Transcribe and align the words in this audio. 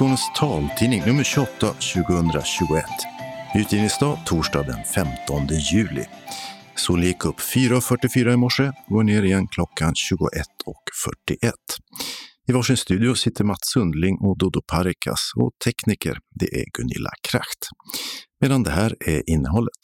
Skånes 0.00 0.32
taltidning 0.36 1.02
nummer 1.06 1.24
28 1.24 1.66
2021. 1.66 2.84
Utgivningsdag 3.54 4.18
torsdag 4.26 4.62
den 4.62 4.84
15 4.84 5.46
juli. 5.72 6.04
Solen 6.76 7.04
gick 7.04 7.24
upp 7.24 7.40
4.44 7.40 8.32
i 8.32 8.36
morse, 8.36 8.66
och 8.66 8.94
går 8.94 9.02
ner 9.02 9.22
igen 9.22 9.48
klockan 9.48 9.94
21.41. 9.94 11.52
I 12.48 12.52
varsin 12.52 12.76
studio 12.76 13.14
sitter 13.14 13.44
Mats 13.44 13.58
Sundling 13.62 14.18
och 14.20 14.38
Dodo 14.38 14.60
Parikas 14.66 15.20
och 15.36 15.50
tekniker, 15.64 16.18
det 16.40 16.60
är 16.60 16.64
Gunilla 16.78 17.10
Kracht. 17.30 17.68
Medan 18.40 18.62
det 18.62 18.70
här 18.70 18.96
är 19.00 19.30
innehållet. 19.30 19.80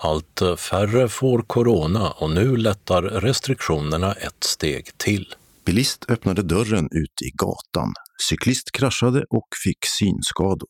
Allt 0.00 0.42
färre 0.58 1.08
får 1.08 1.42
corona 1.42 2.10
och 2.10 2.30
nu 2.30 2.56
lättar 2.56 3.02
restriktionerna 3.02 4.12
ett 4.12 4.44
steg 4.44 4.98
till. 4.98 5.34
Bilist 5.66 6.10
öppnade 6.10 6.42
dörren 6.42 6.84
ut 6.84 7.22
i 7.22 7.30
gatan. 7.34 7.92
Cyklist 8.28 8.72
kraschade 8.72 9.24
och 9.30 9.48
fick 9.64 9.78
synskador. 9.98 10.68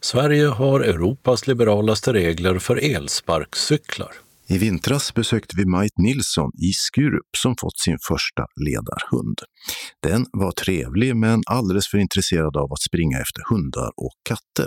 Sverige 0.00 0.46
har 0.46 0.80
Europas 0.80 1.46
liberalaste 1.46 2.12
regler 2.12 2.58
för 2.58 2.76
elsparkcyklar. 2.76 4.12
I 4.48 4.58
vintras 4.58 5.14
besökte 5.14 5.56
vi 5.56 5.66
Majt 5.66 5.98
Nilsson 5.98 6.50
i 6.62 6.72
Skurup 6.72 7.36
som 7.36 7.54
fått 7.60 7.78
sin 7.78 7.98
första 8.08 8.46
ledarhund. 8.66 9.38
Den 10.02 10.26
var 10.32 10.52
trevlig 10.52 11.16
men 11.16 11.42
alldeles 11.46 11.88
för 11.88 11.98
intresserad 11.98 12.56
av 12.56 12.72
att 12.72 12.82
springa 12.82 13.18
efter 13.18 13.42
hundar 13.50 13.90
och 13.96 14.14
katter, 14.22 14.66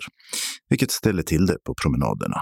vilket 0.69 0.91
ställer 0.91 1.23
till 1.23 1.45
det 1.45 1.58
på 1.65 1.73
promenaderna. 1.81 2.41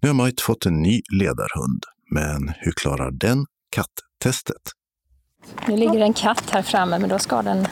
Nu 0.00 0.08
har 0.08 0.14
Majt 0.14 0.40
fått 0.40 0.66
en 0.66 0.82
ny 0.82 1.00
ledarhund, 1.12 1.82
men 2.10 2.52
hur 2.56 2.72
klarar 2.72 3.10
den 3.10 3.46
katttestet? 3.70 4.81
Nu 5.68 5.76
ligger 5.76 6.00
en 6.00 6.14
katt 6.14 6.50
här 6.50 6.62
framme, 6.62 6.98
men 6.98 7.08
då 7.10 7.18
ska 7.18 7.42
den... 7.42 7.66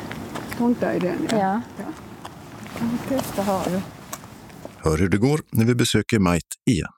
Strunta 0.55 0.95
i 0.95 0.99
den, 0.99 1.29
Ja. 1.31 1.61
ja. 1.77 1.85
Testa 3.09 3.43
har 3.43 3.65
du. 3.65 3.81
Hör 4.77 4.99
hur 4.99 5.09
det 5.09 5.19
går 5.19 5.41
när 5.51 5.65
vi 5.65 5.75
besöker 5.75 6.19
Majt 6.19 6.45
igen. 6.71 6.93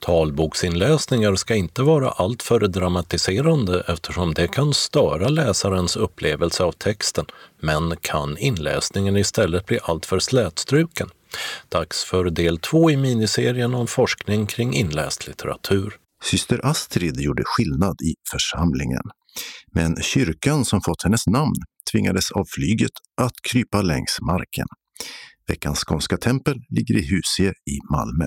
Talboksinläsningar 0.00 1.34
ska 1.34 1.54
inte 1.54 1.82
vara 1.82 2.10
alltför 2.10 2.60
dramatiserande 2.60 3.84
eftersom 3.88 4.34
det 4.34 4.48
kan 4.48 4.74
störa 4.74 5.28
läsarens 5.28 5.96
upplevelse 5.96 6.64
av 6.64 6.72
texten, 6.72 7.26
men 7.60 7.96
kan 7.96 8.38
inläsningen 8.38 9.16
istället 9.16 9.66
bli 9.66 9.78
alltför 9.82 10.18
slätstruken. 10.18 11.08
Dags 11.68 12.04
för 12.04 12.24
del 12.24 12.58
två 12.58 12.90
i 12.90 12.96
miniserien 12.96 13.74
om 13.74 13.86
forskning 13.86 14.46
kring 14.46 14.74
inläst 14.74 15.26
litteratur. 15.26 15.96
Syster 16.24 16.66
Astrid 16.66 17.20
gjorde 17.20 17.42
skillnad 17.46 17.96
i 18.02 18.14
församlingen. 18.30 19.02
Men 19.74 19.96
kyrkan 20.02 20.64
som 20.64 20.80
fått 20.80 21.02
hennes 21.04 21.26
namn 21.26 21.54
tvingades 21.92 22.30
av 22.30 22.44
flyget 22.54 22.90
att 23.20 23.34
krypa 23.50 23.82
längs 23.82 24.18
marken. 24.26 24.66
Veckans 25.48 25.84
skånska 25.84 26.16
tempel 26.16 26.56
ligger 26.76 26.94
i 26.98 27.06
Husie 27.10 27.50
i 27.50 27.78
Malmö. 27.92 28.26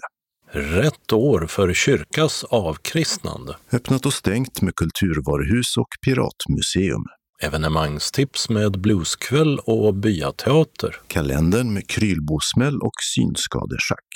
Rätt 0.51 1.13
år 1.13 1.47
för 1.47 1.73
kyrkas 1.73 2.43
avkristnande. 2.43 3.57
Öppnat 3.71 4.05
och 4.05 4.13
stängt 4.13 4.61
med 4.61 4.75
kulturvaruhus 4.75 5.77
och 5.77 5.87
piratmuseum. 6.05 7.03
Evenemangstips 7.41 8.49
med 8.49 8.81
blueskväll 8.81 9.59
och 9.59 9.93
byateater. 9.93 10.95
Kalendern 11.07 11.73
med 11.73 11.87
krylbosmäll 11.87 12.81
och 12.81 12.93
synskadeschack. 13.15 14.07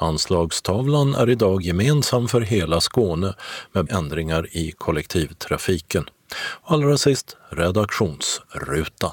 Anslagstavlan 0.00 1.14
är 1.14 1.30
idag 1.30 1.62
gemensam 1.62 2.28
för 2.28 2.40
hela 2.40 2.80
Skåne 2.80 3.34
med 3.72 3.92
ändringar 3.92 4.56
i 4.56 4.72
kollektivtrafiken. 4.78 6.04
Allra 6.62 6.98
sist 6.98 7.36
redaktionsrutan. 7.50 9.12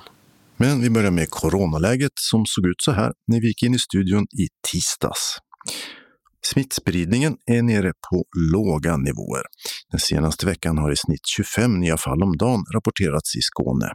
Men 0.58 0.82
vi 0.82 0.90
börjar 0.90 1.12
med 1.12 1.30
coronaläget 1.30 2.12
som 2.16 2.44
såg 2.46 2.66
ut 2.66 2.82
så 2.82 2.92
här 2.92 3.14
när 3.28 3.42
vi 3.42 3.48
gick 3.48 3.64
in 3.64 3.76
i 3.76 3.80
studion 3.80 4.24
i 4.24 4.48
tisdags. 4.72 5.38
Smittspridningen 6.46 7.38
är 7.46 7.62
nere 7.62 7.94
på 8.10 8.24
låga 8.54 8.98
nivåer. 8.98 9.44
Den 9.92 10.00
senaste 10.00 10.46
veckan 10.46 10.78
har 10.78 10.92
i 10.92 10.96
snitt 10.96 11.28
25 11.36 11.80
nya 11.80 11.98
fall 11.98 12.24
om 12.24 12.38
dagen 12.38 12.64
rapporterats 12.76 13.36
i 13.36 13.42
Skåne. 13.42 13.90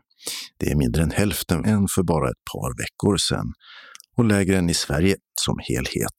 Det 0.58 0.70
är 0.70 0.76
mindre 0.76 1.02
än 1.02 1.10
hälften 1.10 1.64
än 1.64 1.86
för 1.94 2.02
bara 2.02 2.30
ett 2.30 2.44
par 2.52 2.78
veckor 2.78 3.16
sedan 3.16 3.52
och 4.16 4.24
lägre 4.24 4.58
än 4.58 4.70
i 4.70 4.74
Sverige 4.74 5.16
som 5.40 5.56
helhet. 5.68 6.18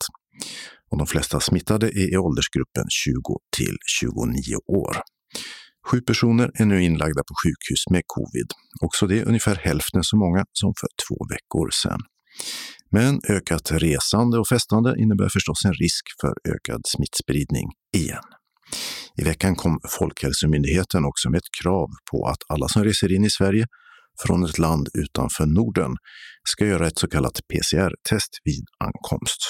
Och 0.91 0.97
de 0.97 1.07
flesta 1.07 1.39
smittade 1.39 1.87
är 1.87 2.13
i 2.13 2.17
åldersgruppen 2.17 2.85
20 2.89 3.13
till 3.57 3.77
29 3.99 4.55
år. 4.67 4.97
Sju 5.91 6.01
personer 6.01 6.51
är 6.53 6.65
nu 6.65 6.83
inlagda 6.83 7.21
på 7.23 7.33
sjukhus 7.43 7.81
med 7.91 8.03
covid. 8.05 8.47
Också 8.81 9.07
det 9.07 9.19
är 9.19 9.27
ungefär 9.27 9.55
hälften 9.55 10.03
så 10.03 10.17
många 10.17 10.45
som 10.53 10.73
för 10.79 10.89
två 11.07 11.17
veckor 11.33 11.69
sedan. 11.83 11.99
Men 12.91 13.21
ökat 13.29 13.71
resande 13.71 14.39
och 14.39 14.47
festande 14.47 14.95
innebär 14.99 15.29
förstås 15.29 15.65
en 15.65 15.73
risk 15.73 16.05
för 16.21 16.33
ökad 16.53 16.81
smittspridning 16.87 17.67
igen. 17.95 18.27
I 19.21 19.23
veckan 19.23 19.55
kom 19.55 19.79
Folkhälsomyndigheten 19.89 21.05
också 21.05 21.29
med 21.29 21.37
ett 21.37 21.51
krav 21.61 21.87
på 22.11 22.27
att 22.27 22.41
alla 22.53 22.67
som 22.67 22.83
reser 22.83 23.15
in 23.15 23.25
i 23.25 23.29
Sverige 23.29 23.65
från 24.25 24.45
ett 24.45 24.57
land 24.57 24.87
utanför 24.93 25.45
Norden 25.45 25.91
ska 26.49 26.65
göra 26.65 26.87
ett 26.87 26.99
så 26.99 27.07
kallat 27.07 27.39
PCR-test 27.49 28.31
vid 28.43 28.65
ankomst. 28.79 29.41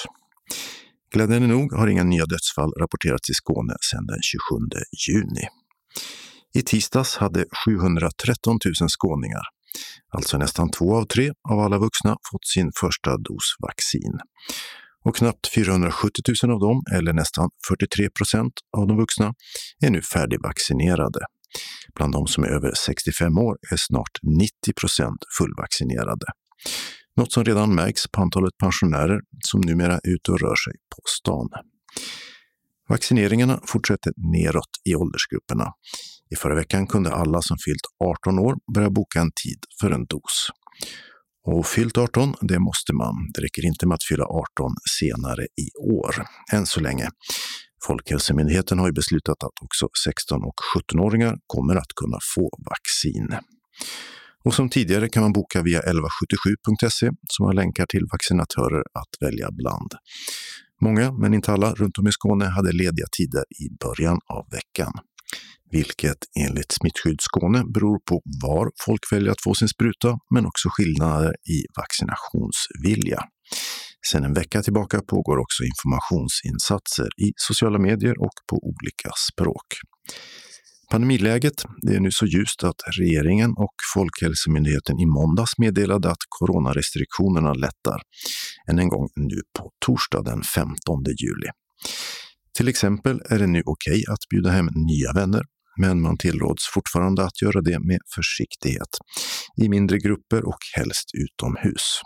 Glädjande 1.14 1.48
nog 1.48 1.72
har 1.72 1.88
inga 1.88 2.04
nya 2.04 2.26
dödsfall 2.26 2.72
rapporterats 2.80 3.30
i 3.30 3.34
Skåne 3.34 3.74
sedan 3.90 4.06
den 4.06 4.18
27 4.22 4.38
juni. 5.08 5.48
I 6.54 6.62
tisdags 6.62 7.16
hade 7.16 7.44
713 7.66 8.58
000 8.80 8.88
skåningar, 8.88 9.42
alltså 10.08 10.38
nästan 10.38 10.70
två 10.70 10.96
av 10.96 11.04
tre 11.04 11.32
av 11.48 11.60
alla 11.60 11.78
vuxna, 11.78 12.16
fått 12.32 12.46
sin 12.46 12.70
första 12.80 13.16
dos 13.16 13.56
vaccin. 13.62 14.18
Och 15.04 15.16
knappt 15.16 15.48
470 15.54 16.22
000 16.42 16.52
av 16.52 16.60
dem, 16.60 16.82
eller 16.94 17.12
nästan 17.12 17.50
43 17.68 18.10
procent 18.10 18.52
av 18.76 18.86
de 18.86 18.96
vuxna, 18.96 19.34
är 19.84 19.90
nu 19.90 20.02
färdigvaccinerade. 20.02 21.20
Bland 21.94 22.12
de 22.12 22.26
som 22.26 22.44
är 22.44 22.48
över 22.48 22.72
65 22.74 23.38
år 23.38 23.56
är 23.72 23.76
snart 23.76 24.18
90 24.22 24.72
procent 24.80 25.24
fullvaccinerade. 25.38 26.26
Något 27.16 27.32
som 27.32 27.44
redan 27.44 27.74
märks 27.74 28.08
på 28.08 28.22
antalet 28.22 28.56
pensionärer 28.58 29.20
som 29.44 29.60
numera 29.60 29.94
är 29.94 30.08
ute 30.08 30.32
och 30.32 30.40
rör 30.40 30.56
sig 30.56 30.72
på 30.72 31.02
stan. 31.06 31.48
Vaccineringarna 32.88 33.60
fortsätter 33.66 34.12
neråt 34.16 34.70
i 34.84 34.94
åldersgrupperna. 34.94 35.72
I 36.30 36.36
förra 36.36 36.54
veckan 36.54 36.86
kunde 36.86 37.10
alla 37.10 37.42
som 37.42 37.56
fyllt 37.64 37.82
18 38.04 38.38
år 38.38 38.54
börja 38.74 38.90
boka 38.90 39.20
en 39.20 39.30
tid 39.44 39.58
för 39.80 39.90
en 39.90 40.04
dos. 40.04 40.48
Och 41.46 41.66
fyllt 41.66 41.98
18, 41.98 42.34
det 42.40 42.58
måste 42.58 42.92
man. 42.94 43.14
Det 43.34 43.40
räcker 43.40 43.66
inte 43.66 43.86
med 43.86 43.94
att 43.94 44.04
fylla 44.08 44.24
18 44.24 44.44
senare 45.00 45.42
i 45.42 45.68
år, 45.92 46.14
än 46.52 46.66
så 46.66 46.80
länge. 46.80 47.08
Folkhälsomyndigheten 47.86 48.78
har 48.78 48.86
ju 48.86 48.92
beslutat 48.92 49.42
att 49.44 49.62
också 49.62 49.88
16 50.04 50.42
och 50.44 50.54
17-åringar 50.76 51.36
kommer 51.46 51.76
att 51.76 51.92
kunna 52.00 52.18
få 52.34 52.50
vaccin. 52.70 53.28
Och 54.44 54.54
som 54.54 54.68
tidigare 54.68 55.08
kan 55.08 55.22
man 55.22 55.32
boka 55.32 55.62
via 55.62 55.80
1177.se 55.80 57.10
som 57.28 57.46
har 57.46 57.52
länkar 57.52 57.86
till 57.86 58.06
vaccinatörer 58.12 58.80
att 58.80 59.12
välja 59.20 59.48
bland. 59.52 59.92
Många, 60.80 61.12
men 61.12 61.34
inte 61.34 61.52
alla, 61.52 61.74
runt 61.74 61.98
om 61.98 62.06
i 62.06 62.12
Skåne 62.12 62.44
hade 62.44 62.72
lediga 62.72 63.06
tider 63.16 63.44
i 63.62 63.66
början 63.84 64.18
av 64.26 64.46
veckan. 64.50 64.92
Vilket 65.70 66.18
enligt 66.40 66.72
Smittskydd 66.72 67.20
Skåne 67.20 67.64
beror 67.74 67.98
på 68.08 68.22
var 68.42 68.70
folk 68.86 69.12
väljer 69.12 69.32
att 69.32 69.42
få 69.42 69.54
sin 69.54 69.68
spruta, 69.68 70.18
men 70.34 70.46
också 70.46 70.68
skillnader 70.72 71.28
i 71.28 71.58
vaccinationsvilja. 71.76 73.20
Sedan 74.06 74.24
en 74.24 74.34
vecka 74.34 74.62
tillbaka 74.62 75.00
pågår 75.00 75.38
också 75.38 75.64
informationsinsatser 75.64 77.08
i 77.26 77.32
sociala 77.36 77.78
medier 77.78 78.20
och 78.20 78.36
på 78.50 78.56
olika 78.56 79.10
språk. 79.30 79.66
Pandemiläget 80.90 81.54
det 81.82 81.94
är 81.94 82.00
nu 82.00 82.10
så 82.10 82.26
ljust 82.26 82.64
att 82.64 82.80
regeringen 82.98 83.50
och 83.50 83.74
Folkhälsomyndigheten 83.94 84.98
i 84.98 85.06
måndags 85.06 85.58
meddelade 85.58 86.10
att 86.10 86.22
coronarestriktionerna 86.28 87.52
lättar, 87.52 88.00
än 88.70 88.78
en 88.78 88.88
gång 88.88 89.08
nu 89.16 89.40
på 89.58 89.70
torsdag 89.86 90.22
den 90.22 90.42
15 90.42 90.74
juli. 91.04 91.48
Till 92.58 92.68
exempel 92.68 93.20
är 93.24 93.38
det 93.38 93.46
nu 93.46 93.62
okej 93.64 93.92
okay 93.92 94.12
att 94.12 94.28
bjuda 94.30 94.50
hem 94.50 94.68
nya 94.74 95.12
vänner, 95.12 95.42
men 95.80 96.00
man 96.00 96.16
tillråds 96.18 96.66
fortfarande 96.74 97.24
att 97.24 97.42
göra 97.42 97.60
det 97.60 97.78
med 97.80 98.00
försiktighet, 98.14 98.88
i 99.62 99.68
mindre 99.68 99.98
grupper 99.98 100.48
och 100.48 100.58
helst 100.76 101.10
utomhus. 101.14 102.00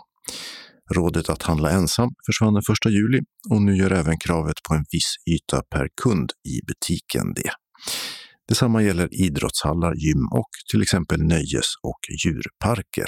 Rådet 0.95 1.29
att 1.29 1.43
handla 1.43 1.71
ensam 1.71 2.09
försvann 2.25 2.53
den 2.53 2.63
1 2.85 2.91
juli 2.91 3.19
och 3.49 3.61
nu 3.61 3.75
gör 3.75 3.91
även 3.91 4.19
kravet 4.19 4.55
på 4.67 4.73
en 4.73 4.85
viss 4.91 5.15
yta 5.29 5.61
per 5.61 5.87
kund 6.03 6.29
i 6.47 6.65
butiken 6.67 7.33
det. 7.35 7.51
Detsamma 8.47 8.83
gäller 8.83 9.09
idrottshallar, 9.11 9.93
gym 9.95 10.27
och 10.31 10.49
till 10.71 10.81
exempel 10.81 11.21
nöjes 11.21 11.69
och 11.83 11.99
djurparker. 12.25 13.07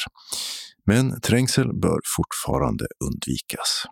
Men 0.86 1.22
trängsel 1.22 1.68
bör 1.82 2.00
fortfarande 2.18 2.86
undvikas. 3.06 3.86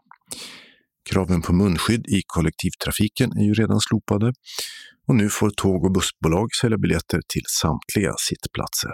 Kraven 1.09 1.41
på 1.41 1.53
munskydd 1.53 2.07
i 2.07 2.21
kollektivtrafiken 2.27 3.37
är 3.37 3.43
ju 3.43 3.53
redan 3.53 3.79
slopade 3.79 4.33
och 5.07 5.15
nu 5.15 5.29
får 5.29 5.49
tåg 5.49 5.85
och 5.85 5.91
bussbolag 5.91 6.55
sälja 6.61 6.77
biljetter 6.77 7.21
till 7.27 7.43
samtliga 7.47 8.13
sittplatser. 8.17 8.91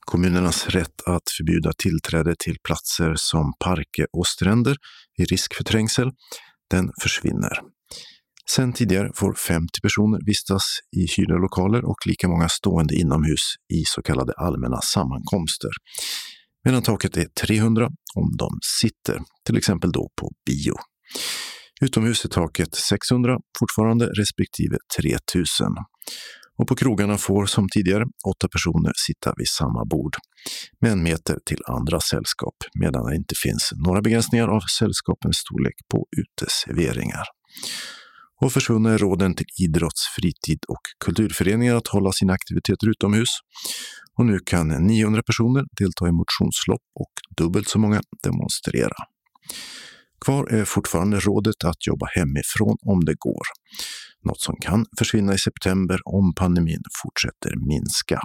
Kommunernas 0.00 0.66
rätt 0.68 1.02
att 1.06 1.30
förbjuda 1.36 1.72
tillträde 1.78 2.34
till 2.38 2.56
platser 2.64 3.14
som 3.16 3.52
parker 3.64 4.06
och 4.12 4.26
stränder 4.26 4.76
i 5.18 5.24
risk 5.24 5.54
för 5.54 5.64
trängsel, 5.64 6.10
den 6.70 6.90
försvinner. 7.02 7.60
Sen 8.50 8.72
tidigare 8.72 9.10
får 9.14 9.34
50 9.34 9.80
personer 9.80 10.20
vistas 10.26 10.62
i 10.96 11.06
hyrda 11.16 11.34
lokaler 11.34 11.84
och 11.84 12.06
lika 12.06 12.28
många 12.28 12.48
stående 12.48 12.94
inomhus 12.94 13.54
i 13.74 13.84
så 13.84 14.02
kallade 14.02 14.32
allmänna 14.32 14.80
sammankomster. 14.80 15.70
Medan 16.66 16.82
taket 16.82 17.16
är 17.16 17.26
300 17.46 17.88
om 18.14 18.36
de 18.38 18.58
sitter, 18.80 19.20
till 19.46 19.56
exempel 19.56 19.92
då 19.92 20.08
på 20.20 20.30
bio. 20.46 20.74
Utomhus 21.80 22.24
är 22.24 22.28
taket 22.28 22.74
600 22.74 23.38
fortfarande 23.58 24.06
respektive 24.06 24.76
3000. 25.00 25.66
Och 26.58 26.68
på 26.68 26.76
krogarna 26.76 27.18
får 27.18 27.46
som 27.46 27.68
tidigare 27.68 28.04
åtta 28.28 28.48
personer 28.48 28.92
sitta 29.06 29.34
vid 29.36 29.48
samma 29.48 29.84
bord 29.84 30.16
med 30.80 30.92
en 30.92 31.02
meter 31.02 31.38
till 31.46 31.62
andra 31.66 32.00
sällskap 32.00 32.56
medan 32.80 33.06
det 33.06 33.16
inte 33.16 33.34
finns 33.42 33.72
några 33.86 34.02
begränsningar 34.02 34.48
av 34.48 34.60
sällskapens 34.78 35.36
storlek 35.36 35.74
på 35.90 36.06
uteserveringar. 36.16 37.24
Och 38.40 38.52
försvunna 38.52 38.90
är 38.92 38.98
råden 38.98 39.34
till 39.34 39.46
idrotts-, 39.66 40.08
fritid 40.16 40.58
och 40.68 40.80
kulturföreningar 41.04 41.74
att 41.74 41.88
hålla 41.88 42.12
sina 42.12 42.32
aktiviteter 42.32 42.88
utomhus. 42.88 43.28
Och 44.18 44.26
nu 44.26 44.38
kan 44.38 44.68
900 44.68 45.22
personer 45.22 45.64
delta 45.78 46.08
i 46.08 46.12
motionslopp 46.12 46.82
och 46.94 47.12
dubbelt 47.36 47.68
så 47.68 47.78
många 47.78 48.00
demonstrera. 48.22 48.96
Kvar 50.24 50.46
är 50.46 50.64
fortfarande 50.64 51.20
rådet 51.20 51.64
att 51.64 51.86
jobba 51.86 52.06
hemifrån 52.06 52.76
om 52.80 53.04
det 53.04 53.14
går. 53.18 53.46
Något 54.24 54.40
som 54.40 54.56
kan 54.60 54.86
försvinna 54.98 55.34
i 55.34 55.38
september 55.38 56.00
om 56.04 56.34
pandemin 56.34 56.82
fortsätter 57.02 57.56
minska. 57.68 58.20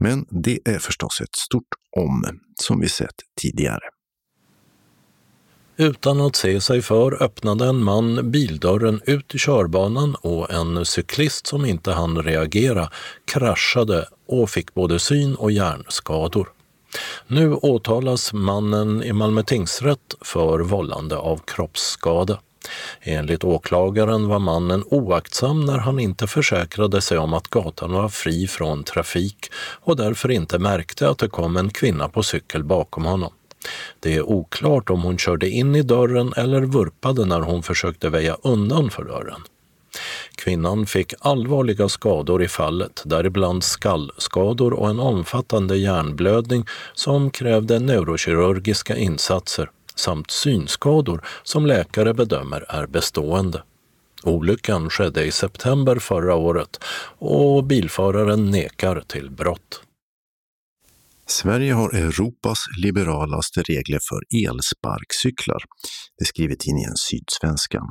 Men 0.00 0.26
det 0.44 0.58
är 0.64 0.78
förstås 0.78 1.20
ett 1.20 1.36
stort 1.36 1.72
om, 1.96 2.24
som 2.62 2.80
vi 2.80 2.88
sett 2.88 3.16
tidigare. 3.40 3.97
Utan 5.80 6.20
att 6.20 6.36
se 6.36 6.60
sig 6.60 6.82
för 6.82 7.22
öppnade 7.22 7.66
en 7.66 7.84
man 7.84 8.30
bildörren 8.30 9.00
ut 9.04 9.34
i 9.34 9.38
körbanan 9.38 10.14
och 10.14 10.50
en 10.50 10.84
cyklist 10.86 11.46
som 11.46 11.64
inte 11.64 11.92
hann 11.92 12.22
reagera 12.22 12.90
kraschade 13.24 14.08
och 14.28 14.50
fick 14.50 14.74
både 14.74 14.98
syn 14.98 15.34
och 15.34 15.52
hjärnskador. 15.52 16.48
Nu 17.26 17.54
åtalas 17.54 18.32
mannen 18.32 19.02
i 19.02 19.12
Malmö 19.12 19.42
tingsrätt 19.42 20.14
för 20.20 20.58
vållande 20.58 21.16
av 21.16 21.40
kroppsskada. 21.46 22.40
Enligt 23.00 23.44
åklagaren 23.44 24.28
var 24.28 24.38
mannen 24.38 24.84
oaktsam 24.86 25.64
när 25.64 25.78
han 25.78 25.98
inte 25.98 26.26
försäkrade 26.26 27.00
sig 27.00 27.18
om 27.18 27.34
att 27.34 27.48
gatan 27.48 27.92
var 27.92 28.08
fri 28.08 28.46
från 28.46 28.84
trafik 28.84 29.50
och 29.80 29.96
därför 29.96 30.30
inte 30.30 30.58
märkte 30.58 31.08
att 31.08 31.18
det 31.18 31.28
kom 31.28 31.56
en 31.56 31.70
kvinna 31.70 32.08
på 32.08 32.22
cykel 32.22 32.64
bakom 32.64 33.04
honom. 33.04 33.32
Det 34.00 34.14
är 34.14 34.22
oklart 34.22 34.90
om 34.90 35.02
hon 35.02 35.18
körde 35.18 35.48
in 35.48 35.76
i 35.76 35.82
dörren 35.82 36.32
eller 36.36 36.60
vurpade 36.60 37.24
när 37.24 37.40
hon 37.40 37.62
försökte 37.62 38.08
väja 38.08 38.36
undan 38.42 38.90
för 38.90 39.04
dörren. 39.04 39.40
Kvinnan 40.34 40.86
fick 40.86 41.14
allvarliga 41.20 41.88
skador 41.88 42.42
i 42.42 42.48
fallet, 42.48 43.02
däribland 43.04 43.64
skallskador 43.64 44.72
och 44.72 44.90
en 44.90 45.00
omfattande 45.00 45.76
hjärnblödning 45.76 46.66
som 46.94 47.30
krävde 47.30 47.78
neurokirurgiska 47.78 48.96
insatser 48.96 49.70
samt 49.94 50.30
synskador 50.30 51.24
som 51.42 51.66
läkare 51.66 52.14
bedömer 52.14 52.64
är 52.68 52.86
bestående. 52.86 53.62
Olyckan 54.22 54.90
skedde 54.90 55.24
i 55.24 55.30
september 55.30 55.96
förra 55.96 56.34
året 56.34 56.80
och 57.18 57.64
bilföraren 57.64 58.50
nekar 58.50 59.02
till 59.06 59.30
brott. 59.30 59.82
Sverige 61.30 61.72
har 61.72 61.94
Europas 61.94 62.58
liberalaste 62.82 63.62
regler 63.62 64.00
för 64.08 64.46
elsparkcyklar. 64.46 65.62
Det 66.18 66.24
skriver 66.24 66.54
tidningen 66.54 66.96
Sydsvenskan. 66.96 67.86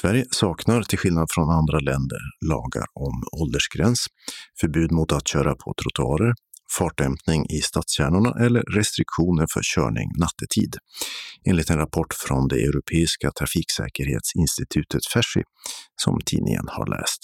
Sverige 0.00 0.24
saknar, 0.30 0.82
till 0.82 0.98
skillnad 0.98 1.28
från 1.30 1.50
andra 1.50 1.78
länder, 1.78 2.18
lagar 2.46 2.86
om 2.94 3.14
åldersgräns, 3.40 4.06
förbud 4.60 4.92
mot 4.92 5.12
att 5.12 5.28
köra 5.28 5.54
på 5.54 5.74
trottoarer, 5.82 6.34
fartdämpning 6.78 7.46
i 7.46 7.60
stadskärnorna 7.60 8.44
eller 8.44 8.62
restriktioner 8.62 9.46
för 9.52 9.60
körning 9.74 10.08
nattetid, 10.18 10.76
enligt 11.48 11.70
en 11.70 11.78
rapport 11.78 12.14
från 12.14 12.48
det 12.48 12.60
europeiska 12.68 13.30
trafiksäkerhetsinstitutet 13.38 15.06
FERSI 15.12 15.42
som 16.02 16.18
tidningen 16.26 16.64
har 16.68 16.86
läst. 16.86 17.20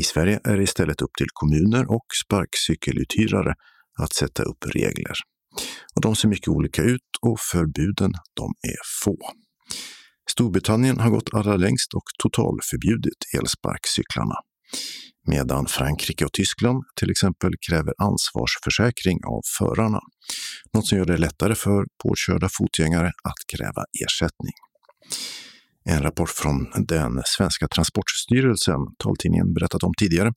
I 0.00 0.02
Sverige 0.02 0.40
är 0.44 0.56
det 0.56 0.62
istället 0.62 1.02
upp 1.02 1.14
till 1.18 1.30
kommuner 1.32 1.90
och 1.90 2.06
sparkcykeluthyrare 2.24 3.54
att 4.02 4.12
sätta 4.12 4.42
upp 4.42 4.66
regler. 4.74 5.14
Och 5.94 6.00
de 6.00 6.16
ser 6.16 6.28
mycket 6.28 6.48
olika 6.48 6.82
ut 6.82 7.00
och 7.20 7.40
förbuden 7.40 8.12
de 8.34 8.54
är 8.68 9.04
få. 9.04 9.16
Storbritannien 10.30 11.00
har 11.00 11.10
gått 11.10 11.34
allra 11.34 11.56
längst 11.56 11.94
och 11.94 12.04
totalförbjudit 12.22 13.18
elsparkcyklarna. 13.38 14.34
Medan 15.26 15.66
Frankrike 15.66 16.24
och 16.24 16.32
Tyskland 16.32 16.84
till 16.96 17.10
exempel 17.10 17.50
kräver 17.68 17.94
ansvarsförsäkring 17.98 19.18
av 19.26 19.40
förarna. 19.58 20.00
Något 20.74 20.86
som 20.86 20.98
gör 20.98 21.04
det 21.04 21.16
lättare 21.16 21.54
för 21.54 21.84
påkörda 22.02 22.48
fotgängare 22.58 23.06
att 23.06 23.56
kräva 23.56 23.84
ersättning. 24.04 24.54
En 25.90 26.02
rapport 26.02 26.30
från 26.30 26.70
den 26.86 27.22
svenska 27.24 27.68
transportstyrelsen, 27.68 28.80
taltidningen 28.98 29.54
berättat 29.54 29.82
om 29.82 29.92
tidigare, 29.98 30.32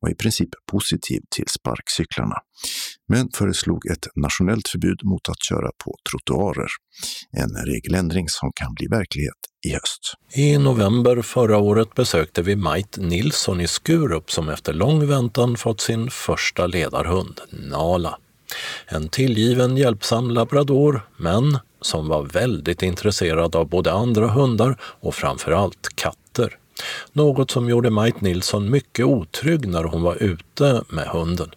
var 0.00 0.10
i 0.10 0.14
princip 0.14 0.48
positiv 0.70 1.20
till 1.36 1.48
sparkcyklarna, 1.48 2.36
men 3.08 3.28
föreslog 3.34 3.86
ett 3.86 4.06
nationellt 4.16 4.68
förbud 4.68 5.00
mot 5.04 5.28
att 5.28 5.42
köra 5.48 5.70
på 5.84 5.94
trottoarer. 6.10 6.68
En 7.32 7.66
regeländring 7.66 8.28
som 8.28 8.50
kan 8.54 8.74
bli 8.74 8.86
verklighet 8.86 9.34
i 9.66 9.72
höst. 9.72 10.14
I 10.34 10.58
november 10.58 11.22
förra 11.22 11.58
året 11.58 11.94
besökte 11.94 12.42
vi 12.42 12.56
Mait 12.56 12.96
Nilsson 12.96 13.60
i 13.60 13.66
Skurup 13.66 14.30
som 14.30 14.48
efter 14.48 14.72
lång 14.72 15.06
väntan 15.06 15.56
fått 15.56 15.80
sin 15.80 16.10
första 16.10 16.66
ledarhund, 16.66 17.40
Nala. 17.52 18.18
En 18.86 19.08
tillgiven 19.08 19.76
hjälpsam 19.76 20.30
labrador, 20.30 21.00
men 21.16 21.58
som 21.80 22.08
var 22.08 22.22
väldigt 22.22 22.82
intresserad 22.82 23.56
av 23.56 23.68
både 23.68 23.92
andra 23.92 24.28
hundar 24.28 24.76
och 24.80 25.14
framförallt 25.14 25.88
katter. 25.94 26.56
Något 27.12 27.50
som 27.50 27.68
gjorde 27.68 27.90
Mike 27.90 28.18
Nilsson 28.20 28.70
mycket 28.70 29.06
otrygg 29.06 29.68
när 29.68 29.84
hon 29.84 30.02
var 30.02 30.22
ute 30.22 30.82
med 30.88 31.06
hunden. 31.06 31.50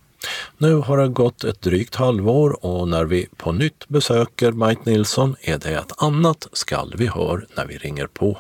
Nu 0.58 0.76
har 0.76 0.98
det 0.98 1.08
gått 1.08 1.44
ett 1.44 1.62
drygt 1.62 1.96
halvår 1.96 2.66
och 2.66 2.88
när 2.88 3.06
vi 3.06 3.28
på 3.38 3.52
nytt 3.52 3.88
besöker 3.88 4.52
Mike 4.52 4.82
Nilsson 4.86 5.36
är 5.42 5.58
det 5.58 5.70
ett 5.70 5.94
annat 5.98 6.48
skall 6.54 6.94
vi 6.98 7.08
hör 7.08 7.48
när 7.56 7.66
vi 7.66 7.78
ringer 7.78 8.08
på. 8.08 8.38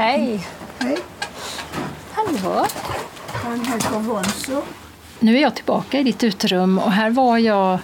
Hej. 0.00 0.46
Hej! 0.78 0.98
Hallå! 2.12 2.66
Nu 5.20 5.36
är 5.36 5.42
jag 5.42 5.54
tillbaka 5.54 5.98
i 5.98 6.02
ditt 6.02 6.24
uterum 6.24 6.78
och 6.78 6.92
här 6.92 7.10
var 7.10 7.38
jag 7.38 7.78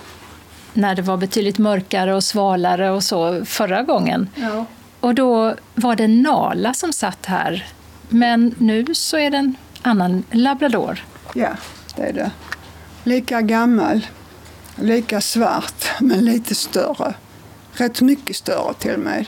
när 0.73 0.95
det 0.95 1.03
var 1.03 1.17
betydligt 1.17 1.59
mörkare 1.59 2.15
och 2.15 2.25
svalare 2.25 2.91
och 2.91 3.05
så 3.05 3.45
förra 3.45 3.83
gången. 3.83 4.29
Ja. 4.35 4.65
Och 5.01 5.15
då 5.15 5.55
var 5.75 5.97
det 5.97 6.09
Nala 6.09 6.75
som 6.75 6.93
satt 6.93 7.27
här. 7.27 7.67
Men 8.09 8.55
nu 8.59 8.95
så 8.95 9.17
är 9.17 9.31
det 9.31 9.37
en 9.37 9.57
annan 9.83 10.25
labrador. 10.31 11.05
ja, 11.35 11.51
det 11.97 12.03
är 12.03 12.13
det. 12.13 12.31
Lika 13.05 13.41
gammal, 13.41 14.07
lika 14.77 15.21
svart, 15.21 15.85
men 16.01 16.25
lite 16.25 16.55
större. 16.55 17.15
Rätt 17.73 18.01
mycket 18.01 18.37
större 18.37 18.75
till 18.75 18.93
och 18.95 19.01
med. 19.01 19.27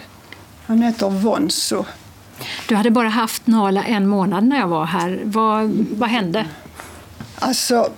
Han 0.66 0.82
heter 0.82 1.10
Vonso. 1.10 1.84
Du 2.68 2.74
hade 2.74 2.90
bara 2.90 3.08
haft 3.08 3.46
Nala 3.46 3.84
en 3.84 4.08
månad 4.08 4.44
när 4.44 4.58
jag 4.58 4.68
var 4.68 4.84
här. 4.84 5.20
Vad, 5.24 5.86
vad 5.90 6.08
hände? 6.08 6.46
Alltså, 7.38 7.90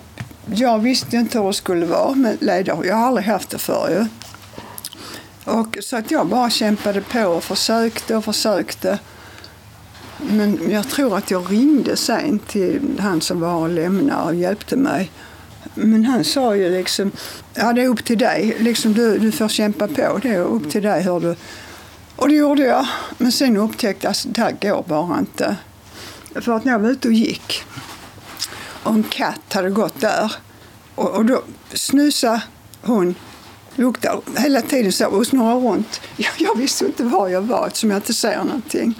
jag 0.45 0.79
visste 0.79 1.17
inte 1.17 1.39
hur 1.39 1.47
det 1.47 1.53
skulle 1.53 1.85
vara 1.85 2.15
med 2.15 2.37
ledare. 2.39 2.87
Jag 2.87 2.95
har 2.95 3.07
aldrig 3.07 3.27
haft 3.27 3.49
det 3.49 3.57
förr 3.57 3.89
ju. 3.89 4.05
Och, 5.53 5.77
så 5.81 5.97
att 5.97 6.11
jag 6.11 6.27
bara 6.27 6.49
kämpade 6.49 7.01
på 7.01 7.23
och 7.23 7.43
försökte 7.43 8.15
och 8.15 8.25
försökte. 8.25 8.99
Men 10.17 10.71
jag 10.71 10.89
tror 10.89 11.17
att 11.17 11.31
jag 11.31 11.51
ringde 11.51 11.95
sen 11.95 12.39
till 12.39 12.81
han 12.99 13.21
som 13.21 13.39
var 13.39 13.55
och 13.55 13.69
lämnade 13.69 14.23
och 14.23 14.35
hjälpte 14.35 14.75
mig. 14.75 15.11
Men 15.73 16.05
han 16.05 16.23
sa 16.23 16.55
ju 16.55 16.69
liksom, 16.69 17.11
ja 17.53 17.73
det 17.73 17.81
är 17.81 17.87
upp 17.87 18.05
till 18.05 18.17
dig. 18.17 18.55
Liksom 18.59 18.93
du, 18.93 19.17
du 19.17 19.31
får 19.31 19.47
kämpa 19.47 19.87
på, 19.87 20.19
det 20.21 20.29
är 20.29 20.39
upp 20.39 20.71
till 20.71 20.83
dig 20.83 21.03
hur 21.03 21.19
du... 21.19 21.35
Och 22.17 22.29
det 22.29 22.35
gjorde 22.35 22.63
jag. 22.63 22.87
Men 23.17 23.31
sen 23.31 23.57
upptäckte 23.57 24.07
jag 24.07 24.11
att 24.11 24.25
det 24.29 24.41
här 24.41 24.57
går 24.61 24.83
bara 24.87 25.19
inte. 25.19 25.55
För 26.41 26.51
att 26.51 26.65
när 26.65 26.71
jag 26.71 26.79
var 26.79 26.89
ute 26.89 27.07
och 27.07 27.13
gick 27.13 27.63
och 28.83 28.93
en 28.93 29.03
katt 29.03 29.53
hade 29.53 29.69
gått 29.69 30.01
där 30.01 30.35
och, 30.95 31.09
och 31.09 31.25
då 31.25 31.41
snusade 31.73 32.41
hon 32.81 33.15
luktar 33.75 34.21
hela 34.37 34.61
tiden 34.61 34.91
så 34.91 35.07
och 35.07 35.27
snurrar 35.27 35.59
runt. 35.59 36.01
Jag, 36.17 36.33
jag 36.37 36.57
visste 36.57 36.85
inte 36.85 37.03
var 37.03 37.27
jag 37.27 37.41
var 37.41 37.67
eftersom 37.67 37.91
jag 37.91 37.97
inte 37.97 38.13
ser 38.13 38.43
någonting. 38.43 38.99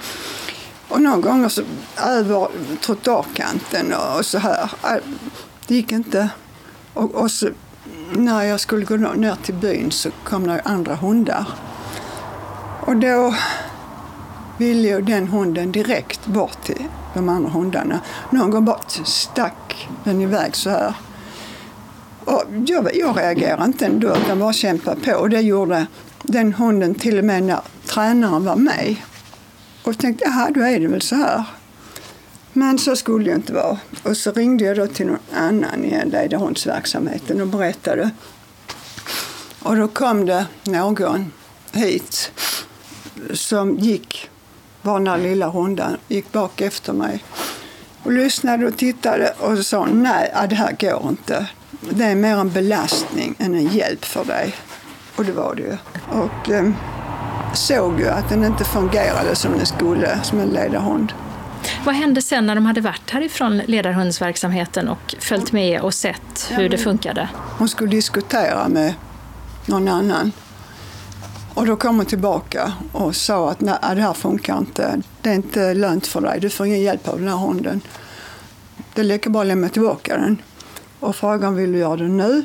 Och 0.88 1.02
någon 1.02 1.20
gång 1.20 1.50
så 1.50 1.62
över 2.06 2.48
trottoarkanten 2.80 3.94
och 3.94 4.26
så 4.26 4.38
här. 4.38 4.70
Det 5.66 5.74
gick 5.74 5.92
inte. 5.92 6.28
Och, 6.94 7.14
och 7.14 7.30
så, 7.30 7.48
när 8.12 8.42
jag 8.42 8.60
skulle 8.60 8.84
gå 8.84 8.96
ner 8.96 9.36
till 9.42 9.54
byn 9.54 9.90
så 9.90 10.10
kom 10.24 10.46
det 10.46 10.60
andra 10.60 10.94
hundar. 10.94 11.46
Och 12.88 12.96
då 12.96 13.34
ville 14.58 14.88
ju 14.88 15.00
den 15.00 15.28
hunden 15.28 15.72
direkt 15.72 16.26
bort 16.26 16.62
till 16.64 16.84
de 17.14 17.28
andra 17.28 17.50
hundarna. 17.50 18.00
Någon 18.30 18.50
gång 18.50 18.64
bara 18.64 18.80
stack 19.04 19.88
den 20.04 20.20
iväg 20.20 20.56
så 20.56 20.70
här. 20.70 20.94
Och 22.24 22.44
jag, 22.66 22.96
jag 22.96 23.18
reagerade 23.18 23.64
inte 23.64 23.86
ändå, 23.86 24.16
utan 24.16 24.38
bara 24.38 24.52
kämpade 24.52 25.00
på. 25.00 25.12
Och 25.12 25.30
det 25.30 25.40
gjorde 25.40 25.86
den 26.22 26.52
hunden 26.52 26.94
till 26.94 27.18
och 27.18 27.24
med 27.24 27.42
när 27.42 27.60
tränaren 27.86 28.44
var 28.44 28.56
med. 28.56 28.96
Och 29.84 29.98
tänkte, 29.98 30.24
jaha, 30.24 30.50
då 30.50 30.60
är 30.60 30.80
det 30.80 30.88
väl 30.88 31.02
så 31.02 31.14
här. 31.14 31.44
Men 32.52 32.78
så 32.78 32.96
skulle 32.96 33.30
det 33.30 33.36
inte 33.36 33.52
vara. 33.52 33.78
Och 34.02 34.16
så 34.16 34.32
ringde 34.32 34.64
jag 34.64 34.76
då 34.76 34.86
till 34.86 35.06
någon 35.06 35.18
annan 35.34 35.84
i 35.84 36.04
ledarhundsverksamheten 36.04 37.40
och 37.40 37.48
berättade. 37.48 38.10
Och 39.62 39.76
då 39.76 39.88
kom 39.88 40.26
det 40.26 40.46
någon 40.64 41.32
hit 41.72 42.32
som 43.34 43.78
gick, 43.78 44.30
var 44.82 45.00
den 45.00 45.22
lilla 45.22 45.48
hunden, 45.48 45.96
gick 46.08 46.32
bak 46.32 46.60
efter 46.60 46.92
mig 46.92 47.24
och 48.02 48.12
lyssnade 48.12 48.66
och 48.66 48.76
tittade 48.76 49.34
och 49.38 49.58
sa 49.58 49.86
nej, 49.86 50.32
det 50.48 50.54
här 50.54 50.76
går 50.80 51.08
inte. 51.08 51.46
Det 51.90 52.04
är 52.04 52.14
mer 52.14 52.36
en 52.36 52.50
belastning 52.50 53.34
än 53.38 53.54
en 53.54 53.66
hjälp 53.66 54.04
för 54.04 54.24
dig. 54.24 54.54
Och 55.16 55.24
det 55.24 55.32
var 55.32 55.54
det 55.54 55.62
ju. 55.62 55.76
Och 56.08 56.50
eh, 56.50 56.70
såg 57.54 58.00
ju 58.00 58.08
att 58.08 58.28
den 58.28 58.44
inte 58.44 58.64
fungerade 58.64 59.36
som 59.36 59.52
den 59.52 59.66
skulle 59.66 60.18
som 60.22 60.40
en 60.40 60.48
ledarhund. 60.48 61.12
Vad 61.84 61.94
hände 61.94 62.22
sen 62.22 62.46
när 62.46 62.54
de 62.54 62.66
hade 62.66 62.80
varit 62.80 63.10
härifrån 63.10 63.58
ledarhundsverksamheten 63.58 64.88
och 64.88 65.14
följt 65.18 65.52
med 65.52 65.80
och 65.80 65.94
sett 65.94 66.50
hur 66.50 66.68
det 66.68 66.78
funkade? 66.78 67.28
Hon 67.58 67.68
skulle 67.68 67.90
diskutera 67.90 68.68
med 68.68 68.94
någon 69.66 69.88
annan. 69.88 70.32
Och 71.58 71.66
då 71.66 71.76
kom 71.76 71.96
hon 71.96 72.06
tillbaka 72.06 72.72
och 72.92 73.16
sa 73.16 73.50
att 73.50 73.60
nej, 73.60 73.78
det 73.94 74.02
här 74.02 74.12
funkar 74.12 74.58
inte. 74.58 75.02
Det 75.22 75.30
är 75.30 75.34
inte 75.34 75.74
lönt 75.74 76.06
för 76.06 76.20
dig. 76.20 76.40
Du 76.40 76.50
får 76.50 76.66
ingen 76.66 76.80
hjälp 76.80 77.08
av 77.08 77.18
den 77.18 77.28
här 77.28 77.36
hunden. 77.36 77.80
Det 78.94 79.00
är 79.00 79.04
lika 79.04 79.30
bra 79.30 79.40
att 79.40 79.46
lämna 79.46 79.68
tillbaka 79.68 80.16
den. 80.16 80.42
Och 81.00 81.16
frågan 81.16 81.54
vill 81.54 81.72
du 81.72 81.78
göra 81.78 81.96
det 81.96 82.08
nu 82.08 82.44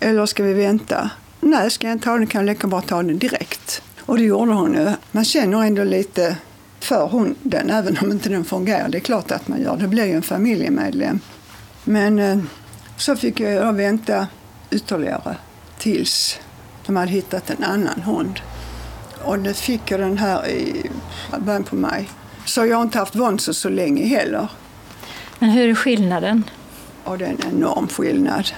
eller 0.00 0.26
ska 0.26 0.42
vi 0.42 0.54
vänta? 0.54 1.10
Nej, 1.40 1.70
ska 1.70 1.86
jag 1.86 1.94
inte 1.94 2.08
ha 2.08 2.16
den 2.16 2.26
kan 2.26 2.40
jag 2.40 2.46
lika 2.46 2.66
bra 2.66 2.80
ta 2.80 3.02
den 3.02 3.18
direkt. 3.18 3.82
Och 4.00 4.18
det 4.18 4.24
gjorde 4.24 4.52
hon 4.52 4.74
ju. 4.74 4.92
Man 5.12 5.24
känner 5.24 5.62
ändå 5.62 5.84
lite 5.84 6.36
för 6.80 7.08
hunden, 7.08 7.70
även 7.70 7.98
om 7.98 8.10
inte 8.10 8.28
den 8.28 8.44
fungerar. 8.44 8.88
Det 8.88 8.98
är 8.98 9.00
klart 9.00 9.30
att 9.30 9.48
man 9.48 9.62
gör. 9.62 9.76
Det 9.76 9.88
blir 9.88 10.04
ju 10.04 10.12
en 10.12 10.22
familjemedlem. 10.22 11.20
Men 11.84 12.18
eh, 12.18 12.38
så 12.96 13.16
fick 13.16 13.40
jag 13.40 13.72
vänta 13.72 14.26
ytterligare 14.70 15.36
tills 15.78 16.38
de 16.86 16.96
hade 16.96 17.10
hittat 17.10 17.50
en 17.50 17.64
annan 17.64 18.02
hund. 18.02 18.40
Och 19.24 19.38
det 19.38 19.54
fick 19.54 19.90
jag 19.90 20.00
den 20.00 20.18
här 20.18 20.48
i 20.48 20.90
början 21.38 21.64
på 21.64 21.76
maj. 21.76 22.08
Så 22.44 22.66
jag 22.66 22.76
har 22.76 22.82
inte 22.82 22.98
haft 22.98 23.16
Vonso 23.16 23.54
så 23.54 23.68
länge 23.68 24.06
heller. 24.06 24.48
Men 25.38 25.50
hur 25.50 25.68
är 25.68 25.74
skillnaden? 25.74 26.44
Och 27.04 27.18
det 27.18 27.24
är 27.24 27.28
en 27.28 27.56
enorm 27.56 27.88
skillnad. 27.88 28.52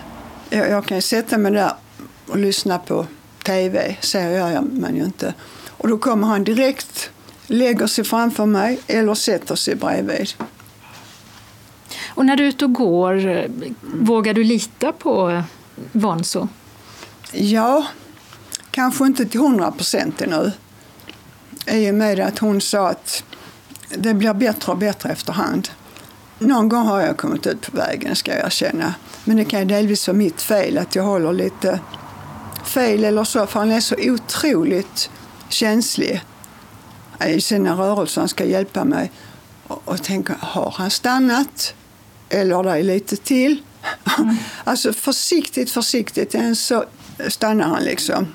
Jag, 0.50 0.70
jag 0.70 0.86
kan 0.86 1.02
sätta 1.02 1.38
mig 1.38 1.52
där 1.52 1.72
och 2.26 2.38
lyssna 2.38 2.78
på 2.78 3.06
TV, 3.44 3.96
så 4.00 4.18
gör 4.18 4.50
jag 4.50 4.72
man 4.72 4.96
ju 4.96 5.04
inte. 5.04 5.34
Och 5.68 5.88
då 5.88 5.98
kommer 5.98 6.26
han 6.26 6.44
direkt, 6.44 7.10
lägger 7.46 7.86
sig 7.86 8.04
framför 8.04 8.46
mig 8.46 8.80
eller 8.86 9.14
sätter 9.14 9.54
sig 9.54 9.74
bredvid. 9.74 10.28
Och 12.14 12.26
när 12.26 12.36
du 12.36 12.44
är 12.44 12.48
ute 12.48 12.64
och 12.64 12.72
går, 12.72 13.46
vågar 13.80 14.34
du 14.34 14.44
lita 14.44 14.92
på 14.92 15.42
Vonso? 15.92 16.48
Ja, 17.32 17.86
kanske 18.72 19.06
inte 19.06 19.26
till 19.26 19.40
hundra 19.40 19.70
procent 19.70 20.22
ännu. 20.22 20.52
I 21.66 21.90
och 21.90 21.94
med 21.94 22.20
att 22.20 22.38
hon 22.38 22.60
sa 22.60 22.88
att 22.88 23.24
det 23.88 24.14
blir 24.14 24.34
bättre 24.34 24.72
och 24.72 24.78
bättre 24.78 25.10
efterhand. 25.10 25.68
Någon 26.38 26.68
gång 26.68 26.86
har 26.86 27.00
jag 27.00 27.16
kommit 27.16 27.46
ut 27.46 27.60
på 27.60 27.76
vägen, 27.76 28.16
ska 28.16 28.34
jag 28.36 28.46
erkänna. 28.46 28.94
Men 29.24 29.36
det 29.36 29.44
kan 29.44 29.60
ju 29.60 29.66
delvis 29.66 30.08
vara 30.08 30.16
mitt 30.16 30.42
fel 30.42 30.78
att 30.78 30.94
jag 30.94 31.02
håller 31.02 31.32
lite 31.32 31.80
fel 32.64 33.04
eller 33.04 33.24
så, 33.24 33.46
för 33.46 33.60
han 33.60 33.70
är 33.70 33.80
så 33.80 33.94
otroligt 33.98 35.10
känslig 35.48 36.22
i 37.26 37.40
sina 37.40 37.74
rörelser. 37.74 38.20
Han 38.20 38.28
ska 38.28 38.44
hjälpa 38.44 38.84
mig 38.84 39.12
och, 39.66 39.82
och 39.84 40.02
tänka, 40.02 40.34
har 40.40 40.74
han 40.76 40.90
stannat? 40.90 41.74
Eller 42.28 42.62
det 42.62 42.70
är 42.70 42.82
lite 42.82 43.16
till? 43.16 43.62
Mm. 44.18 44.36
alltså 44.64 44.92
försiktigt, 44.92 45.70
försiktigt, 45.70 46.34
än 46.34 46.56
så 46.56 46.84
stannar 47.28 47.68
han 47.68 47.84
liksom. 47.84 48.26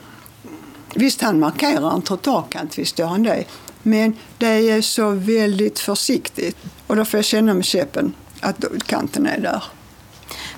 Visst, 0.96 1.22
han 1.22 1.40
markerar 1.40 1.94
en 1.94 2.02
trottoarkant, 2.02 2.78
visst 2.78 3.00
gör 3.00 3.08
han 3.08 3.24
det. 3.24 3.44
Men 3.84 4.16
det 4.38 4.48
är 4.48 4.82
så 4.82 5.10
väldigt 5.10 5.80
försiktigt. 5.80 6.58
Och 6.88 6.96
då 6.96 7.06
får 7.06 7.18
jag 7.18 7.26
känna 7.26 7.54
med 7.54 7.66
käppen 7.66 8.14
att 8.42 8.64
kanten 8.86 9.28
är 9.28 9.40
där. 9.40 9.64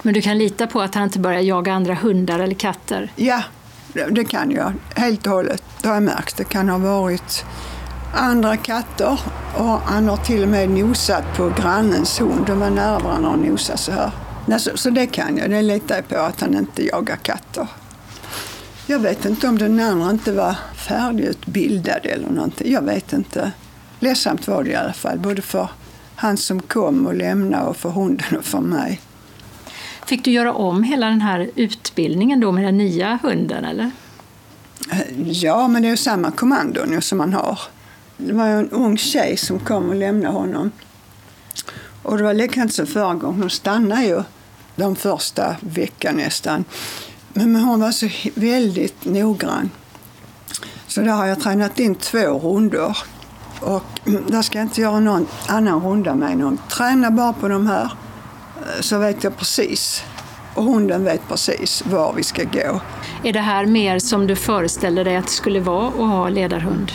Men 0.02 0.14
du 0.14 0.22
kan 0.22 0.38
lita 0.38 0.68
på 0.68 0.82
att 0.82 0.96
han 0.96 1.04
inte 1.04 1.20
börjar 1.20 1.40
jaga 1.40 1.74
andra 1.74 1.94
hundar 1.94 2.40
eller 2.40 2.56
katter? 2.56 3.12
Ja, 3.16 3.44
det 4.10 4.26
kan 4.26 4.52
jag. 4.52 4.74
Helt 4.96 5.28
och 5.28 5.34
hållet. 5.34 5.64
Det 5.82 5.88
har 5.88 5.96
jag 5.96 6.04
märkt. 6.04 6.38
Det 6.38 6.44
kan 6.44 6.70
ha 6.70 6.78
varit 6.78 7.46
andra 8.14 8.58
katter 8.58 9.20
och 9.58 9.80
han 9.80 10.10
har 10.10 10.18
till 10.18 10.44
och 10.44 10.50
med 10.50 10.70
nosat 10.70 11.24
på 11.38 11.54
grannens 11.62 12.22
hund. 12.22 12.46
De 12.48 12.60
var 12.60 12.70
nära 12.70 13.00
varandra 13.00 13.30
och 13.30 13.40
nosade 13.40 13.78
så 13.78 13.92
här. 13.92 14.12
Så, 14.60 14.78
så 14.78 14.90
det 14.90 15.08
kan 15.08 15.38
jag. 15.38 15.50
Det 15.50 15.62
litar 15.62 15.96
jag 15.96 16.08
på 16.08 16.18
att 16.18 16.42
han 16.42 16.58
inte 16.58 16.86
jagar 16.86 17.16
katter. 17.16 17.68
Jag 18.90 19.00
vet 19.00 19.26
inte 19.26 19.48
om 19.48 19.58
den 19.58 19.80
andra 19.80 20.10
inte 20.10 20.32
var 20.32 20.56
färdigutbildad 20.76 22.06
eller 22.06 22.30
någonting. 22.30 22.72
Jag 22.72 22.82
vet 22.82 23.14
inte. 23.14 23.52
Ledsamt 24.00 24.48
var 24.48 24.64
det 24.64 24.70
i 24.70 24.76
alla 24.76 24.94
fall, 24.94 25.20
både 25.20 25.42
för 25.42 25.70
han 26.16 26.38
som 26.38 26.62
kom 26.62 27.08
och 27.08 27.16
lämnade 27.16 27.66
och 27.66 27.78
för 27.78 27.90
hunden 27.90 28.38
och 28.38 28.46
för 28.46 28.60
mig. 28.60 29.02
Fick 30.06 30.24
du 30.24 30.32
göra 30.32 30.54
om 30.54 30.84
hela 30.84 31.06
den 31.06 31.22
här 31.22 31.50
utbildningen 31.56 32.40
då 32.40 32.52
med 32.52 32.64
den 32.64 32.78
nya 32.78 33.20
hunden 33.24 33.66
eller? 33.66 33.92
Ja, 35.26 35.68
men 35.68 35.82
det 35.82 35.88
är 35.88 35.92
ju 35.92 35.98
samma 35.98 36.32
kommando 36.32 36.86
nu 36.86 37.02
som 37.02 37.18
man 37.18 37.34
har. 37.34 37.60
Det 38.18 38.34
var 38.34 38.48
ju 38.48 38.54
en 38.54 38.70
ung 38.70 38.98
tjej 38.98 39.38
som 39.38 39.60
kom 39.60 39.90
och 39.90 39.96
lämnade 39.96 40.34
honom. 40.34 40.72
Och 42.04 42.18
det 42.18 42.24
var 42.24 42.34
likadant 42.34 42.74
som 42.74 42.88
förra 42.88 43.14
gången. 43.14 43.42
Hon 43.42 43.50
stannade 43.50 44.04
ju 44.04 44.24
de 44.76 44.96
första 44.96 45.56
veckan 45.62 46.16
nästan. 46.16 46.66
Men 47.34 47.56
hon 47.56 47.80
var 47.80 47.92
så 47.92 48.08
väldigt 48.36 49.06
noggrann. 49.06 49.70
Så 50.88 51.02
där 51.02 51.12
har 51.12 51.26
jag 51.26 51.40
tränat 51.40 51.80
in 51.80 51.96
två 51.96 52.40
rundor. 52.40 52.98
Och 53.62 53.84
där 54.28 54.42
ska 54.42 54.58
jag 54.58 54.66
inte 54.66 54.82
göra 54.82 55.00
någon 55.00 55.28
annan 55.48 55.84
runda 55.84 56.16
med 56.16 56.38
någon. 56.38 56.58
Träna 56.70 57.12
bara 57.12 57.34
på 57.34 57.48
de 57.48 57.68
här 57.68 57.84
eh, 57.84 58.82
så 58.82 59.00
vet 59.00 59.24
jag 59.24 59.38
precis. 59.38 60.04
Och 60.54 60.64
hunden 60.64 61.04
vet 61.04 61.28
precis 61.28 61.86
var 61.86 62.14
vi 62.14 62.24
ska 62.24 62.44
gå. 62.44 62.82
Är 63.24 63.34
det 63.34 63.40
här 63.40 63.66
mer 63.66 64.00
som 64.00 64.28
du 64.28 64.36
föreställer 64.36 65.06
dig 65.06 65.18
att 65.18 65.26
det 65.26 65.32
skulle 65.32 65.60
vara 65.60 65.88
att 65.88 65.94
ha 65.94 66.30
ledarhund? 66.30 66.92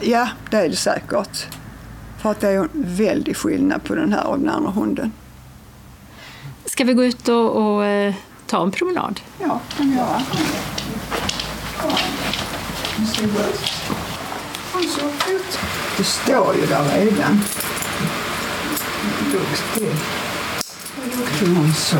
Ja, 0.00 0.28
det 0.50 0.56
är 0.56 0.68
det 0.68 0.76
säkert. 0.76 1.46
För 2.18 2.30
att 2.30 2.40
det 2.40 2.48
är 2.48 2.58
en 2.58 2.68
väldig 2.74 3.36
skillnad 3.36 3.84
på 3.84 3.94
den 3.94 4.12
här 4.12 4.26
och 4.26 4.38
den 4.38 4.48
andra 4.48 4.70
hunden. 4.70 5.12
Ska 6.64 6.84
vi 6.84 6.94
gå 6.94 7.04
ut 7.04 7.28
och, 7.28 7.56
och 7.56 7.84
eh, 7.84 8.14
ta 8.46 8.62
en 8.62 8.70
promenad? 8.70 9.20
Ja, 9.38 9.60
kan 9.76 9.90
vi 9.90 9.96
göra. 9.96 10.22
Nu 12.98 13.06
ska 13.06 13.22
vi 13.22 13.28
gå 13.32 13.40
ut. 15.36 15.58
Det 15.96 16.04
står 16.04 16.54
ju 16.56 16.66
där 16.66 16.84
redan. 16.98 17.40
Duktig. 19.32 19.92
Duktig 21.18 21.46
hon 21.46 21.74
så. 21.74 21.96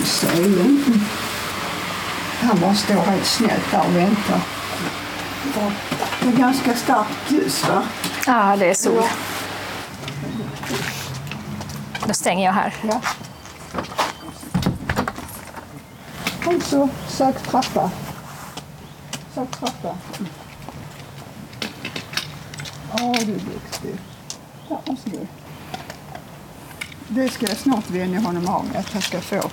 I 0.00 0.02
selen. 0.04 1.04
Han 2.40 2.60
bara 2.60 2.74
står 2.74 2.94
helt 2.94 3.26
snällt 3.26 3.70
där 3.70 3.86
och 3.86 3.96
väntar. 3.96 4.40
Det 6.22 6.28
är 6.28 6.32
ganska 6.32 6.74
starkt 6.74 7.30
ljus 7.30 7.68
va? 7.68 7.82
Ja, 8.26 8.56
det 8.58 8.70
är 8.70 8.74
sol. 8.74 9.02
Då 12.06 12.14
stänger 12.14 12.46
jag 12.46 12.52
här. 12.52 12.74
Ja. 12.82 13.00
Kom 16.50 16.60
så, 16.60 16.88
sök 17.08 17.42
trappa. 17.42 17.90
Sök 19.34 19.50
trappa. 19.50 19.96
Åh, 22.92 23.12
du 23.12 23.32
är 23.32 23.38
duktig. 23.38 23.94
Ja, 24.68 24.80
varsågod. 24.86 25.26
Det 27.08 27.28
ska 27.28 27.46
jag 27.46 27.56
snart 27.56 27.90
vänja 27.90 28.20
honom 28.20 28.48
av 28.48 28.64
med, 28.64 28.76
att 28.76 28.92
han 28.92 29.02
ska 29.02 29.20
få 29.20 29.50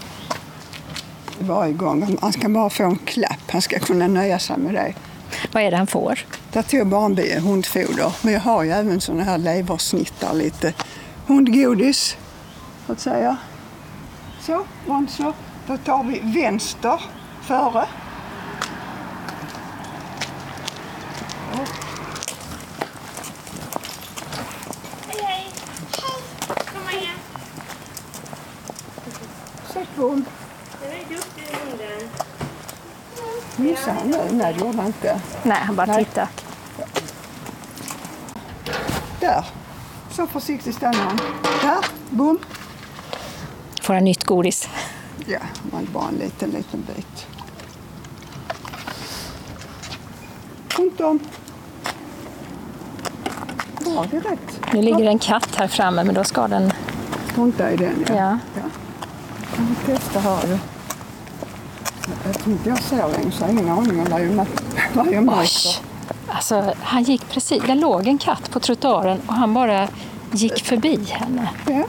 varje 1.40 1.74
gång. 1.74 2.18
Han 2.22 2.34
ska 2.34 2.50
bara 2.50 2.70
få 2.70 2.84
en 2.84 2.98
klapp. 2.98 3.52
Han 3.52 3.62
ska 3.62 3.80
kunna 3.80 4.08
nöja 4.08 4.40
sig 4.40 4.58
med 4.58 4.74
det. 4.74 4.94
Vad 5.52 5.64
är 5.64 5.72
det 5.72 5.78
han 5.78 5.88
får? 5.88 6.20
Jag 6.52 6.68
tog 6.68 6.88
bara 6.88 7.06
en 7.06 7.16
bit 7.16 7.44
hundfoder. 7.44 8.14
Men 8.22 8.34
jag 8.34 8.42
har 8.42 8.64
ju 8.64 8.72
även 8.72 9.02
såna 9.02 9.24
här 9.24 9.38
leversnittar, 9.38 10.34
lite 10.34 10.74
hundgodis. 11.28 12.18
Så 12.86 12.92
att 12.92 13.00
säga. 13.00 13.38
Så, 14.42 14.64
Monster. 14.86 15.34
Då 15.68 15.78
tar 15.78 16.04
vi 16.04 16.42
vänster 16.42 17.02
före. 17.42 17.88
Hej, 25.08 25.24
hej. 25.24 25.52
Kom 26.48 27.00
igen. 27.00 27.18
Sätt 29.74 29.88
bom. 29.96 30.26
Den 30.82 30.92
är 30.92 31.06
duktig 31.10 31.44
hunden. 31.44 32.10
Missade 33.56 33.92
han 33.92 34.08
nu? 34.08 34.18
Nej, 34.32 34.54
det 34.54 34.60
gjorde 34.60 34.78
han 34.78 34.86
inte. 34.88 35.22
Nej, 35.44 35.58
han 35.62 35.76
bara 35.76 35.86
Nej. 35.86 36.06
tittar. 36.06 36.28
Där. 39.20 39.46
Så 40.12 40.28
försiktigt 40.28 40.76
stannar 40.76 41.00
han. 41.04 41.18
Där, 41.62 41.86
bom. 42.10 42.40
Får 43.82 43.94
han 43.94 44.04
nytt 44.04 44.24
godis. 44.24 44.70
Ja, 45.30 45.40
man 45.72 45.88
bara 45.94 46.08
en 46.08 46.16
liten, 46.16 46.50
liten 46.50 46.86
bit. 46.96 47.28
Runt 50.78 51.02
om. 51.02 51.20
Bra, 53.80 54.06
det 54.12 54.18
är 54.18 54.22
rätt. 54.22 54.74
Nu 54.74 54.82
ligger 54.82 55.06
en 55.06 55.20
katt 55.20 55.56
här 55.56 55.68
framme, 55.68 56.04
men 56.04 56.16
då 56.16 56.24
ska 56.24 56.48
den... 56.48 56.74
Strunta 57.32 57.72
i 57.72 57.78
den, 57.78 58.06
ja. 58.08 58.16
Ja. 58.16 58.38
ja. 58.56 58.62
Kan 59.56 59.68
vi 59.68 59.94
testa 59.94 60.20
här. 60.20 60.60
Jag 62.26 62.40
tror 62.40 62.54
inte 62.54 62.70
jag 62.70 62.82
ser 62.82 63.08
längre, 63.08 63.32
så 63.32 63.44
jag 63.44 63.48
har 63.48 63.54
ingen 63.54 63.70
aning 63.70 64.00
om 64.00 64.08
vad 64.12 64.22
jag, 64.22 64.36
vad 64.94 65.08
jag 65.08 65.14
Oj! 65.14 65.26
märker. 65.26 65.82
Alltså, 66.28 66.74
han 66.82 67.04
gick 67.04 67.30
precis... 67.30 67.64
Det 67.68 67.76
låg 67.76 68.08
en 68.08 68.18
katt 68.18 68.52
på 68.52 68.60
trottoaren 68.60 69.22
och 69.28 69.34
han 69.34 69.54
bara 69.54 69.88
gick 70.32 70.66
förbi 70.66 71.06
henne. 71.10 71.50
Ja. 71.66 71.84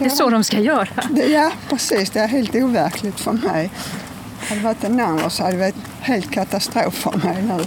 Det 0.00 0.06
är 0.06 0.10
så 0.10 0.30
de 0.30 0.44
ska 0.44 0.58
göra. 0.58 0.88
Det, 1.10 1.26
ja, 1.26 1.52
precis. 1.68 2.10
Det 2.10 2.20
är 2.20 2.28
helt 2.28 2.54
overkligt 2.54 3.20
för 3.20 3.32
mig. 3.32 3.70
Hade 4.48 4.60
det 4.60 4.64
varit 4.64 4.84
en 4.84 5.00
annan 5.00 5.30
så 5.30 5.42
hade 5.42 5.56
det 5.56 5.62
varit 5.62 5.74
helt 6.00 6.30
katastrof 6.30 6.94
för 6.94 7.12
mig 7.12 7.42
nu. 7.42 7.64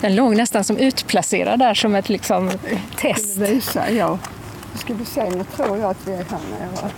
Den 0.00 0.14
låg 0.14 0.36
nästan 0.36 0.64
som 0.64 0.76
utplacerad 0.76 1.58
där 1.58 1.74
som 1.74 1.94
ett 1.94 2.08
liksom, 2.08 2.50
test. 2.96 3.36
Visa, 3.36 3.90
ja. 3.90 4.18
Ska 4.74 4.94
vi 4.94 5.04
se, 5.04 5.30
nu 5.30 5.44
tror 5.56 5.78
jag 5.78 5.90
att 5.90 6.06
vi 6.06 6.12
är 6.12 6.16
här 6.16 6.38
nere. 6.50 6.90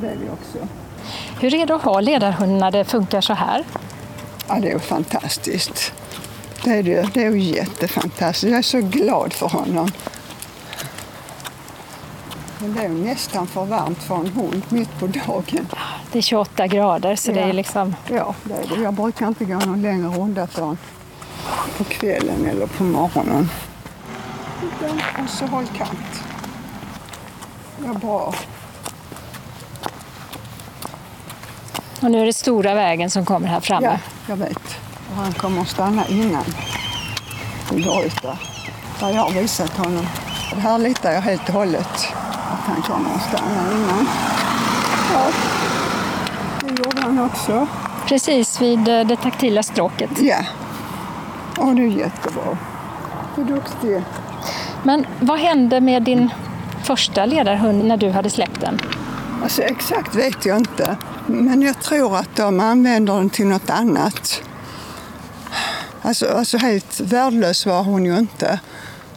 Det 0.00 0.06
är 0.06 0.16
vi 0.16 0.28
också. 0.28 0.68
Hur 1.40 1.54
är 1.54 1.66
det 1.66 1.74
att 1.74 1.82
ha 1.82 2.00
ledarhund 2.00 2.60
när 2.60 2.70
det 2.70 2.84
funkar 2.84 3.20
så 3.20 3.34
här? 3.34 3.64
Ja, 4.48 4.54
det 4.54 4.70
är 4.70 4.78
fantastiskt. 4.78 5.92
Det 6.64 6.70
är, 6.70 6.82
det, 6.82 7.14
det 7.14 7.24
är 7.24 7.30
jättefantastiskt. 7.30 8.50
Jag 8.50 8.58
är 8.58 8.62
så 8.62 8.80
glad 8.80 9.32
för 9.32 9.48
honom. 9.48 9.90
Men 12.60 12.74
det 12.74 12.84
är 12.84 12.88
nästan 12.88 13.46
för 13.46 13.64
varmt 13.64 14.02
för 14.02 14.14
en 14.14 14.26
hund 14.26 14.62
mitt 14.68 14.98
på 14.98 15.06
dagen. 15.06 15.66
Det 16.12 16.18
är 16.18 16.22
28 16.22 16.66
grader 16.66 17.16
så 17.16 17.32
det 17.32 17.40
Ja. 17.40 17.46
är 17.46 17.52
liksom... 17.52 17.96
Ja, 18.08 18.34
det 18.44 18.54
är 18.54 18.76
det. 18.76 18.82
Jag 18.82 18.94
brukar 18.94 19.28
inte 19.28 19.44
gå 19.44 19.54
någon 19.58 19.82
längre 19.82 20.08
runda 20.08 20.46
förrän 20.46 20.78
på 21.78 21.84
kvällen 21.84 22.46
eller 22.46 22.66
på 22.66 22.84
morgonen. 22.84 23.50
Och 25.24 25.28
så 25.30 25.46
håll 25.46 25.66
kant. 25.66 26.22
Ja, 27.86 27.92
bra. 27.94 28.34
Och 32.02 32.10
nu 32.10 32.20
är 32.20 32.26
det 32.26 32.32
stora 32.32 32.74
vägen 32.74 33.10
som 33.10 33.24
kommer 33.24 33.46
här 33.48 33.60
framme. 33.60 33.86
Ja, 33.86 33.98
jag 34.28 34.36
vet. 34.36 34.76
Och 35.10 35.16
han 35.16 35.32
kommer 35.32 35.60
att 35.62 35.68
stanna 35.68 36.06
innan 36.06 36.44
vi 37.72 38.04
ut 38.06 38.22
där. 38.22 38.38
Där 39.00 39.10
jag 39.10 39.22
har 39.22 39.30
visat 39.30 39.76
honom. 39.76 40.06
Det 40.54 40.60
här 40.60 40.78
litar 40.78 41.12
jag 41.12 41.20
helt 41.20 41.48
och 41.48 41.54
hållet 41.54 42.06
att 42.60 42.66
han 42.74 42.82
kommer 42.82 43.14
att 43.14 43.22
stanna 43.22 43.72
innan. 43.72 44.06
Ja, 45.12 45.30
det 46.60 46.68
gjorde 46.68 47.00
han 47.02 47.18
också. 47.18 47.66
Precis 48.06 48.60
vid 48.60 48.88
eh, 48.88 49.06
det 49.06 49.16
taktila 49.16 49.62
stråket. 49.62 50.10
Ja. 50.20 50.36
Och 51.58 51.74
det 51.74 51.82
är 51.82 51.86
jättebra. 51.86 52.58
Du 53.36 53.42
är 53.42 53.46
duktig. 53.46 54.02
Men 54.82 55.06
vad 55.20 55.38
hände 55.38 55.80
med 55.80 56.02
din 56.02 56.30
första 56.82 57.26
ledarhund 57.26 57.84
när 57.84 57.96
du 57.96 58.10
hade 58.10 58.30
släppt 58.30 58.60
den? 58.60 58.78
Alltså 59.42 59.62
exakt 59.62 60.14
vet 60.14 60.46
jag 60.46 60.56
inte. 60.56 60.96
Men 61.26 61.62
jag 61.62 61.80
tror 61.80 62.16
att 62.16 62.36
de 62.36 62.60
använder 62.60 63.14
den 63.14 63.30
till 63.30 63.46
något 63.46 63.70
annat. 63.70 64.42
Alltså, 66.02 66.26
alltså 66.28 66.58
helt 66.58 67.00
värdelös 67.00 67.66
var 67.66 67.82
hon 67.82 68.04
ju 68.04 68.18
inte. 68.18 68.60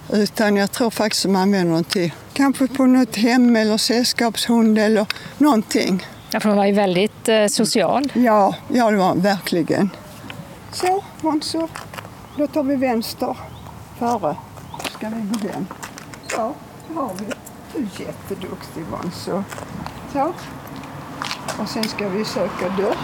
Utan 0.09 0.57
jag 0.57 0.71
tror 0.71 0.89
faktiskt 0.89 1.25
att 1.25 1.31
de 1.31 1.35
använder 1.35 1.73
den 1.73 1.83
till 1.83 2.11
kanske 2.33 2.67
på 2.67 2.85
något 2.85 3.15
hem 3.15 3.55
eller 3.55 3.77
sällskapshund 3.77 4.79
eller 4.79 5.05
någonting. 5.37 6.07
Ja, 6.31 6.39
för 6.39 6.49
hon 6.49 6.57
var 6.57 6.65
ju 6.65 6.73
väldigt 6.73 7.29
eh, 7.29 7.47
social. 7.47 8.11
Ja, 8.13 8.55
ja 8.67 8.91
det 8.91 8.97
var 8.97 9.09
hon 9.09 9.21
verkligen. 9.21 9.89
Så, 10.71 11.03
Monzo. 11.21 11.67
Då 12.37 12.47
tar 12.47 12.63
vi 12.63 12.75
vänster 12.75 13.37
före. 13.99 14.35
Ska 14.97 15.09
vi 15.09 15.21
gå 15.21 15.53
hem? 15.53 15.65
Så, 16.27 16.53
det 16.87 16.93
har 16.93 17.11
vi. 17.19 17.25
Du 17.73 17.79
är 17.79 18.07
jätteduktig 18.07 18.83
Monzo. 18.91 19.43
Så. 20.13 20.33
Och 21.61 21.69
sen 21.69 21.83
ska 21.83 22.09
vi 22.09 22.25
söka 22.25 22.69
dörr. 22.77 22.95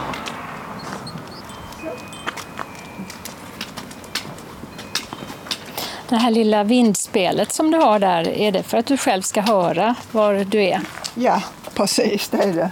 Det 6.09 6.15
här 6.15 6.31
lilla 6.31 6.63
vindspelet 6.63 7.53
som 7.53 7.71
du 7.71 7.77
har 7.77 7.99
där, 7.99 8.27
är 8.27 8.51
det 8.51 8.63
för 8.63 8.77
att 8.77 8.85
du 8.85 8.97
själv 8.97 9.21
ska 9.21 9.41
höra 9.41 9.95
var 10.11 10.33
du 10.33 10.63
är? 10.63 10.81
Ja, 11.15 11.43
precis 11.73 12.29
det 12.29 12.37
är 12.37 12.53
det. 12.53 12.71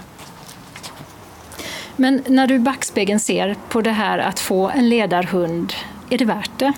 Men 1.96 2.22
när 2.26 2.46
du 2.46 2.54
i 2.54 2.58
backspegeln 2.58 3.20
ser 3.20 3.56
på 3.68 3.80
det 3.80 3.90
här 3.90 4.18
att 4.18 4.40
få 4.40 4.68
en 4.68 4.88
ledarhund, 4.88 5.72
är 6.10 6.18
det 6.18 6.24
värt 6.24 6.50
det? 6.56 6.72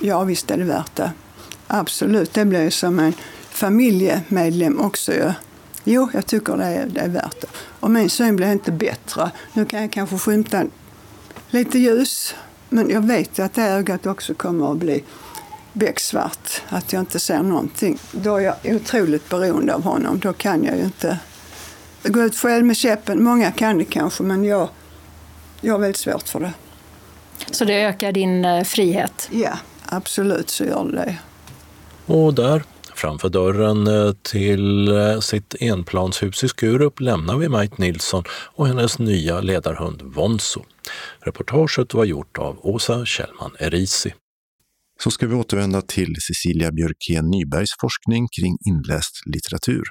Ja, 0.00 0.24
visst 0.24 0.50
är 0.50 0.56
det 0.56 0.64
värt 0.64 0.96
det. 0.96 1.10
Absolut, 1.66 2.34
det 2.34 2.44
blir 2.44 2.70
som 2.70 2.98
en 2.98 3.12
familjemedlem 3.50 4.80
också. 4.80 5.12
ju. 5.12 5.32
Jo, 5.84 6.08
jag 6.12 6.26
tycker 6.26 6.56
det 6.56 6.64
är, 6.64 6.86
det 6.86 7.00
är 7.00 7.08
värt 7.08 7.40
det. 7.40 7.46
Och 7.80 7.90
min 7.90 8.10
syn 8.10 8.36
blir 8.36 8.52
inte 8.52 8.72
bättre. 8.72 9.30
Nu 9.52 9.64
kan 9.64 9.80
jag 9.80 9.92
kanske 9.92 10.18
skymta 10.18 10.64
lite 11.50 11.78
ljus, 11.78 12.34
men 12.68 12.90
jag 12.90 13.06
vet 13.06 13.38
att 13.38 13.54
det 13.54 13.62
ögat 13.62 14.06
också 14.06 14.34
kommer 14.34 14.72
att 14.72 14.78
bli 14.78 15.04
becksvart. 15.72 16.62
Att 16.68 16.92
jag 16.92 17.00
inte 17.00 17.20
ser 17.20 17.42
någonting. 17.42 17.98
Då 18.12 18.36
är 18.36 18.40
jag 18.40 18.56
otroligt 18.64 19.28
beroende 19.28 19.74
av 19.74 19.82
honom. 19.82 20.18
Då 20.18 20.32
kan 20.32 20.64
jag 20.64 20.76
ju 20.76 20.82
inte 20.84 21.18
gå 22.02 22.20
ut 22.20 22.36
själv 22.36 22.64
med 22.64 22.76
käppen. 22.76 23.22
Många 23.22 23.52
kan 23.52 23.78
det 23.78 23.84
kanske, 23.84 24.22
men 24.22 24.44
jag, 24.44 24.68
jag 25.60 25.74
har 25.74 25.78
väldigt 25.78 25.96
svårt 25.96 26.28
för 26.28 26.40
det. 26.40 26.52
Så 27.50 27.64
det 27.64 27.82
ökar 27.82 28.12
din 28.12 28.44
eh, 28.44 28.64
frihet? 28.64 29.28
Ja, 29.32 29.58
absolut 29.84 30.50
så 30.50 30.64
gör 30.64 30.84
det 30.84 30.96
det. 30.96 31.16
Och 32.14 32.34
där, 32.34 32.62
framför 32.94 33.28
dörren 33.28 33.86
eh, 33.86 34.12
till 34.22 34.88
eh, 34.88 35.20
sitt 35.20 35.54
enplanshus 35.60 36.44
i 36.44 36.48
Skurup 36.48 37.00
lämnar 37.00 37.36
vi 37.36 37.48
Majt 37.48 37.78
Nilsson 37.78 38.24
och 38.30 38.66
hennes 38.66 38.98
nya 38.98 39.40
ledarhund 39.40 40.02
Vonso. 40.02 40.62
Reportaget 41.20 41.94
var 41.94 42.04
gjort 42.04 42.38
av 42.38 42.58
Åsa 42.62 43.04
Kjellman 43.04 43.56
Erisi. 43.58 44.14
Så 45.02 45.10
ska 45.10 45.26
vi 45.26 45.34
återvända 45.34 45.82
till 45.82 46.14
Cecilia 46.26 46.72
Björkén 46.72 47.30
Nybergs 47.30 47.70
forskning 47.80 48.28
kring 48.40 48.56
inläst 48.68 49.14
litteratur, 49.26 49.82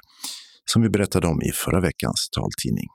som 0.64 0.82
vi 0.82 0.88
berättade 0.88 1.26
om 1.26 1.42
i 1.42 1.52
förra 1.52 1.80
veckans 1.80 2.28
taltidning. 2.36 2.88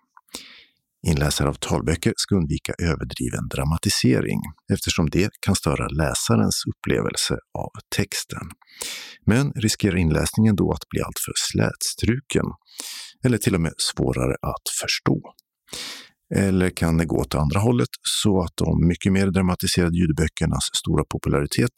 Inläsare 1.08 1.50
av 1.50 1.54
talböcker 1.54 2.14
ska 2.18 2.36
undvika 2.36 2.74
överdriven 2.80 3.48
dramatisering 3.54 4.40
eftersom 4.74 5.10
det 5.10 5.30
kan 5.46 5.56
störa 5.56 5.88
läsarens 5.88 6.64
upplevelse 6.72 7.34
av 7.58 7.72
texten. 7.96 8.48
Men 9.26 9.52
riskerar 9.52 9.96
inläsningen 9.96 10.56
då 10.56 10.72
att 10.72 10.90
bli 10.90 11.02
alltför 11.02 11.34
slätstruken 11.52 12.46
eller 13.26 13.38
till 13.38 13.56
och 13.56 13.62
med 13.62 13.74
svårare 13.78 14.36
att 14.42 14.68
förstå? 14.82 15.22
Eller 16.36 16.70
kan 16.70 16.98
det 16.98 17.06
gå 17.06 17.18
åt 17.18 17.36
andra 17.36 17.60
hållet 17.60 17.90
så 18.24 18.42
att 18.44 18.54
de 18.56 18.88
mycket 18.88 19.12
mer 19.12 19.28
dramatiserade 19.28 19.98
ljudböckernas 19.98 20.70
stora 20.74 21.04
popularitet 21.10 21.72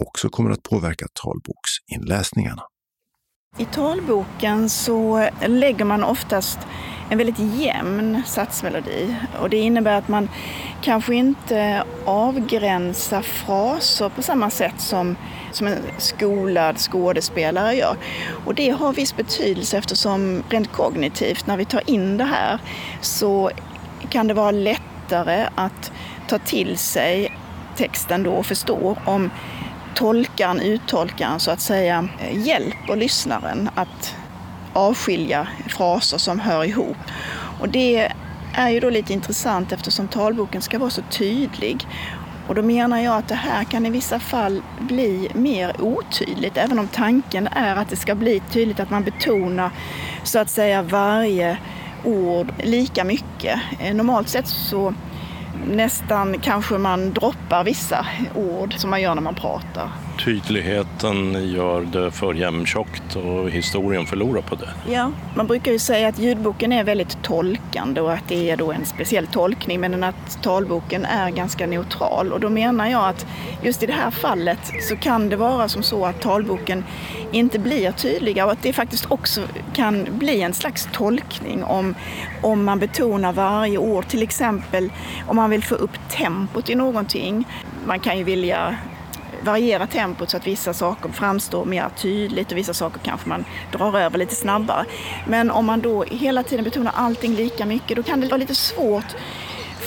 också 0.00 0.28
kommer 0.28 0.50
att 0.50 0.62
påverka 0.62 1.06
talboksinläsningarna? 1.24 2.62
I 3.58 3.64
talboken 3.64 4.68
så 4.68 5.28
lägger 5.46 5.84
man 5.84 6.04
oftast 6.04 6.58
en 7.10 7.18
väldigt 7.18 7.38
jämn 7.38 8.22
satsmelodi 8.26 9.16
och 9.40 9.50
det 9.50 9.56
innebär 9.56 9.98
att 9.98 10.08
man 10.08 10.28
kanske 10.82 11.14
inte 11.14 11.84
avgränsar 12.04 13.22
fraser 13.22 14.08
på 14.08 14.22
samma 14.22 14.50
sätt 14.50 14.80
som, 14.80 15.16
som 15.52 15.66
en 15.66 15.78
skolad 15.98 16.78
skådespelare 16.78 17.74
gör. 17.74 17.96
Och 18.44 18.54
det 18.54 18.70
har 18.70 18.92
viss 18.92 19.16
betydelse 19.16 19.78
eftersom 19.78 20.42
rent 20.48 20.72
kognitivt 20.72 21.46
när 21.46 21.56
vi 21.56 21.64
tar 21.64 21.90
in 21.90 22.16
det 22.16 22.24
här 22.24 22.60
så 23.00 23.50
kan 24.10 24.26
det 24.26 24.34
vara 24.34 24.50
lättare 24.50 25.48
att 25.54 25.92
ta 26.28 26.38
till 26.38 26.78
sig 26.78 27.32
texten 27.76 28.22
då 28.22 28.32
och 28.32 28.46
förstå 28.46 28.96
om 29.04 29.30
tolkaren, 29.96 30.60
uttolkaren 30.60 31.40
så 31.40 31.50
att 31.50 31.60
säga 31.60 32.08
hjälper 32.32 32.96
lyssnaren 32.96 33.70
att 33.74 34.14
avskilja 34.72 35.48
fraser 35.68 36.18
som 36.18 36.40
hör 36.40 36.64
ihop. 36.64 36.96
Och 37.60 37.68
det 37.68 38.12
är 38.52 38.68
ju 38.68 38.80
då 38.80 38.90
lite 38.90 39.12
intressant 39.12 39.72
eftersom 39.72 40.08
talboken 40.08 40.62
ska 40.62 40.78
vara 40.78 40.90
så 40.90 41.02
tydlig. 41.10 41.86
Och 42.48 42.54
då 42.54 42.62
menar 42.62 43.00
jag 43.00 43.16
att 43.16 43.28
det 43.28 43.34
här 43.34 43.64
kan 43.64 43.86
i 43.86 43.90
vissa 43.90 44.18
fall 44.18 44.62
bli 44.80 45.28
mer 45.34 45.80
otydligt, 45.80 46.56
även 46.56 46.78
om 46.78 46.88
tanken 46.88 47.46
är 47.46 47.76
att 47.76 47.88
det 47.88 47.96
ska 47.96 48.14
bli 48.14 48.42
tydligt 48.50 48.80
att 48.80 48.90
man 48.90 49.04
betonar 49.04 49.70
så 50.22 50.38
att 50.38 50.50
säga 50.50 50.82
varje 50.82 51.58
ord 52.04 52.52
lika 52.62 53.04
mycket. 53.04 53.60
Eh, 53.80 53.94
normalt 53.94 54.28
sett 54.28 54.46
så 54.46 54.94
nästan 55.66 56.38
kanske 56.40 56.78
man 56.78 57.12
droppar 57.12 57.64
vissa 57.64 58.06
ord 58.34 58.74
som 58.74 58.90
man 58.90 59.02
gör 59.02 59.14
när 59.14 59.22
man 59.22 59.34
pratar. 59.34 59.90
Tydligheten 60.24 61.50
gör 61.52 61.80
det 61.80 62.10
för 62.10 62.34
jämntjockt 62.34 63.16
och 63.16 63.50
historien 63.50 64.06
förlorar 64.06 64.42
på 64.42 64.54
det. 64.54 64.68
Ja, 64.92 65.10
man 65.34 65.46
brukar 65.46 65.72
ju 65.72 65.78
säga 65.78 66.08
att 66.08 66.18
ljudboken 66.18 66.72
är 66.72 66.84
väldigt 66.84 67.22
tolkande 67.22 68.00
och 68.00 68.12
att 68.12 68.28
det 68.28 68.50
är 68.50 68.56
då 68.56 68.72
en 68.72 68.84
speciell 68.86 69.26
tolkning 69.26 69.80
men 69.80 70.04
att 70.04 70.42
talboken 70.42 71.04
är 71.04 71.30
ganska 71.30 71.66
neutral. 71.66 72.32
Och 72.32 72.40
då 72.40 72.48
menar 72.50 72.88
jag 72.90 73.08
att 73.08 73.26
just 73.62 73.82
i 73.82 73.86
det 73.86 73.92
här 73.92 74.10
fallet 74.10 74.58
så 74.88 74.96
kan 74.96 75.28
det 75.28 75.36
vara 75.36 75.68
som 75.68 75.82
så 75.82 76.06
att 76.06 76.20
talboken 76.20 76.84
inte 77.32 77.58
blir 77.58 77.92
tydliga 77.92 78.46
och 78.46 78.52
att 78.52 78.62
det 78.62 78.72
faktiskt 78.72 79.10
också 79.10 79.40
kan 79.74 80.06
bli 80.10 80.42
en 80.42 80.54
slags 80.54 80.88
tolkning 80.92 81.64
om, 81.64 81.94
om 82.42 82.64
man 82.64 82.78
betonar 82.78 83.32
varje 83.32 83.78
ord. 83.78 84.08
Till 84.08 84.22
exempel 84.22 84.92
om 85.26 85.36
man 85.36 85.50
vill 85.50 85.64
få 85.64 85.74
upp 85.74 86.08
tempot 86.08 86.70
i 86.70 86.74
någonting. 86.74 87.44
Man 87.86 88.00
kan 88.00 88.18
ju 88.18 88.24
vilja 88.24 88.76
variera 89.46 89.86
tempot 89.86 90.30
så 90.30 90.36
att 90.36 90.46
vissa 90.46 90.74
saker 90.74 91.08
framstår 91.08 91.64
mer 91.64 91.88
tydligt 91.96 92.52
och 92.52 92.58
vissa 92.58 92.74
saker 92.74 93.00
kanske 93.04 93.28
man 93.28 93.44
drar 93.72 93.98
över 94.00 94.18
lite 94.18 94.34
snabbare. 94.34 94.84
Men 95.26 95.50
om 95.50 95.66
man 95.66 95.80
då 95.80 96.04
hela 96.04 96.42
tiden 96.42 96.64
betonar 96.64 96.92
allting 96.94 97.34
lika 97.34 97.66
mycket 97.66 97.96
då 97.96 98.02
kan 98.02 98.20
det 98.20 98.26
vara 98.26 98.36
lite 98.36 98.54
svårt 98.54 99.16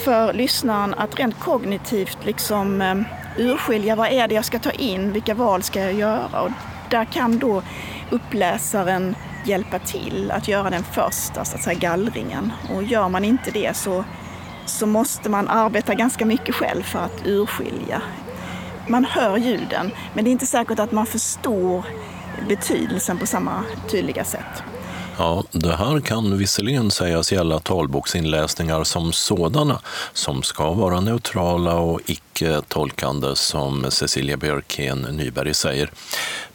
för 0.04 0.32
lyssnaren 0.32 0.94
att 0.94 1.18
rent 1.18 1.40
kognitivt 1.40 2.18
liksom 2.24 2.82
eh, 2.82 2.94
urskilja 3.36 3.96
vad 3.96 4.08
är 4.08 4.28
det 4.28 4.34
jag 4.34 4.44
ska 4.44 4.58
ta 4.58 4.70
in, 4.70 5.12
vilka 5.12 5.34
val 5.34 5.62
ska 5.62 5.80
jag 5.80 5.92
göra? 5.92 6.42
Och 6.42 6.50
där 6.90 7.04
kan 7.04 7.38
då 7.38 7.62
uppläsaren 8.10 9.14
hjälpa 9.44 9.78
till 9.78 10.30
att 10.30 10.48
göra 10.48 10.70
den 10.70 10.82
första 10.82 11.44
så 11.44 11.56
att 11.56 11.62
säga, 11.62 11.78
gallringen. 11.78 12.52
Och 12.74 12.82
gör 12.82 13.08
man 13.08 13.24
inte 13.24 13.50
det 13.50 13.76
så, 13.76 14.04
så 14.66 14.86
måste 14.86 15.28
man 15.28 15.48
arbeta 15.48 15.94
ganska 15.94 16.26
mycket 16.26 16.54
själv 16.54 16.82
för 16.82 16.98
att 16.98 17.26
urskilja 17.26 18.02
man 18.90 19.04
hör 19.04 19.36
ljuden, 19.36 19.90
men 20.14 20.24
det 20.24 20.30
är 20.30 20.32
inte 20.32 20.46
säkert 20.46 20.78
att 20.78 20.92
man 20.92 21.06
förstår 21.06 21.84
betydelsen 22.48 23.18
på 23.18 23.26
samma 23.26 23.64
tydliga 23.88 24.24
sätt. 24.24 24.62
Ja, 25.18 25.44
det 25.52 25.76
här 25.76 26.00
kan 26.00 26.38
visserligen 26.38 26.90
sägas 26.90 27.32
gälla 27.32 27.58
talboksinläsningar 27.58 28.84
som 28.84 29.12
sådana, 29.12 29.80
som 30.12 30.42
ska 30.42 30.72
vara 30.72 31.00
neutrala 31.00 31.74
och 31.74 32.00
icke-tolkande, 32.06 33.36
som 33.36 33.90
Cecilia 33.90 34.36
Björkén 34.36 35.00
Nyberg 35.00 35.54
säger. 35.54 35.90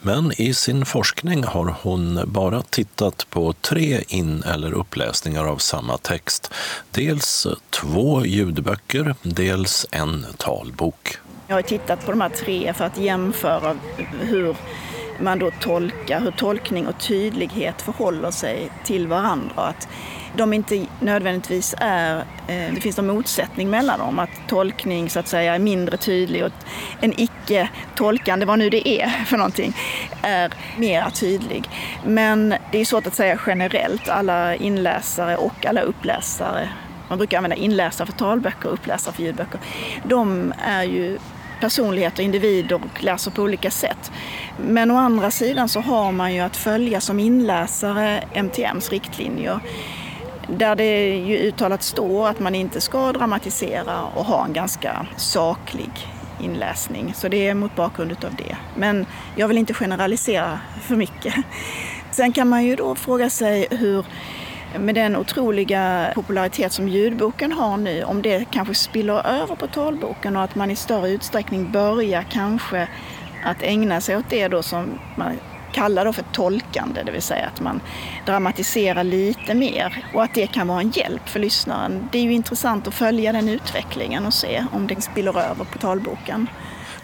Men 0.02 0.42
i 0.42 0.54
sin 0.54 0.86
forskning 0.86 1.44
har 1.44 1.76
hon 1.82 2.20
bara 2.26 2.62
tittat 2.62 3.28
på 3.30 3.54
tre 3.54 4.04
in 4.08 4.44
eller 4.44 4.72
uppläsningar 4.74 5.46
av 5.46 5.58
samma 5.58 5.98
text. 5.98 6.52
Dels 6.92 7.48
två 7.70 8.26
ljudböcker, 8.26 9.16
dels 9.24 9.86
en 9.92 10.26
talbok. 10.38 11.18
Jag 11.48 11.56
har 11.56 11.62
tittat 11.62 12.06
på 12.06 12.12
de 12.12 12.22
här 12.22 12.30
tre 12.30 12.74
för 12.74 12.86
att 12.86 12.98
jämföra 12.98 13.76
hur 14.22 14.56
man 15.20 15.40
då 15.40 15.52
tolkar, 15.52 16.22
hur 16.22 16.32
tolkning 16.32 16.88
och 16.88 17.00
tydlighet 17.00 17.82
förhåller 17.82 18.32
sig 18.32 18.72
till 18.84 19.08
varandra. 19.08 19.62
Att 19.62 19.88
de 20.38 20.54
inte 20.54 20.86
nödvändigtvis 21.00 21.76
är, 21.78 22.18
eh, 22.48 22.74
det 22.74 22.82
finns 22.82 23.00
en 23.00 23.08
motsättning 23.08 23.70
mellan 23.70 24.00
dem, 24.00 24.20
att 24.20 24.30
tolkning 24.48 25.10
så 25.10 25.20
att 25.20 25.28
säga 25.28 25.56
är 25.56 25.60
mindre 25.60 25.98
tydlig 25.98 26.46
och 26.46 26.52
en 27.02 27.14
icke-tolkande, 27.20 28.46
vad 28.46 28.60
nu 28.60 28.70
det 28.70 28.88
är 28.90 29.10
för 29.26 29.38
någonting, 29.38 29.74
är 30.22 30.54
mer 30.78 31.10
tydlig. 31.10 31.70
Men 32.06 32.56
det 32.72 32.82
är 32.82 32.86
svårt 32.86 33.08
att 33.08 33.16
säga 33.16 33.40
generellt, 33.48 34.10
alla 34.10 34.56
inläsare 34.56 35.38
och 35.38 35.66
alla 35.66 35.82
uppläsare 35.82 36.70
man 37.08 37.18
brukar 37.18 37.38
använda 37.38 37.56
inläsare 37.56 38.06
för 38.06 38.14
talböcker 38.14 38.68
och 38.68 38.74
uppläsare 38.74 39.14
för 39.14 39.24
ljudböcker. 39.24 39.60
De 40.04 40.54
är 40.66 40.84
ju 40.84 41.18
personligheter, 41.66 42.24
individer 42.24 42.76
och 42.76 43.04
läser 43.04 43.32
på 43.32 43.42
olika 43.42 43.72
sätt. 43.72 44.12
Men 44.58 44.92
å 44.92 44.98
andra 44.98 45.32
sidan 45.32 45.70
så 45.70 45.80
har 45.80 46.12
man 46.12 46.34
ju 46.34 46.40
att 46.40 46.58
följa 46.58 47.02
som 47.02 47.20
inläsare 47.20 48.24
MTMs 48.34 48.90
riktlinjer 48.90 49.60
där 50.48 50.76
det 50.76 51.16
ju 51.16 51.38
uttalat 51.38 51.84
står 51.84 52.28
att 52.28 52.40
man 52.40 52.56
inte 52.56 52.82
ska 52.82 53.12
dramatisera 53.12 54.02
och 54.16 54.26
ha 54.26 54.46
en 54.46 54.54
ganska 54.54 55.08
saklig 55.18 55.92
inläsning. 56.42 57.14
Så 57.16 57.28
det 57.28 57.48
är 57.48 57.54
mot 57.54 57.76
bakgrund 57.76 58.12
av 58.12 58.36
det. 58.36 58.58
Men 58.78 59.06
jag 59.36 59.48
vill 59.48 59.58
inte 59.58 59.74
generalisera 59.74 60.60
för 60.82 60.96
mycket. 60.96 61.34
Sen 62.12 62.32
kan 62.32 62.48
man 62.48 62.66
ju 62.66 62.76
då 62.76 62.96
fråga 62.96 63.30
sig 63.30 63.68
hur 63.72 64.06
med 64.80 64.96
den 64.96 65.16
otroliga 65.16 66.12
popularitet 66.16 66.72
som 66.74 66.88
ljudboken 66.88 67.52
har 67.52 67.78
nu, 67.78 68.04
om 68.04 68.22
det 68.22 68.46
kanske 68.52 68.76
spiller 68.76 69.28
över 69.28 69.56
på 69.56 69.68
talboken 69.68 70.36
och 70.36 70.44
att 70.44 70.56
man 70.56 70.72
i 70.72 70.76
större 70.76 71.10
utsträckning 71.10 71.72
börjar 71.72 72.24
kanske 72.32 72.88
att 73.44 73.64
ägna 73.64 74.02
sig 74.02 74.18
åt 74.18 74.30
det 74.30 74.48
då 74.48 74.64
som 74.64 75.00
man 75.16 75.40
kallar 75.72 76.06
då 76.06 76.14
för 76.14 76.24
tolkande, 76.32 77.04
det 77.04 77.12
vill 77.12 77.22
säga 77.22 77.48
att 77.54 77.62
man 77.62 77.82
dramatiserar 78.26 79.04
lite 79.04 79.56
mer 79.56 80.06
och 80.14 80.24
att 80.24 80.34
det 80.34 80.48
kan 80.48 80.68
vara 80.68 80.82
en 80.82 80.90
hjälp 80.90 81.30
för 81.30 81.40
lyssnaren. 81.40 82.10
Det 82.12 82.18
är 82.18 82.24
ju 82.24 82.34
intressant 82.34 82.88
att 82.88 82.94
följa 82.94 83.32
den 83.32 83.50
utvecklingen 83.50 84.26
och 84.26 84.34
se 84.34 84.66
om 84.72 84.88
det 84.88 85.02
spiller 85.02 85.40
över 85.40 85.66
på 85.66 85.78
talboken. 85.78 86.48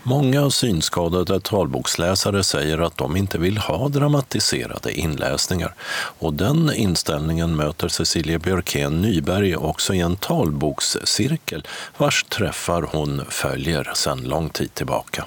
Många 0.04 0.50
synskadade 0.50 1.40
talboksläsare 1.40 2.44
säger 2.44 2.78
att 2.78 2.98
de 2.98 3.18
inte 3.18 3.38
vill 3.38 3.58
ha 3.58 3.90
dramatiserade 3.90 4.94
inläsningar 4.94 5.74
och 6.20 6.34
den 6.34 6.74
inställningen 6.74 7.56
möter 7.56 7.88
Cecilia 7.88 8.40
Björkén 8.40 9.02
Nyberg 9.02 9.56
också 9.56 9.94
i 9.94 10.00
en 10.00 10.16
talbokscirkel 10.16 11.64
vars 11.98 12.24
träffar 12.24 12.90
hon 12.92 13.26
följer 13.30 13.92
sedan 13.94 14.22
lång 14.22 14.50
tid 14.50 14.74
tillbaka. 14.74 15.26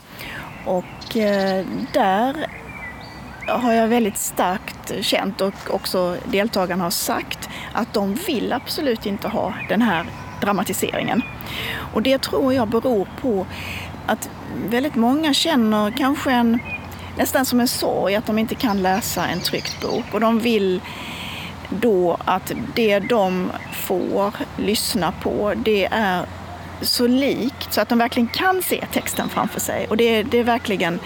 Och 0.67 1.17
eh, 1.17 1.67
där 1.93 2.47
har 3.47 3.73
jag 3.73 3.89
väldigt 3.89 4.19
starkt 4.19 4.93
känt 5.05 5.41
och 5.41 5.55
också 5.71 6.17
deltagarna 6.25 6.85
har 6.85 6.91
sagt 6.91 7.49
att 7.73 7.95
de 7.95 8.15
vill 8.15 8.53
absolut 8.53 9.07
inte 9.07 9.29
ha 9.29 9.55
den 9.69 9.83
här 9.83 10.07
dramatiseringen. 10.41 11.23
Och 11.93 12.03
det 12.03 12.23
tror 12.23 12.55
jag 12.55 12.69
beror 12.69 13.09
på 13.21 13.47
att 14.07 14.31
väldigt 14.69 14.95
många 14.95 15.35
känner 15.35 15.91
kanske 15.91 16.33
en, 16.33 16.59
nästan 17.19 17.45
som 17.45 17.61
en 17.61 17.69
sorg 17.69 18.15
att 18.15 18.27
de 18.27 18.39
inte 18.39 18.55
kan 18.55 18.83
läsa 18.83 19.27
en 19.27 19.41
tryckt 19.41 19.81
bok 19.81 20.05
och 20.13 20.21
de 20.21 20.39
vill 20.39 20.81
då 21.69 22.17
att 22.25 22.53
det 22.75 22.99
de 22.99 23.51
får 23.73 24.33
lyssna 24.57 25.13
på 25.13 25.55
det 25.57 25.89
är 25.91 26.27
så 26.81 27.07
likt 27.07 27.73
så 27.73 27.81
att 27.81 27.89
de 27.89 27.99
verkligen 27.99 28.29
kan 28.29 28.63
se 28.63 28.85
texten 28.93 29.29
framför 29.29 29.61
sig. 29.61 29.87
Och 29.87 29.97
det, 29.97 30.23
det 30.23 30.39
är 30.39 30.45
verkligen 30.45 31.01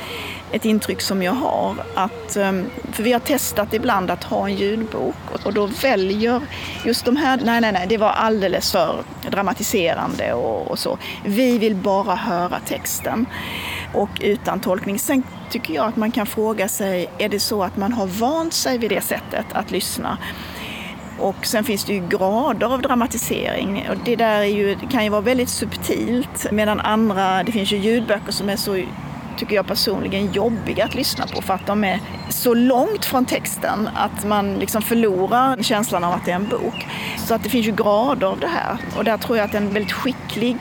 ett 0.53 0.65
intryck 0.65 1.01
som 1.01 1.23
jag 1.23 1.33
har. 1.33 1.75
Att, 1.95 2.37
ehm, 2.37 2.65
för 2.93 3.03
vi 3.03 3.13
har 3.13 3.21
testat 3.21 3.75
ibland 3.75 4.11
att 4.11 4.25
ha 4.25 4.49
en 4.49 4.55
ljudbok 4.55 5.17
och 5.45 5.53
då 5.55 5.67
väljer 5.67 6.41
just 6.85 7.05
de 7.05 7.17
här, 7.17 7.41
nej 7.45 7.61
nej 7.61 7.73
nej, 7.73 7.87
det 7.89 7.97
var 7.97 8.11
alldeles 8.11 8.73
för 8.73 9.03
dramatiserande 9.31 10.33
och, 10.33 10.71
och 10.71 10.79
så. 10.79 10.99
Vi 11.25 11.59
vill 11.59 11.75
bara 11.75 12.15
höra 12.15 12.61
texten 12.67 13.27
och 13.95 14.11
utan 14.21 14.61
tolkning. 14.61 14.99
Sen 14.99 15.23
tycker 15.51 15.75
jag 15.75 15.87
att 15.87 15.97
man 15.97 16.11
kan 16.11 16.27
fråga 16.27 16.69
sig, 16.69 17.11
är 17.19 17.29
det 17.29 17.41
så 17.41 17.63
att 17.63 17.77
man 17.77 17.93
har 17.93 18.07
vant 18.07 18.53
sig 18.53 18.79
vid 18.79 18.91
det 18.91 19.01
sättet 19.01 19.47
att 19.53 19.71
lyssna? 19.71 20.19
Och 21.19 21.47
sen 21.47 21.65
finns 21.65 21.85
det 21.85 21.93
ju 21.93 22.09
grader 22.09 22.75
av 22.75 22.83
dramatisering 22.83 23.87
och 23.91 23.97
det 24.05 24.17
där 24.17 24.41
är 24.41 24.45
ju, 24.45 24.77
kan 24.91 25.05
ju 25.05 25.11
vara 25.11 25.21
väldigt 25.21 25.49
subtilt 25.49 26.53
medan 26.53 26.81
andra, 26.81 27.43
det 27.43 27.53
finns 27.53 27.73
ju 27.73 27.77
ljudböcker 27.77 28.33
som 28.33 28.49
är 28.49 28.57
så 28.57 28.85
tycker 29.38 29.57
jag 29.57 29.66
personligen 29.66 30.33
jobbiga 30.33 30.85
att 30.85 30.94
lyssna 30.94 31.27
på 31.27 31.42
för 31.42 31.55
att 31.55 31.66
de 31.66 31.85
är 31.85 32.01
så 32.29 32.55
långt 32.55 33.05
från 33.05 33.24
texten 33.24 33.88
att 33.94 34.24
man 34.24 34.55
liksom 34.55 34.83
förlorar 34.83 35.62
känslan 35.62 36.05
av 36.05 36.12
att 36.12 36.24
det 36.24 36.31
är 36.31 36.37
en 36.37 36.48
bok. 36.48 36.87
Så 37.27 37.35
att 37.35 37.42
det 37.42 37.48
finns 37.48 37.66
ju 37.66 37.72
grader 37.72 38.27
av 38.27 38.40
det 38.40 38.48
här 38.48 38.77
och 38.96 39.05
där 39.05 39.18
tror 39.18 39.38
jag 39.38 39.44
att 39.44 39.55
en 39.55 39.72
väldigt 39.72 39.92
skicklig 39.92 40.57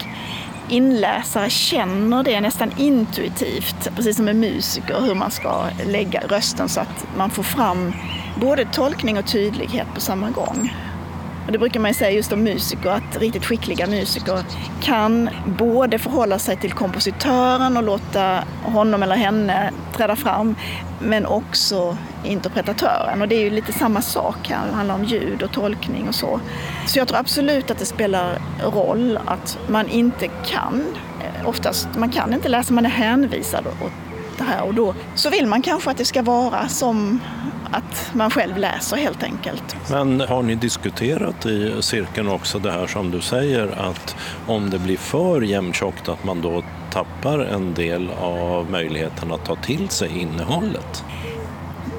inläsare 0.69 1.49
känner 1.49 2.23
det 2.23 2.41
nästan 2.41 2.71
intuitivt, 2.77 3.95
precis 3.95 4.15
som 4.15 4.27
en 4.27 4.39
musiker, 4.39 5.01
hur 5.01 5.15
man 5.15 5.31
ska 5.31 5.63
lägga 5.85 6.19
rösten 6.19 6.69
så 6.69 6.79
att 6.79 7.07
man 7.17 7.29
får 7.29 7.43
fram 7.43 7.93
både 8.41 8.65
tolkning 8.65 9.17
och 9.17 9.27
tydlighet 9.27 9.87
på 9.93 10.01
samma 10.01 10.29
gång. 10.29 10.73
Och 11.47 11.53
det 11.53 11.59
brukar 11.59 11.79
man 11.79 11.89
ju 11.89 11.95
säga 11.95 12.11
just 12.11 12.31
om 12.31 12.43
musiker, 12.43 12.89
att 12.89 13.17
riktigt 13.17 13.45
skickliga 13.45 13.87
musiker 13.87 14.39
kan 14.81 15.29
både 15.45 15.99
förhålla 15.99 16.39
sig 16.39 16.57
till 16.57 16.71
kompositören 16.71 17.77
och 17.77 17.83
låta 17.83 18.43
honom 18.63 19.03
eller 19.03 19.15
henne 19.15 19.71
träda 19.95 20.15
fram, 20.15 20.55
men 20.99 21.25
också 21.25 21.97
interpretatören. 22.23 23.21
Och 23.21 23.27
det 23.27 23.35
är 23.35 23.39
ju 23.39 23.49
lite 23.49 23.73
samma 23.73 24.01
sak 24.01 24.49
här, 24.49 24.67
det 24.69 24.75
handlar 24.75 24.95
om 24.95 25.03
ljud 25.03 25.43
och 25.43 25.51
tolkning 25.51 26.07
och 26.07 26.15
så. 26.15 26.39
Så 26.87 26.99
jag 26.99 27.07
tror 27.07 27.19
absolut 27.19 27.71
att 27.71 27.77
det 27.77 27.85
spelar 27.85 28.41
roll 28.63 29.19
att 29.25 29.57
man 29.67 29.87
inte 29.87 30.27
kan, 30.27 30.83
oftast, 31.45 31.87
man 31.97 32.09
kan 32.09 32.33
inte 32.33 32.49
läsa, 32.49 32.73
man 32.73 32.85
är 32.85 32.89
hänvisad 32.89 33.67
åt 33.67 33.91
det 34.37 34.43
här 34.43 34.63
och 34.63 34.73
då 34.73 34.95
så 35.15 35.29
vill 35.29 35.47
man 35.47 35.61
kanske 35.61 35.91
att 35.91 35.97
det 35.97 36.05
ska 36.05 36.21
vara 36.21 36.67
som 36.67 37.19
att 37.71 38.11
man 38.13 38.31
själv 38.31 38.57
läser 38.57 38.97
helt 38.97 39.23
enkelt. 39.23 39.75
Men 39.89 40.21
har 40.21 40.43
ni 40.43 40.55
diskuterat 40.55 41.45
i 41.45 41.73
cirkeln 41.81 42.27
också 42.27 42.59
det 42.59 42.71
här 42.71 42.87
som 42.87 43.11
du 43.11 43.21
säger 43.21 43.89
att 43.89 44.15
om 44.47 44.69
det 44.69 44.79
blir 44.79 44.97
för 44.97 45.41
jämntjockt 45.41 46.09
att 46.09 46.23
man 46.23 46.41
då 46.41 46.63
tappar 46.91 47.39
en 47.39 47.73
del 47.73 48.09
av 48.19 48.71
möjligheten 48.71 49.31
att 49.31 49.45
ta 49.45 49.55
till 49.55 49.89
sig 49.89 50.19
innehållet? 50.19 51.03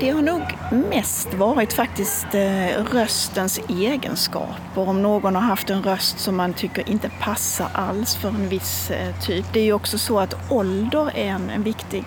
Det 0.00 0.10
har 0.10 0.22
nog 0.22 0.42
mest 0.90 1.34
varit 1.34 1.72
faktiskt 1.72 2.34
eh, 2.34 2.84
röstens 2.92 3.60
egenskaper. 3.68 4.88
Om 4.88 5.02
någon 5.02 5.34
har 5.34 5.42
haft 5.42 5.70
en 5.70 5.82
röst 5.82 6.18
som 6.18 6.36
man 6.36 6.54
tycker 6.54 6.88
inte 6.88 7.10
passar 7.20 7.68
alls 7.72 8.16
för 8.16 8.28
en 8.28 8.48
viss 8.48 8.90
eh, 8.90 9.20
typ. 9.20 9.46
Det 9.52 9.60
är 9.60 9.64
ju 9.64 9.72
också 9.72 9.98
så 9.98 10.20
att 10.20 10.34
ålder 10.50 11.10
är 11.14 11.26
en, 11.26 11.50
en 11.50 11.62
viktig 11.62 12.04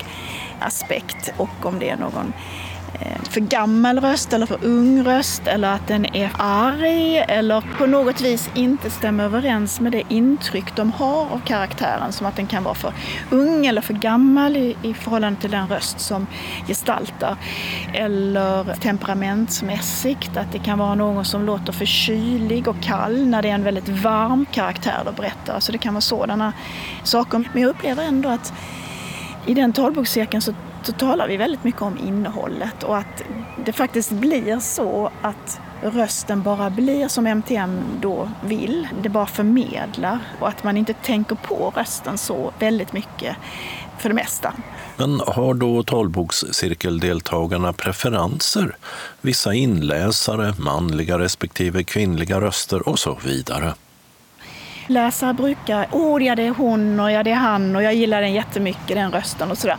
aspekt 0.60 1.34
och 1.38 1.66
om 1.66 1.80
det 1.80 1.90
är 1.90 1.98
någon 1.98 2.34
Eh, 2.94 3.22
för 3.30 3.40
gammal 3.40 4.00
röst 4.00 4.34
eller 4.34 4.46
för 4.46 4.66
ung 4.66 5.04
röst 5.04 5.48
eller 5.48 5.74
att 5.74 5.88
den 5.88 6.16
är 6.16 6.32
arg 6.38 7.18
eller 7.18 7.64
på 7.78 7.86
något 7.86 8.22
vis 8.22 8.50
inte 8.56 8.90
stämmer 8.90 9.24
överens 9.24 9.80
med 9.80 9.92
det 9.92 10.04
intryck 10.10 10.76
de 10.76 10.92
har 10.92 11.22
av 11.22 11.42
karaktären. 11.46 12.12
Som 12.12 12.28
att 12.28 12.36
den 12.36 12.48
kan 12.48 12.64
vara 12.64 12.76
för 12.76 12.94
ung 13.30 13.66
eller 13.66 13.82
för 13.82 13.94
gammal 13.94 14.58
i, 14.58 14.76
i 14.82 14.94
förhållande 14.94 15.42
till 15.42 15.52
den 15.52 15.68
röst 15.68 16.00
som 16.00 16.28
gestaltar. 16.68 17.36
Eller 17.94 18.74
temperamentsmässigt, 18.74 20.38
att 20.38 20.52
det 20.52 20.60
kan 20.60 20.80
vara 20.80 20.96
någon 20.96 21.26
som 21.26 21.46
låter 21.46 21.74
för 21.74 21.86
kylig 21.86 22.68
och 22.68 22.82
kall 22.82 23.28
när 23.28 23.42
det 23.42 23.50
är 23.50 23.56
en 23.56 23.64
väldigt 23.64 23.90
varm 23.90 24.46
karaktär 24.52 25.02
de 25.06 25.16
berättar. 25.16 25.60
Så 25.60 25.72
det 25.72 25.78
kan 25.78 25.94
vara 25.94 26.02
sådana 26.02 26.54
saker. 27.04 27.50
Men 27.54 27.62
jag 27.62 27.70
upplever 27.70 28.04
ändå 28.04 28.30
att 28.30 28.54
i 29.46 29.54
den 29.54 29.74
talbokscirkeln 29.74 30.42
så 30.42 30.54
så 30.84 30.92
talar 30.92 31.28
vi 31.28 31.38
väldigt 31.38 31.64
mycket 31.64 31.82
om 31.82 31.98
innehållet 31.98 32.84
och 32.84 32.98
att 32.98 33.24
det 33.66 33.74
faktiskt 33.74 34.12
blir 34.12 34.60
så 34.60 35.12
att 35.22 35.60
rösten 35.82 36.42
bara 36.42 36.70
blir 36.70 37.08
som 37.08 37.28
MTM 37.28 37.82
då 38.02 38.30
vill. 38.44 38.88
Det 39.04 39.10
bara 39.10 39.26
förmedlar 39.26 40.20
och 40.40 40.48
att 40.48 40.64
man 40.64 40.78
inte 40.78 40.94
tänker 40.94 41.36
på 41.36 41.74
rösten 41.76 42.18
så 42.18 42.52
väldigt 42.60 42.94
mycket 42.94 43.36
för 43.98 44.10
det 44.10 44.16
mesta. 44.16 44.54
Men 44.98 45.22
har 45.28 45.54
då 45.54 45.84
talbokscirkeldeltagarna 45.84 47.74
preferenser? 47.74 48.76
Vissa 49.22 49.54
inläsare, 49.54 50.54
manliga 50.60 51.20
respektive 51.20 51.84
kvinnliga 51.84 52.42
röster 52.42 52.90
och 52.90 53.00
så 53.00 53.18
vidare. 53.26 53.74
Läsare 54.88 55.34
brukar, 55.34 55.88
åh 55.92 56.24
ja 56.24 56.36
det 56.36 56.44
är 56.44 56.50
hon 56.50 57.00
och 57.00 57.12
ja 57.12 57.24
det 57.24 57.32
är 57.32 57.36
han 57.36 57.76
och 57.76 57.84
jag 57.84 57.94
gillar 57.94 58.22
den 58.22 58.34
jättemycket, 58.34 58.96
den 58.96 59.12
rösten 59.12 59.52
och 59.52 59.58
sådär. 59.58 59.78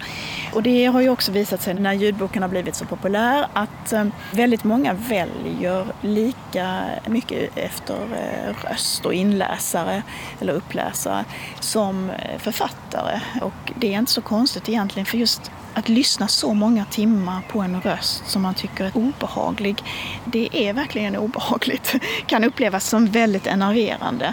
Och 0.53 0.63
det 0.63 0.87
har 0.87 1.01
ju 1.01 1.09
också 1.09 1.33
visat 1.33 1.63
sig 1.63 1.75
när 1.75 1.93
ljudboken 1.93 2.43
har 2.43 2.49
blivit 2.49 2.75
så 2.75 2.85
populär 2.85 3.47
att 3.53 3.93
eh, 3.93 4.05
väldigt 4.33 4.65
många 4.65 4.93
väljer 4.93 5.87
lika 6.01 6.81
mycket 7.07 7.59
efter 7.59 7.95
eh, 7.95 8.69
röst 8.69 9.07
och 9.07 9.15
inläsare 9.15 10.03
eller 10.41 10.53
uppläsare 10.53 11.25
som 11.61 12.11
eh, 12.11 12.39
författare. 12.39 13.21
Och 13.41 13.73
det 13.77 13.95
är 13.95 13.99
inte 13.99 14.13
så 14.13 14.23
konstigt 14.23 14.69
egentligen 14.69 15.07
för 15.07 15.19
just 15.19 15.51
att 15.75 15.89
lyssna 15.89 16.29
så 16.29 16.55
många 16.55 16.85
timmar 16.85 17.43
på 17.49 17.61
en 17.61 17.81
röst 17.81 18.27
som 18.27 18.43
man 18.43 18.55
tycker 18.55 18.85
är 18.85 18.97
obehaglig, 18.97 19.85
det 20.25 20.49
är 20.53 20.73
verkligen 20.73 21.17
obehagligt. 21.17 21.95
kan 22.27 22.45
upplevas 22.45 22.89
som 22.89 23.07
väldigt 23.07 23.47
enerverande. 23.47 24.33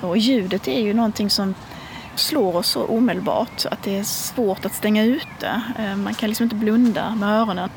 Och 0.00 0.18
ljudet 0.18 0.68
är 0.68 0.80
ju 0.80 0.94
någonting 0.94 1.30
som 1.30 1.54
slår 2.18 2.56
oss 2.56 2.68
så 2.68 2.84
omedelbart 2.84 3.66
att 3.70 3.82
det 3.82 3.98
är 3.98 4.04
svårt 4.04 4.64
att 4.64 4.74
stänga 4.74 5.04
ute. 5.04 5.62
Eh, 5.78 5.96
man 5.96 6.14
kan 6.14 6.28
liksom 6.28 6.44
inte 6.44 6.56
blunda 6.56 7.14
med 7.14 7.40
öronen. 7.40 7.68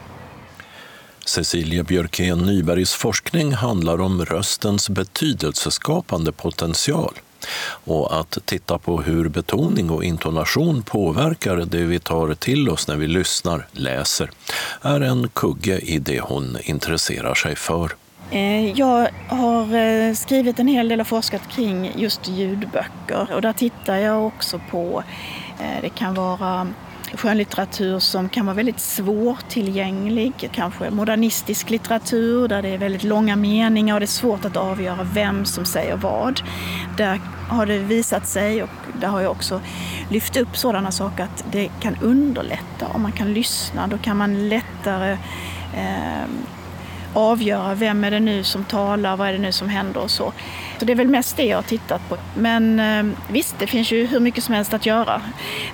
Cecilia 1.26 1.84
Björkén 1.84 2.40
Nybergs 2.40 2.94
forskning 2.94 3.54
handlar 3.54 4.02
om 4.02 4.26
röstens 4.26 4.90
betydelseskapande 4.90 6.32
potential 6.32 7.14
och 7.84 8.20
att 8.20 8.38
titta 8.46 8.78
på 8.78 9.02
hur 9.02 9.30
betoning 9.30 9.90
och 9.90 10.04
intonation 10.04 10.84
påverkar 10.84 11.56
det 11.56 11.84
vi 11.84 12.00
tar 12.00 12.34
till 12.34 12.70
oss 12.70 12.88
när 12.88 12.96
vi 12.96 13.08
lyssnar, 13.08 13.68
läser, 13.72 14.32
är 14.82 15.02
en 15.02 15.30
kugge 15.30 15.80
i 15.80 16.00
det 16.00 16.20
hon 16.20 16.58
intresserar 16.64 17.36
sig 17.36 17.56
för. 17.56 17.92
Eh, 18.32 18.72
jag 18.72 19.10
har 19.28 19.76
eh, 19.76 20.14
skrivit 20.14 20.60
en 20.60 20.68
hel 20.68 20.90
del 20.90 21.02
och 21.02 21.08
forskat 21.08 21.48
kring 21.50 21.92
just 21.96 22.28
ljudböcker 22.28 23.34
och 23.34 23.42
där 23.42 23.54
tittar 23.54 23.96
jag 23.96 24.28
också 24.28 24.62
på, 24.70 25.04
eh, 25.60 25.82
det 25.82 25.90
kan 25.90 26.14
vara 26.14 26.68
skönlitteratur 27.14 28.00
som 28.00 28.30
kan 28.30 28.46
vara 28.46 28.56
väldigt 28.56 28.80
svårtillgänglig, 28.80 30.50
kanske 30.52 30.90
modernistisk 30.90 31.70
litteratur 31.70 32.48
där 32.48 32.62
det 32.62 32.70
är 32.70 32.78
väldigt 32.78 33.04
långa 33.04 33.36
meningar 33.36 33.94
och 33.94 34.00
det 34.00 34.06
är 34.06 34.08
svårt 34.08 34.46
att 34.46 34.58
avgöra 34.58 35.08
vem 35.14 35.46
som 35.46 35.66
säger 35.66 35.96
vad. 35.96 36.42
Där 36.98 37.22
har 37.50 37.66
det 37.66 37.78
visat 37.78 38.28
sig, 38.28 38.64
och 38.64 38.70
där 39.02 39.08
har 39.08 39.22
jag 39.22 39.32
också 39.32 39.62
lyft 40.10 40.38
upp 40.38 40.58
sådana 40.58 40.92
saker, 40.92 41.24
att 41.24 41.46
det 41.52 41.70
kan 41.80 41.96
underlätta 42.02 42.88
om 42.94 43.02
man 43.02 43.12
kan 43.12 43.34
lyssna. 43.34 43.88
Då 43.88 43.98
kan 43.98 44.18
man 44.18 44.50
lättare 44.50 45.12
eh, 45.74 46.28
avgöra 47.14 47.74
vem 47.74 48.04
är 48.04 48.12
det 48.12 48.20
nu 48.20 48.44
som 48.44 48.64
talar, 48.64 49.18
vad 49.18 49.28
är 49.28 49.34
det 49.34 49.40
nu 49.40 49.52
som 49.52 49.70
händer 49.70 50.02
och 50.02 50.12
så. 50.12 50.34
Så 50.80 50.86
det 50.86 50.94
är 50.94 50.96
väl 50.96 51.08
mest 51.08 51.38
det 51.38 51.46
jag 51.46 51.58
har 51.58 51.64
tittat 51.64 52.10
på. 52.10 52.18
Men 52.36 52.80
eh, 52.80 53.18
visst, 53.32 53.60
det 53.60 53.68
finns 53.68 53.92
ju 53.92 54.06
hur 54.06 54.20
mycket 54.20 54.44
som 54.44 54.56
helst 54.56 54.74
att 54.74 54.86
göra. 54.86 55.22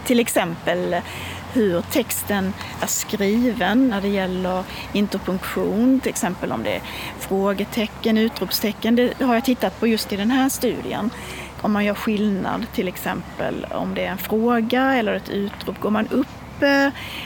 Till 0.05 0.19
exempel 0.19 0.95
hur 1.53 1.81
texten 1.81 2.53
är 2.81 2.87
skriven 2.87 3.87
när 3.89 4.01
det 4.01 4.07
gäller 4.07 4.63
interpunktion, 4.93 5.99
till 5.99 6.09
exempel 6.09 6.51
om 6.51 6.63
det 6.63 6.75
är 6.75 6.81
frågetecken, 7.19 8.17
utropstecken. 8.17 8.95
Det 8.95 9.21
har 9.21 9.33
jag 9.33 9.43
tittat 9.43 9.79
på 9.79 9.87
just 9.87 10.13
i 10.13 10.15
den 10.15 10.31
här 10.31 10.49
studien. 10.49 11.09
Om 11.61 11.71
man 11.71 11.85
gör 11.85 11.93
skillnad, 11.93 12.65
till 12.73 12.87
exempel 12.87 13.67
om 13.71 13.95
det 13.95 14.05
är 14.05 14.11
en 14.11 14.17
fråga 14.17 14.93
eller 14.93 15.13
ett 15.13 15.29
utrop, 15.29 15.79
går 15.79 15.89
man 15.89 16.07
upp 16.07 16.36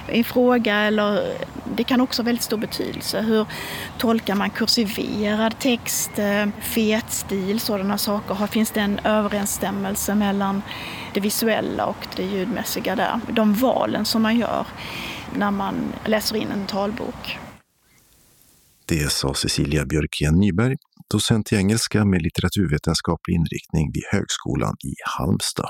en 0.07 0.23
fråga 0.23 0.75
eller 0.75 1.37
det 1.75 1.83
kan 1.83 2.01
också 2.01 2.21
ha 2.21 2.25
väldigt 2.25 2.43
stor 2.43 2.57
betydelse. 2.57 3.21
Hur 3.21 3.45
tolkar 3.97 4.35
man 4.35 4.49
kursiverad 4.49 5.59
text, 5.59 6.19
eh, 6.19 6.47
fetstil, 6.59 7.59
sådana 7.59 7.97
saker? 7.97 8.47
Finns 8.47 8.71
det 8.71 8.79
en 8.79 8.99
överensstämmelse 8.99 10.15
mellan 10.15 10.61
det 11.13 11.19
visuella 11.19 11.85
och 11.85 12.07
det 12.15 12.23
ljudmässiga 12.23 12.95
där? 12.95 13.19
De 13.29 13.53
valen 13.53 14.05
som 14.05 14.21
man 14.21 14.37
gör 14.37 14.67
när 15.35 15.51
man 15.51 15.75
läser 16.05 16.35
in 16.35 16.47
en 16.51 16.65
talbok. 16.65 17.39
Det 18.85 19.11
sa 19.11 19.33
Cecilia 19.33 19.85
Björkén 19.85 20.39
Nyberg, 20.39 20.75
docent 21.11 21.51
i 21.51 21.55
engelska 21.55 22.05
med 22.05 22.21
litteraturvetenskaplig 22.21 23.35
inriktning 23.35 23.91
vid 23.93 24.03
Högskolan 24.11 24.75
i 24.83 24.93
Halmstad. 25.17 25.69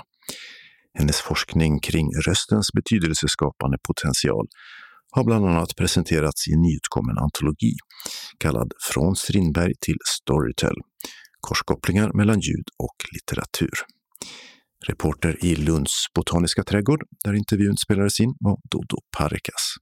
Hennes 0.99 1.21
forskning 1.21 1.79
kring 1.79 2.07
röstens 2.27 2.67
betydelseskapande 2.73 3.77
potential 3.87 4.47
har 5.11 5.23
bland 5.23 5.45
annat 5.45 5.75
presenterats 5.75 6.47
i 6.47 6.53
en 6.53 6.61
nyutkommen 6.61 7.17
antologi 7.17 7.73
kallad 8.37 8.71
Från 8.91 9.15
Strindberg 9.15 9.73
till 9.81 9.97
Storytel. 10.07 10.75
Korskopplingar 11.41 12.11
mellan 12.13 12.39
ljud 12.39 12.67
och 12.79 12.95
litteratur. 13.13 13.73
Reporter 14.87 15.45
i 15.45 15.55
Lunds 15.55 16.05
botaniska 16.15 16.63
trädgård, 16.63 17.03
där 17.23 17.33
intervjun 17.33 17.77
spelades 17.77 18.19
in, 18.19 18.33
var 18.39 18.57
Dodo 18.71 18.97
Parikas. 19.17 19.75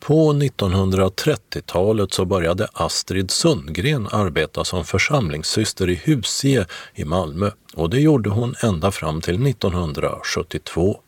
På 0.00 0.32
1930-talet 0.32 2.12
så 2.12 2.24
började 2.24 2.68
Astrid 2.72 3.30
Sundgren 3.30 4.08
arbeta 4.12 4.64
som 4.64 4.84
församlingssyster 4.84 5.90
i 5.90 5.94
Husie 5.94 6.66
i 6.94 7.04
Malmö 7.04 7.50
och 7.74 7.90
det 7.90 8.00
gjorde 8.00 8.30
hon 8.30 8.54
ända 8.62 8.90
fram 8.90 9.20
till 9.20 9.46
1972. 9.46 11.00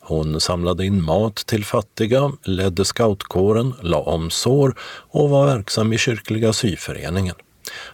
Hon 0.00 0.40
samlade 0.40 0.86
in 0.86 1.04
mat 1.04 1.36
till 1.36 1.64
fattiga, 1.64 2.32
ledde 2.42 2.84
scoutkåren, 2.84 3.74
la 3.82 3.98
om 3.98 4.30
sår 4.30 4.74
och 5.10 5.30
var 5.30 5.46
verksam 5.46 5.92
i 5.92 5.98
kyrkliga 5.98 6.52
syföreningen. 6.52 7.34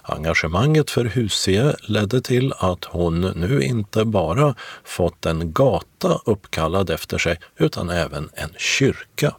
Engagemanget 0.03 0.91
för 0.91 1.05
Husie 1.05 1.77
ledde 1.83 2.21
till 2.21 2.53
att 2.59 2.85
hon 2.85 3.21
nu 3.21 3.63
inte 3.63 4.05
bara 4.05 4.55
fått 4.85 5.27
en 5.27 5.53
gata 5.53 6.21
uppkallad 6.25 6.91
efter 6.91 7.19
sig 7.19 7.41
utan 7.57 7.91
även 7.91 8.31
en 8.35 8.51
kyrka. 8.57 9.35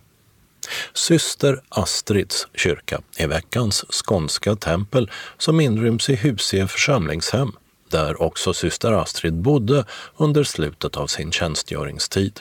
Syster 0.94 1.62
Astrids 1.70 2.48
kyrka 2.56 3.02
är 3.18 3.28
veckans 3.28 3.86
skånska 3.90 4.56
tempel 4.56 5.12
som 5.38 5.60
inryms 5.60 6.10
i 6.10 6.16
Husie 6.16 6.68
församlingshem, 6.68 7.52
där 7.90 8.22
också 8.22 8.54
syster 8.54 8.92
Astrid 8.92 9.34
bodde 9.34 9.86
under 10.18 10.44
slutet 10.44 10.98
av 10.98 11.08
sin 11.08 11.32
tjänstgöringstid. 11.32 12.40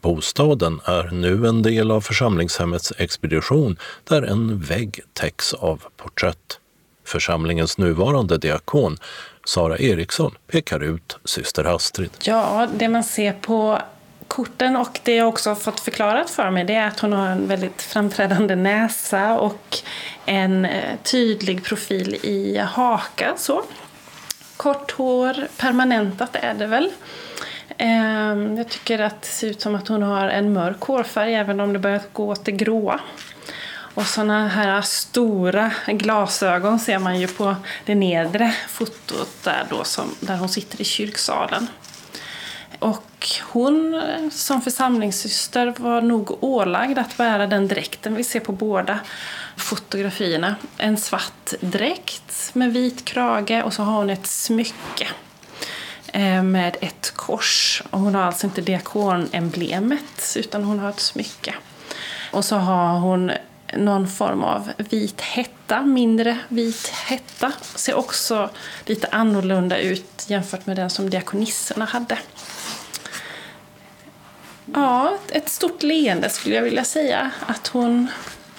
Bostaden 0.00 0.80
är 0.84 1.10
nu 1.12 1.46
en 1.46 1.62
del 1.62 1.90
av 1.90 2.00
församlingshemmets 2.00 2.92
expedition 2.98 3.76
där 4.04 4.22
en 4.22 4.60
vägg 4.60 5.00
täcks 5.12 5.54
av 5.54 5.82
porträtt. 5.96 6.58
Församlingens 7.04 7.78
nuvarande 7.78 8.38
diakon, 8.38 8.96
Sara 9.46 9.78
Eriksson, 9.78 10.34
pekar 10.46 10.80
ut 10.80 11.16
syster 11.24 11.64
Astrid. 11.64 12.10
Ja, 12.24 12.68
det 12.78 12.88
man 12.88 13.04
ser 13.04 13.32
på 13.32 13.78
korten 14.32 14.76
och 14.76 15.00
det 15.02 15.14
jag 15.14 15.28
också 15.28 15.54
fått 15.54 15.80
förklarat 15.80 16.30
för 16.30 16.50
mig 16.50 16.64
det 16.64 16.74
är 16.74 16.86
att 16.86 17.00
hon 17.00 17.12
har 17.12 17.28
en 17.28 17.48
väldigt 17.48 17.82
framträdande 17.82 18.56
näsa 18.56 19.38
och 19.38 19.78
en 20.26 20.64
eh, 20.64 20.96
tydlig 21.02 21.64
profil 21.64 22.14
i 22.22 22.58
haka. 22.58 23.32
Så. 23.36 23.62
Kort 24.56 24.90
hår, 24.90 25.48
permanentat 25.56 26.36
är 26.36 26.54
det 26.54 26.66
väl. 26.66 26.90
Ehm, 27.78 28.58
jag 28.58 28.68
tycker 28.68 28.98
att 28.98 29.22
det 29.22 29.28
ser 29.28 29.46
ut 29.46 29.60
som 29.60 29.74
att 29.74 29.88
hon 29.88 30.02
har 30.02 30.28
en 30.28 30.52
mörk 30.52 30.80
hårfärg 30.80 31.34
även 31.34 31.60
om 31.60 31.72
det 31.72 31.78
börjar 31.78 32.00
gå 32.12 32.28
åt 32.28 32.44
det 32.44 32.52
gråa. 32.52 33.00
Och 33.94 34.06
sådana 34.06 34.48
här 34.48 34.82
stora 34.82 35.70
glasögon 35.86 36.78
ser 36.78 36.98
man 36.98 37.20
ju 37.20 37.28
på 37.28 37.56
det 37.84 37.94
nedre 37.94 38.54
fotot 38.68 39.44
där, 39.44 39.66
då 39.70 39.84
som, 39.84 40.14
där 40.20 40.36
hon 40.36 40.48
sitter 40.48 40.80
i 40.80 40.84
kyrksalen. 40.84 41.66
Och 42.82 43.28
hon 43.42 44.02
som 44.32 44.62
församlingssyster 44.62 45.74
var 45.78 46.00
nog 46.00 46.44
ålagd 46.44 46.98
att 46.98 47.16
bära 47.16 47.46
den 47.46 47.68
dräkten 47.68 48.14
vi 48.14 48.24
ser 48.24 48.40
på 48.40 48.52
båda 48.52 48.98
fotografierna. 49.56 50.56
En 50.78 50.96
svart 50.96 51.54
dräkt 51.60 52.50
med 52.54 52.72
vit 52.72 53.04
krage 53.04 53.62
och 53.64 53.72
så 53.74 53.82
har 53.82 53.92
hon 53.92 54.10
ett 54.10 54.26
smycke 54.26 55.08
eh, 56.06 56.42
med 56.42 56.76
ett 56.80 57.12
kors. 57.16 57.82
Och 57.90 58.00
hon 58.00 58.14
har 58.14 58.22
alltså 58.22 58.46
inte 58.46 58.60
diakonemblemet 58.60 60.36
utan 60.36 60.64
hon 60.64 60.78
har 60.78 60.90
ett 60.90 61.00
smycke. 61.00 61.54
Och 62.32 62.44
så 62.44 62.56
har 62.56 62.98
hon 62.98 63.32
någon 63.76 64.08
form 64.08 64.44
av 64.44 64.72
vit 64.76 65.20
hetta, 65.20 65.82
mindre 65.82 66.38
vit 66.48 66.88
hetta. 66.88 67.52
Ser 67.74 67.94
också 67.94 68.50
lite 68.86 69.08
annorlunda 69.10 69.78
ut 69.78 70.24
jämfört 70.26 70.66
med 70.66 70.76
den 70.76 70.90
som 70.90 71.10
diakonisserna 71.10 71.84
hade. 71.84 72.18
Ja, 74.74 75.18
ett 75.28 75.48
stort 75.48 75.82
leende 75.82 76.28
skulle 76.28 76.54
jag 76.54 76.62
vilja 76.62 76.84
säga 76.84 77.30
att 77.46 77.68
hon 77.68 78.08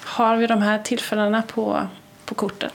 har 0.04 0.36
vid 0.36 0.48
de 0.48 0.62
här 0.62 0.78
tillfällena 0.78 1.42
på, 1.42 1.88
på 2.24 2.34
korten. 2.34 2.70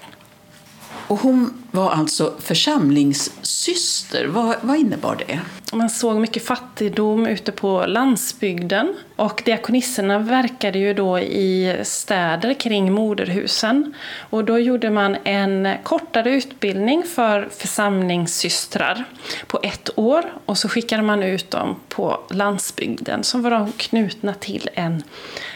Och 1.09 1.19
hon 1.19 1.53
var 1.71 1.91
alltså 1.91 2.33
församlingssyster. 2.39 4.25
Vad, 4.25 4.55
vad 4.61 4.77
innebar 4.77 5.23
det? 5.27 5.39
Man 5.73 5.89
såg 5.89 6.17
mycket 6.17 6.45
fattigdom 6.45 7.27
ute 7.27 7.51
på 7.51 7.85
landsbygden. 7.85 8.95
Och 9.15 9.41
diakonisserna 9.45 10.19
verkade 10.19 10.79
ju 10.79 10.93
då 10.93 11.19
i 11.19 11.79
städer 11.83 12.53
kring 12.53 12.93
moderhusen. 12.93 13.93
Och 14.29 14.43
då 14.43 14.59
gjorde 14.59 14.89
man 14.89 15.17
en 15.23 15.69
kortare 15.83 16.31
utbildning 16.31 17.03
för 17.03 17.49
församlingssystrar 17.51 19.05
på 19.47 19.59
ett 19.63 19.89
år. 19.95 20.33
Och 20.45 20.57
så 20.57 20.69
skickade 20.69 21.03
man 21.03 21.23
ut 21.23 21.51
dem 21.51 21.75
på 21.89 22.19
landsbygden. 22.29 23.23
Så 23.23 23.37
var 23.37 23.51
de 23.51 23.71
knutna 23.71 24.33
till 24.33 24.69
en 24.73 25.03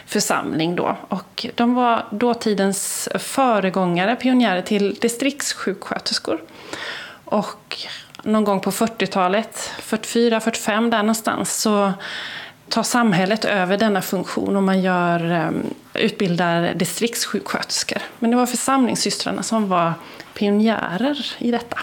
församling 0.06 0.76
då. 0.76 0.98
Och 1.10 1.46
de 1.56 1.76
var 1.76 2.06
dåtidens 2.12 3.10
föregångare, 3.16 4.16
pionjärer 4.16 4.62
till 4.62 4.94
distriktssjuksköterskor. 4.94 6.42
Och 7.26 7.78
någon 8.24 8.44
gång 8.44 8.60
på 8.60 8.72
40-talet, 8.72 9.72
44-45 9.82 10.92
där 10.92 10.98
någonstans, 10.98 11.62
så 11.62 11.94
tar 12.70 12.84
samhället 12.84 13.46
över 13.46 13.78
denna 13.78 14.02
funktion 14.02 14.56
och 14.56 14.64
man 14.64 14.82
gör, 14.82 15.32
ehm, 15.32 15.74
utbildar 15.94 16.74
distriktssjuksköterskor. 16.74 18.02
Men 18.20 18.32
det 18.32 18.38
var 18.38 18.46
församlingssystrarna 18.46 19.44
som 19.44 19.70
var 19.70 19.94
pionjärer 20.34 21.34
i 21.38 21.52
detta. 21.52 21.80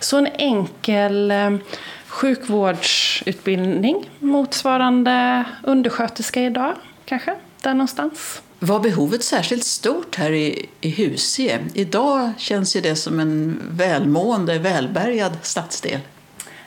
Så 0.00 0.18
en 0.18 0.26
enkel 0.26 1.30
ehm, 1.30 1.60
sjukvårdsutbildning 2.06 4.10
motsvarande 4.18 5.44
undersköterska 5.62 6.42
idag, 6.42 6.74
kanske, 7.04 7.34
där 7.64 7.74
någonstans. 7.74 8.42
Var 8.58 8.80
behovet 8.80 9.24
särskilt 9.24 9.64
stort 9.64 10.16
här 10.16 10.32
i, 10.32 10.68
i 10.80 10.90
Husie? 10.90 11.58
Idag 11.74 12.32
känns 12.38 12.76
ju 12.76 12.80
det 12.80 12.96
som 12.96 13.20
en 13.20 13.62
välmående, 13.70 14.58
välbärgad 14.58 15.32
stadsdel. 15.42 16.00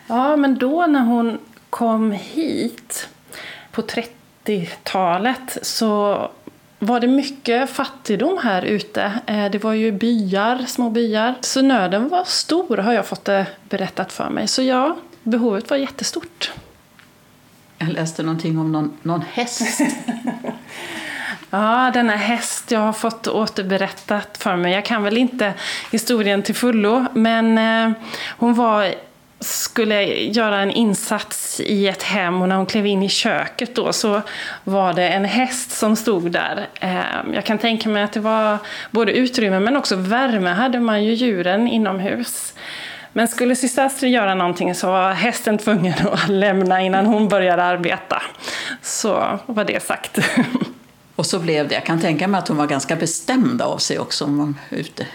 Ja, 0.07 0.35
men 0.35 0.57
då 0.57 0.85
när 0.87 1.05
hon 1.05 1.37
kom 1.69 2.11
hit 2.11 3.09
på 3.71 3.81
30-talet 3.81 5.57
så 5.61 6.21
var 6.79 6.99
det 6.99 7.07
mycket 7.07 7.69
fattigdom 7.69 8.39
här 8.43 8.61
ute. 8.61 9.11
Eh, 9.25 9.51
det 9.51 9.63
var 9.63 9.73
ju 9.73 9.91
byar, 9.91 10.65
små 10.67 10.89
byar. 10.89 11.35
Så 11.41 11.61
nöden 11.61 12.09
var 12.09 12.23
stor 12.23 12.77
har 12.77 12.93
jag 12.93 13.05
fått 13.05 13.25
det 13.25 13.47
berättat 13.69 14.13
för 14.13 14.29
mig. 14.29 14.47
Så 14.47 14.61
ja, 14.61 14.97
behovet 15.23 15.69
var 15.69 15.77
jättestort. 15.77 16.51
Jag 17.77 17.89
läste 17.89 18.23
någonting 18.23 18.59
om 18.59 18.71
någon, 18.71 18.97
någon 19.01 19.23
häst. 19.33 19.81
Ja, 21.49 21.91
denna 21.93 22.15
häst 22.15 22.71
jag 22.71 22.79
har 22.79 22.93
fått 22.93 23.27
återberättat 23.27 24.37
för 24.37 24.55
mig. 24.55 24.73
Jag 24.73 24.85
kan 24.85 25.03
väl 25.03 25.17
inte 25.17 25.53
historien 25.91 26.43
till 26.43 26.55
fullo, 26.55 27.05
men 27.13 27.57
eh, 27.57 27.97
hon 28.37 28.53
var 28.53 28.93
skulle 29.39 30.03
göra 30.13 30.61
en 30.61 30.71
insats 30.71 31.59
i 31.59 31.87
ett 31.87 32.03
hem 32.03 32.41
och 32.41 32.49
när 32.49 32.55
hon 32.55 32.65
klev 32.65 32.85
in 32.85 33.03
i 33.03 33.09
köket 33.09 33.75
då 33.75 33.93
så 33.93 34.21
var 34.63 34.93
det 34.93 35.09
en 35.09 35.25
häst 35.25 35.71
som 35.71 35.95
stod 35.95 36.31
där. 36.31 36.67
Eh, 36.81 37.33
jag 37.33 37.45
kan 37.45 37.57
tänka 37.57 37.89
mig 37.89 38.03
att 38.03 38.13
det 38.13 38.19
var 38.19 38.57
både 38.91 39.11
utrymme 39.11 39.59
men 39.59 39.77
också 39.77 39.95
värme 39.95 40.49
hade 40.49 40.79
man 40.79 41.03
ju 41.03 41.13
djuren 41.13 41.67
inomhus. 41.67 42.53
Men 43.17 43.27
skulle 43.27 43.55
syster 43.55 43.85
Astrid 43.85 44.11
göra 44.11 44.35
någonting 44.35 44.75
så 44.75 44.87
var 44.87 45.13
hästen 45.13 45.57
tvungen 45.57 45.93
att 46.11 46.29
lämna 46.29 46.81
innan 46.81 47.05
hon 47.05 47.27
började 47.27 47.63
arbeta. 47.63 48.21
Så 48.81 49.39
var 49.45 49.63
det 49.63 49.83
sagt. 49.83 50.19
Och 51.15 51.25
så 51.25 51.39
blev 51.39 51.67
det. 51.67 51.75
Jag 51.75 51.85
kan 51.85 52.01
tänka 52.01 52.27
mig 52.27 52.39
att 52.39 52.47
hon 52.47 52.57
var 52.57 52.67
ganska 52.67 52.95
bestämd 52.95 53.61
av 53.61 53.77
sig 53.77 53.99
också 53.99 54.25
om 54.25 54.39
hon 54.39 54.59
var 54.71 54.77
ute. 54.77 55.05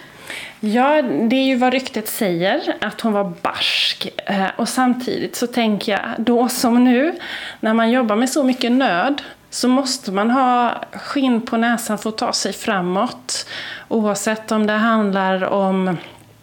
Ja, 0.61 1.03
det 1.03 1.37
är 1.37 1.45
ju 1.45 1.57
vad 1.57 1.73
ryktet 1.73 2.09
säger, 2.09 2.77
att 2.81 3.01
hon 3.01 3.13
var 3.13 3.33
barsk. 3.43 4.09
Eh, 4.27 4.47
och 4.57 4.69
samtidigt 4.69 5.37
så 5.37 5.47
tänker 5.47 5.93
jag, 5.93 6.01
då 6.19 6.49
som 6.49 6.85
nu, 6.85 7.19
när 7.61 7.75
man 7.75 7.91
jobbar 7.91 8.17
med 8.17 8.31
så 8.31 8.45
mycket 8.45 8.73
nöd, 8.73 9.23
så 9.51 9.69
måste 9.69 10.13
man 10.13 10.31
ha 10.31 10.75
skinn 10.93 11.41
på 11.41 11.57
näsan 11.57 11.99
för 11.99 12.09
att 12.09 12.19
ta 12.19 12.33
sig 12.33 12.53
framåt. 12.53 13.47
Oavsett 13.89 14.53
om 14.53 14.67
det 14.67 14.73
handlar 14.73 15.45
om 15.45 15.97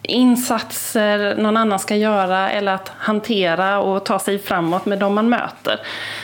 insatser 0.10 1.36
någon 1.36 1.58
annan 1.58 1.80
ska 1.80 1.96
göra 1.96 2.52
eller 2.52 2.74
att 2.74 2.92
hantera 2.98 3.80
och 3.80 4.04
ta 4.04 4.20
sig 4.20 4.40
framåt 4.40 4.86
med 4.86 5.00
de 5.00 5.16
man 5.16 5.30
möter. 5.30 5.80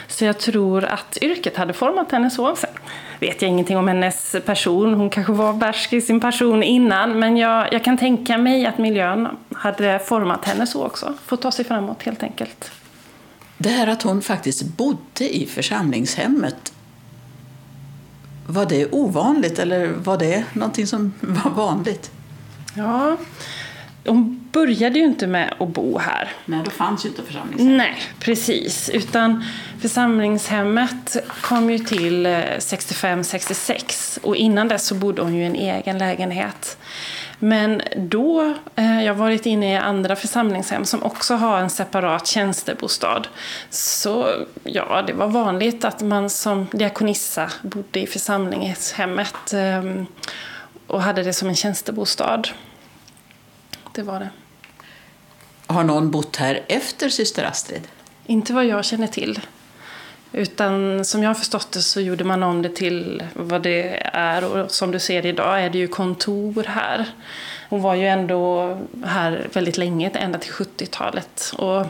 Så 0.08 0.26
jag 0.26 0.40
tror 0.40 0.86
att 0.86 1.18
yrket 1.22 1.58
hade 1.58 1.74
format 1.74 2.12
henne 2.12 2.30
så. 2.30 2.56
Sen 2.56 2.70
vet 3.20 3.42
jag 3.42 3.50
ingenting 3.50 3.78
om 3.78 3.88
hennes 3.88 4.36
person, 4.46 4.94
hon 4.94 5.10
kanske 5.10 5.34
var 5.34 5.54
bärsk 5.54 5.94
i 5.94 6.02
sin 6.02 6.20
person 6.20 6.64
innan, 6.64 7.20
men 7.20 7.38
jag, 7.38 7.74
jag 7.74 7.84
kan 7.84 7.98
tänka 7.98 8.38
mig 8.38 8.66
att 8.66 8.78
miljön 8.78 9.28
hade 9.56 10.00
format 10.00 10.46
henne 10.46 10.68
så 10.68 10.86
också, 10.86 11.14
att 11.30 11.42
ta 11.42 11.52
sig 11.52 11.66
framåt 11.66 12.04
helt 12.04 12.24
enkelt. 12.24 12.72
Det 13.58 13.70
här 13.70 13.88
att 13.88 14.02
hon 14.02 14.22
faktiskt 14.22 14.64
bodde 14.64 15.36
i 15.36 15.46
församlingshemmet, 15.46 16.74
var 18.48 18.66
det 18.66 18.92
ovanligt 18.92 19.60
eller 19.60 19.88
var 19.88 20.18
det 20.18 20.44
någonting 20.54 20.88
som 20.88 21.14
var 21.22 21.52
vanligt? 21.52 22.12
Ja, 22.74 23.18
hon 24.06 24.50
började 24.52 25.00
ju 25.00 25.06
inte 25.06 25.28
med 25.28 25.54
att 25.60 25.68
bo 25.68 25.98
här. 25.98 26.32
Nej, 26.46 26.62
då 26.66 26.72
fanns 26.72 27.06
ju 27.06 27.10
inte 27.10 27.24
församlingshemmet. 27.24 27.78
Nej, 27.78 27.96
precis. 28.20 28.90
Utan 28.90 29.44
församlingshemmet 29.82 31.18
kom 31.42 31.70
ju 31.70 31.80
till 31.80 32.28
65-66 32.28 34.20
och 34.22 34.36
innan 34.36 34.68
dess 34.68 34.88
så 34.88 34.96
bodde 34.96 35.22
hon 35.22 35.36
ju 35.36 35.44
i 35.44 35.46
en 35.46 35.56
egen 35.56 35.98
lägenhet. 35.98 36.78
Men 37.40 37.82
då, 37.98 38.56
eh, 38.76 39.04
jag 39.04 39.14
har 39.14 39.20
varit 39.20 39.46
inne 39.46 39.74
i 39.74 39.78
andra 39.78 40.16
församlingshem 40.16 40.86
som 40.86 41.04
också 41.04 41.36
har 41.36 41.60
en 41.60 41.70
separat 41.70 42.28
tjänstebostad. 42.28 43.28
Så 43.70 44.28
ja, 44.64 45.04
det 45.08 45.14
var 45.14 45.28
vanligt 45.28 45.86
att 45.86 46.02
man 46.02 46.30
som 46.30 46.68
diakonissa 46.72 47.52
bodde 47.62 48.00
i 48.00 48.08
församlingshemmet 48.08 49.54
eh, 49.54 50.04
och 50.88 51.02
hade 51.02 51.24
det 51.24 51.34
som 51.34 51.50
en 51.50 51.56
tjänstebostad 51.56 52.42
det 53.96 54.04
var 54.04 54.20
det. 54.20 54.30
Har 55.68 55.84
någon 55.84 56.12
bott 56.12 56.36
här 56.36 56.62
efter 56.68 57.10
syster 57.10 57.44
Astrid? 57.44 57.88
Inte 58.26 58.54
vad 58.54 58.66
jag 58.66 58.86
känner 58.86 59.08
till. 59.08 59.40
Utan 60.32 61.06
som 61.06 61.24
jag 61.24 61.30
har 61.30 61.36
förstått 61.36 61.72
det 61.72 61.82
så 61.82 62.02
gjorde 62.02 62.24
man 62.24 62.44
om 62.44 62.62
det 62.62 62.76
till 62.76 63.24
vad 63.34 63.62
det 63.62 64.10
är 64.14 64.44
och 64.44 64.72
som 64.72 64.92
du 64.92 65.00
ser 65.00 65.26
idag 65.26 65.62
är 65.62 65.70
det 65.70 65.78
ju 65.78 65.88
kontor 65.88 66.64
här. 66.68 67.06
Hon 67.70 67.82
var 67.82 67.96
ju 67.96 68.08
ändå 68.08 68.78
här 69.06 69.48
väldigt 69.54 69.78
länge, 69.78 70.10
ända 70.10 70.40
till 70.40 70.52
70-talet. 70.52 71.54
Och 71.58 71.86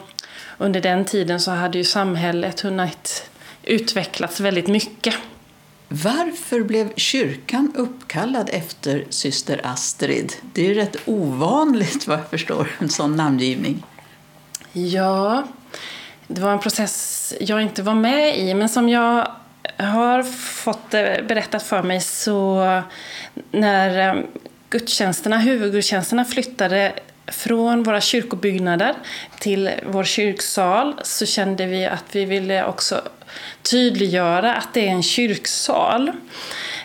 under 0.58 0.82
den 0.82 1.06
tiden 1.06 1.41
så 1.41 1.51
hade 1.51 1.78
ju 1.78 1.84
samhället 1.84 2.62
hunnit 2.62 3.30
utvecklats 3.64 4.39
väldigt 4.39 4.68
mycket. 4.68 5.16
Varför 5.88 6.61
blev 6.61 6.93
kyrkan 6.95 7.71
uppkallad 7.75 8.49
efter 8.53 9.05
syster 9.09 9.61
Astrid? 9.63 10.33
Det 10.53 10.71
är 10.71 10.73
rätt 10.73 10.97
ovanligt 11.05 12.07
vad 12.07 12.19
jag 12.19 12.29
förstår, 12.29 12.71
en 12.79 12.89
sån 12.89 13.15
namngivning. 13.15 13.83
Ja, 14.73 15.43
det 16.27 16.41
var 16.41 16.51
en 16.51 16.59
process 16.59 17.33
jag 17.39 17.61
inte 17.61 17.83
var 17.83 17.93
med 17.95 18.39
i, 18.39 18.53
men 18.53 18.69
som 18.69 18.89
jag 18.89 19.27
har 19.77 20.23
fått 20.63 20.93
eh, 20.93 21.01
berättat 21.27 21.63
för 21.63 21.83
mig 21.83 22.01
så 22.01 22.63
när 23.51 24.15
eh, 24.15 24.23
gudstjänsterna, 24.69 25.38
huvudgudstjänsterna 25.38 26.25
flyttade 26.25 26.93
från 27.28 27.84
våra 27.84 28.01
kyrkobyggnader 28.01 28.95
till 29.39 29.71
vår 29.86 30.03
kyrksal 30.03 30.95
så 31.03 31.26
kände 31.26 31.65
vi 31.65 31.86
att 31.86 32.05
vi 32.11 32.26
ville 32.26 32.65
också 32.65 33.01
tydliggöra 33.61 34.55
att 34.55 34.73
det 34.73 34.88
är 34.88 34.91
en 34.91 35.03
kyrksal. 35.03 36.11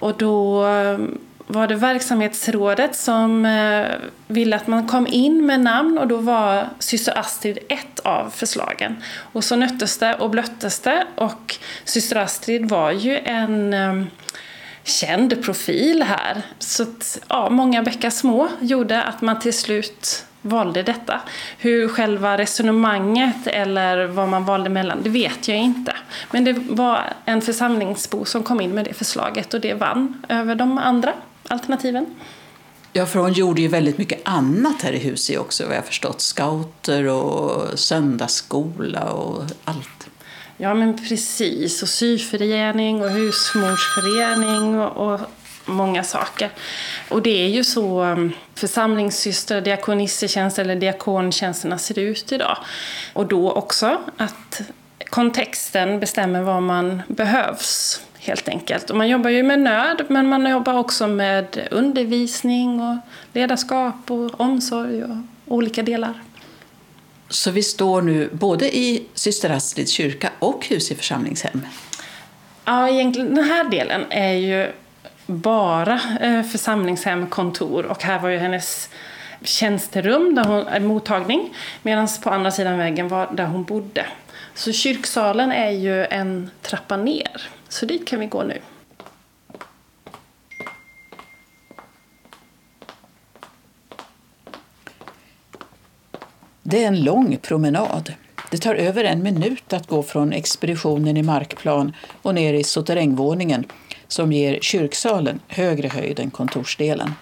Och 0.00 0.18
då 0.18 0.66
eh, 0.66 0.98
var 1.46 1.68
det 1.68 1.74
verksamhetsrådet 1.74 2.96
som 2.96 3.44
eh, 3.44 3.86
ville 4.26 4.56
att 4.56 4.66
man 4.66 4.88
kom 4.88 5.06
in 5.06 5.46
med 5.46 5.60
namn 5.60 5.98
och 5.98 6.08
då 6.08 6.16
var 6.16 6.68
syster 6.78 7.18
Astrid 7.18 7.58
ett 7.68 8.00
av 8.00 8.30
förslagen. 8.30 9.02
Och 9.32 9.44
så 9.44 9.56
nöttes 9.56 9.98
det 9.98 10.14
och 10.14 10.30
blöttes 10.30 10.80
det 10.80 11.06
och 11.14 11.56
syster 11.84 12.16
Astrid 12.16 12.68
var 12.68 12.90
ju 12.90 13.18
en 13.18 13.74
eh, 13.74 14.04
känd 14.84 15.44
profil 15.44 16.02
här. 16.02 16.42
Så 16.58 16.82
att, 16.82 17.18
ja, 17.28 17.50
många 17.50 17.82
bäckar 17.82 18.10
små 18.10 18.48
gjorde 18.60 19.02
att 19.02 19.20
man 19.20 19.40
till 19.40 19.58
slut 19.58 20.24
valde 20.42 20.82
detta. 20.82 21.20
Hur 21.58 21.88
själva 21.88 22.38
resonemanget 22.38 23.46
eller 23.46 24.06
vad 24.06 24.28
man 24.28 24.44
valde 24.44 24.70
mellan, 24.70 25.02
det 25.02 25.10
vet 25.10 25.48
jag 25.48 25.58
inte. 25.58 25.92
Men 26.30 26.44
det 26.44 26.52
var 26.52 27.00
en 27.24 27.42
församlingsbo 27.42 28.24
som 28.24 28.42
kom 28.42 28.60
in 28.60 28.74
med 28.74 28.84
det 28.84 28.94
förslaget 28.94 29.54
och 29.54 29.60
det 29.60 29.74
vann 29.74 30.22
över 30.28 30.54
de 30.54 30.78
andra 30.78 31.12
alternativen. 31.48 32.06
Ja, 32.92 33.06
för 33.06 33.18
hon 33.18 33.32
gjorde 33.32 33.60
ju 33.60 33.68
väldigt 33.68 33.98
mycket 33.98 34.20
annat 34.24 34.82
här 34.82 34.92
i 34.92 34.98
huset 34.98 35.38
också, 35.38 35.66
vad 35.66 35.76
jag 35.76 35.86
förstått. 35.86 36.20
Scouter 36.20 37.06
och 37.08 37.78
söndagsskola 37.78 39.10
och 39.10 39.42
allt. 39.64 40.08
Ja, 40.56 40.74
men 40.74 41.08
precis. 41.08 41.82
Och 41.82 41.88
syförening 41.88 43.02
och 43.02 43.10
husmorsförening 43.10 44.80
och, 44.80 45.12
och 45.12 45.20
många 45.64 46.04
saker. 46.04 46.50
Och 47.08 47.22
det 47.22 47.44
är 47.44 47.48
ju 47.48 47.64
så 47.64 48.02
um, 48.04 48.32
församlingssyster, 48.54 49.60
diakonissetjänster 49.60 50.62
eller 50.62 50.76
diakontjänsterna 50.76 51.78
ser 51.78 51.98
ut 51.98 52.32
idag. 52.32 52.56
Och 53.12 53.26
då 53.26 53.52
också 53.52 53.98
att 54.16 54.62
kontexten 55.10 56.00
bestämmer 56.00 56.42
vad 56.42 56.62
man 56.62 57.02
behövs 57.08 58.00
helt 58.18 58.48
enkelt. 58.48 58.90
Och 58.90 58.96
man 58.96 59.08
jobbar 59.08 59.30
ju 59.30 59.42
med 59.42 59.60
nöd, 59.60 60.04
men 60.08 60.28
man 60.28 60.50
jobbar 60.50 60.74
också 60.74 61.06
med 61.06 61.68
undervisning 61.70 62.80
och 62.80 62.96
ledarskap 63.32 64.10
och 64.10 64.40
omsorg 64.40 65.04
och 65.04 65.16
olika 65.46 65.82
delar. 65.82 66.14
Så 67.28 67.50
vi 67.50 67.62
står 67.62 68.02
nu 68.02 68.28
både 68.32 68.76
i 68.76 69.06
Syster 69.14 69.50
Astrids 69.50 69.92
kyrka 69.92 70.30
och 70.38 70.66
hus 70.66 70.90
i 70.90 70.94
församlingshem? 70.94 71.66
Ja, 72.64 72.88
egentligen 72.88 73.34
den 73.34 73.44
här 73.44 73.70
delen 73.70 74.04
är 74.10 74.32
ju 74.32 74.72
bara 75.30 76.00
eh, 76.20 76.42
församlingshem, 76.42 77.26
kontor 77.26 77.86
och 77.86 78.02
här 78.02 78.18
var 78.18 78.28
ju 78.28 78.38
hennes 78.38 78.88
tjänsterum, 79.42 80.34
där 80.34 80.44
hon, 80.44 80.66
eh, 80.68 80.82
mottagning, 80.82 81.54
medan 81.82 82.08
på 82.22 82.30
andra 82.30 82.50
sidan 82.50 82.78
väggen 82.78 83.08
var 83.08 83.28
där 83.32 83.46
hon 83.46 83.64
bodde. 83.64 84.06
Så 84.54 84.72
kyrksalen 84.72 85.52
är 85.52 85.70
ju 85.70 86.04
en 86.04 86.50
trappa 86.62 86.96
ner, 86.96 87.48
så 87.68 87.86
dit 87.86 88.08
kan 88.08 88.20
vi 88.20 88.26
gå 88.26 88.42
nu. 88.42 88.58
Det 96.62 96.84
är 96.84 96.88
en 96.88 97.04
lång 97.04 97.36
promenad. 97.42 98.14
Det 98.50 98.58
tar 98.58 98.74
över 98.74 99.04
en 99.04 99.22
minut 99.22 99.72
att 99.72 99.86
gå 99.86 100.02
från 100.02 100.32
expeditionen 100.32 101.16
i 101.16 101.22
markplan 101.22 101.92
och 102.22 102.34
ner 102.34 102.54
i 102.54 102.64
soterrängvåningen 102.64 103.64
som 104.12 104.32
ger 104.32 104.58
kyrksalen 104.60 105.40
högre 105.48 105.88
höjd 105.88 106.20
än 106.20 106.30
kontorsdelen. 106.30 107.12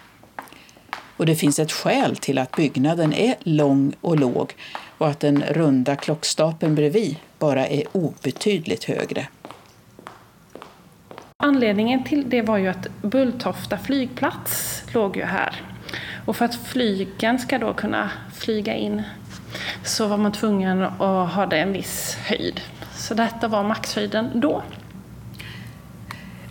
Och 1.16 1.26
det 1.26 1.34
finns 1.34 1.59
ett 1.59 1.72
skäl 1.72 2.16
till 2.16 2.39
att 2.39 2.57
byggnaden 2.57 3.12
är 3.12 3.34
lång 3.41 3.93
och 4.01 4.18
låg 4.18 4.55
och 4.99 5.09
att 5.09 5.20
den 5.20 5.43
runda 5.43 5.97
klockstapeln 5.97 6.74
bredvid 6.74 7.16
bara 7.39 7.66
är 7.66 7.82
obetydligt 7.93 8.84
högre. 8.84 9.28
Anledningen 11.43 12.05
till 12.05 12.30
det 12.30 12.43
var 12.43 12.59
ju 12.59 12.68
att 12.68 12.86
Bulltofta 13.03 13.78
flygplats 13.78 14.82
låg 14.95 15.16
ju 15.16 15.24
här. 15.24 15.62
Och 16.26 16.36
för 16.36 16.45
att 16.45 16.55
flygen 16.55 17.39
ska 17.39 17.59
då 17.59 17.74
kunna 17.74 18.11
flyga 18.34 18.74
in 18.74 19.03
så 19.84 20.07
var 20.07 20.16
man 20.16 20.32
tvungen 20.32 20.82
att 20.82 21.32
ha 21.32 21.47
det 21.47 21.59
en 21.59 21.72
viss 21.72 22.14
höjd. 22.14 22.61
Så 22.95 23.14
detta 23.14 23.49
var 23.49 23.62
maxhöjden 23.62 24.30
då. 24.34 24.62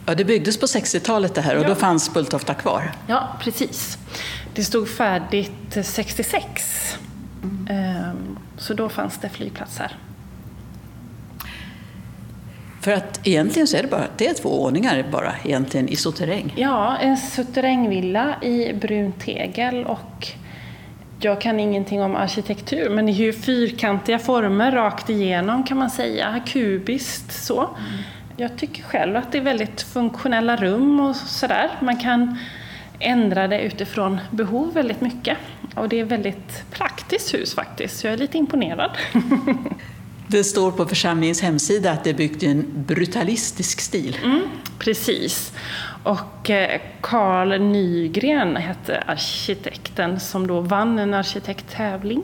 Ja, 0.09 0.15
det 0.15 0.25
byggdes 0.25 0.57
på 0.57 0.65
60-talet 0.65 1.35
det 1.35 1.41
här 1.41 1.57
och 1.57 1.63
ja. 1.63 1.67
då 1.67 1.75
fanns 1.75 2.13
Bulltofta 2.13 2.53
kvar? 2.53 2.91
Ja, 3.07 3.37
precis. 3.39 3.97
Det 4.53 4.63
stod 4.63 4.89
färdigt 4.89 5.77
66. 5.83 6.97
Mm. 7.43 7.67
Ehm, 7.69 8.37
så 8.57 8.73
då 8.73 8.89
fanns 8.89 9.17
det 9.17 9.29
flygplats 9.29 9.77
här. 9.79 9.95
För 12.81 12.91
att 12.91 13.27
egentligen 13.27 13.67
så 13.67 13.77
är 13.77 13.81
det 13.81 13.87
bara 13.87 14.07
det 14.17 14.27
är 14.27 14.33
två 14.33 14.49
våningar 14.49 15.05
bara 15.11 15.33
egentligen 15.43 15.89
i 15.89 15.95
souterräng. 15.95 16.53
Ja, 16.57 16.97
en 16.97 17.17
souterrängvilla 17.17 18.35
i 18.41 18.73
brunt 18.73 19.19
tegel 19.19 19.85
och 19.85 20.27
jag 21.19 21.41
kan 21.41 21.59
ingenting 21.59 22.01
om 22.01 22.15
arkitektur 22.15 22.89
men 22.89 23.05
det 23.05 23.11
är 23.11 23.13
ju 23.13 23.33
fyrkantiga 23.33 24.19
former 24.19 24.71
rakt 24.71 25.09
igenom 25.09 25.63
kan 25.63 25.77
man 25.77 25.89
säga, 25.89 26.41
kubiskt 26.45 27.43
så. 27.45 27.59
Mm. 27.59 28.03
Jag 28.39 28.57
tycker 28.57 28.83
själv 28.83 29.15
att 29.15 29.31
det 29.31 29.37
är 29.37 29.41
väldigt 29.41 29.81
funktionella 29.81 30.55
rum 30.55 30.99
och 30.99 31.15
sådär. 31.15 31.69
Man 31.81 31.97
kan 31.97 32.37
ändra 32.99 33.47
det 33.47 33.61
utifrån 33.61 34.19
behov 34.31 34.73
väldigt 34.73 35.01
mycket. 35.01 35.37
Och 35.75 35.89
det 35.89 35.99
är 35.99 36.03
ett 36.03 36.11
väldigt 36.11 36.71
praktiskt 36.71 37.33
hus 37.33 37.55
faktiskt, 37.55 37.99
så 37.99 38.07
jag 38.07 38.13
är 38.13 38.17
lite 38.17 38.37
imponerad. 38.37 38.91
Det 40.29 40.43
står 40.43 40.71
på 40.71 40.85
församlingens 40.85 41.41
hemsida 41.41 41.91
att 41.91 42.03
det 42.03 42.09
är 42.09 42.13
byggt 42.13 42.43
i 42.43 42.45
en 42.45 42.65
brutalistisk 42.87 43.81
stil. 43.81 44.17
Mm, 44.23 44.41
precis. 44.79 45.53
Och 46.03 46.49
eh, 46.49 46.81
Carl 47.01 47.61
Nygren 47.61 48.55
hette 48.55 49.03
arkitekten 49.05 50.19
som 50.19 50.47
då 50.47 50.59
vann 50.59 50.99
en 50.99 51.13
arkitekttävling. 51.13 52.23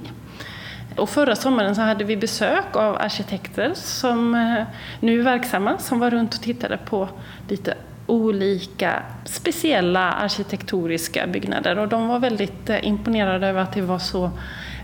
Och 0.98 1.10
förra 1.10 1.36
sommaren 1.36 1.76
så 1.76 1.82
hade 1.82 2.04
vi 2.04 2.18
besök 2.18 2.76
av 2.76 2.96
arkitekter 2.96 3.72
som 3.74 4.36
eh, 4.36 4.64
nu 5.00 5.20
är 5.20 5.24
verksamma, 5.24 5.78
som 5.78 6.00
var 6.00 6.12
runt 6.12 6.34
och 6.34 6.42
tittade 6.42 6.78
på 6.78 7.10
lite 7.50 7.74
olika 8.08 9.04
speciella 9.26 10.12
arkitektoniska 10.12 11.28
byggnader 11.28 11.80
och 11.80 11.88
de 11.88 12.08
var 12.08 12.20
väldigt 12.20 12.70
eh, 12.70 12.88
imponerade 12.88 13.48
över 13.48 13.62
att 13.62 13.74
det 13.74 13.82
var 13.82 14.00
så 14.00 14.32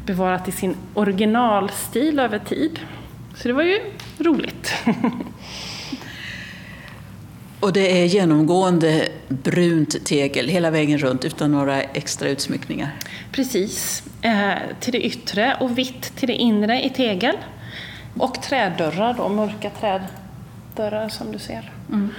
bevarat 0.06 0.48
i 0.48 0.52
sin 0.52 0.76
originalstil 0.94 2.20
över 2.20 2.40
tid. 2.40 2.80
Så 3.36 3.48
det 3.48 3.54
var 3.54 3.64
ju 3.64 3.80
roligt. 4.18 4.74
Och 7.60 7.74
det 7.74 8.02
är 8.02 8.06
genomgående 8.06 9.08
brunt 9.28 10.06
tegel 10.06 10.48
hela 10.48 10.72
vägen 10.72 10.98
runt 10.98 11.26
utan 11.26 11.52
några 11.52 11.82
extra 11.82 12.30
utsmyckningar? 12.30 12.96
Precis, 13.32 14.04
eh, 14.22 14.54
till 14.80 14.94
det 14.94 15.06
yttre 15.06 15.58
och 15.60 15.78
vitt 15.78 16.16
till 16.16 16.28
det 16.28 16.36
inre 16.36 16.84
i 16.84 16.90
tegel. 16.90 17.36
Och 18.18 18.42
trädörrar 18.42 19.14
då, 19.14 19.30
mörka 19.30 19.70
träddörrar 19.70 21.10
som 21.10 21.32
du 21.32 21.40
ser. 21.40 21.72
Mm. 21.90 22.10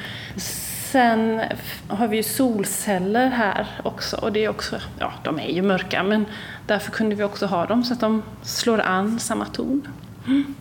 Sen 0.91 1.43
har 1.88 2.09
vi 2.09 2.16
ju 2.16 2.22
solceller 2.22 3.30
här 3.30 3.66
också 3.84 4.16
och 4.16 4.32
det 4.32 4.45
är 4.45 4.49
också, 4.49 4.80
ja 4.99 5.12
de 5.24 5.38
är 5.38 5.49
ju 5.49 5.62
mörka 5.62 6.03
men 6.03 6.26
därför 6.66 6.91
kunde 6.91 7.14
vi 7.14 7.22
också 7.22 7.47
ha 7.47 7.66
dem 7.66 7.84
så 7.84 7.93
att 7.95 8.01
de 8.01 8.22
slår 8.43 8.80
an 8.80 9.20
samma 9.20 9.45
ton. 9.45 9.88
Mm. 10.26 10.55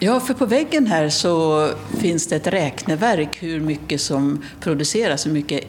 Ja, 0.00 0.20
för 0.20 0.34
på 0.34 0.46
väggen 0.46 0.86
här 0.86 1.08
så 1.08 1.68
finns 1.98 2.26
det 2.26 2.36
ett 2.36 2.46
räkneverk 2.46 3.42
hur 3.42 3.60
mycket 3.60 4.00
som 4.00 4.44
produceras, 4.60 5.26
hur 5.26 5.30
mycket 5.30 5.64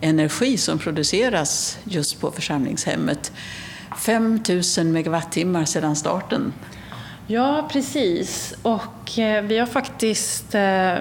energi 0.00 0.56
som 0.56 0.78
produceras 0.78 1.78
just 1.84 2.20
på 2.20 2.30
församlingshemmet. 2.30 3.32
5 3.98 4.40
000 4.78 4.86
megawattimmar 4.86 5.64
sedan 5.64 5.96
starten. 5.96 6.52
Ja, 7.26 7.68
precis. 7.72 8.54
Och 8.62 9.18
eh, 9.18 9.42
vi 9.42 9.58
har 9.58 9.66
faktiskt, 9.66 10.54
eh, 10.54 10.94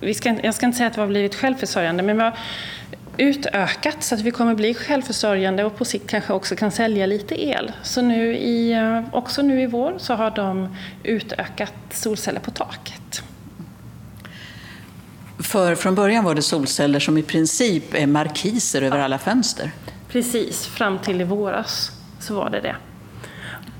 vi 0.00 0.14
ska, 0.14 0.36
jag 0.42 0.54
ska 0.54 0.66
inte 0.66 0.78
säga 0.78 0.88
att 0.88 0.96
vi 0.96 1.00
har 1.00 1.08
blivit 1.08 1.34
självförsörjande, 1.34 2.02
men 2.02 2.16
vi 2.16 2.22
har 2.22 2.38
utökat 3.20 4.02
så 4.02 4.14
att 4.14 4.20
vi 4.20 4.30
kommer 4.30 4.54
bli 4.54 4.74
självförsörjande 4.74 5.64
och 5.64 5.76
på 5.76 5.84
sikt 5.84 6.10
kanske 6.10 6.32
också 6.32 6.56
kan 6.56 6.70
sälja 6.70 7.06
lite 7.06 7.44
el. 7.44 7.72
Så 7.82 8.02
nu 8.02 8.36
i, 8.36 8.72
eh, 8.72 9.02
också 9.12 9.42
nu 9.42 9.62
i 9.62 9.66
vår 9.66 9.94
så 9.98 10.14
har 10.14 10.30
de 10.30 10.76
utökat 11.02 11.74
solceller 11.90 12.40
på 12.40 12.50
taket. 12.50 13.22
För 15.38 15.74
från 15.74 15.94
början 15.94 16.24
var 16.24 16.34
det 16.34 16.42
solceller 16.42 17.00
som 17.00 17.18
i 17.18 17.22
princip 17.22 17.94
är 17.94 18.06
markiser 18.06 18.82
över 18.82 18.98
alla 18.98 19.18
fönster. 19.18 19.70
Precis, 20.08 20.66
fram 20.66 20.98
till 20.98 21.20
i 21.20 21.24
våras 21.24 21.90
så 22.20 22.34
var 22.34 22.50
det 22.50 22.60
det. 22.60 22.76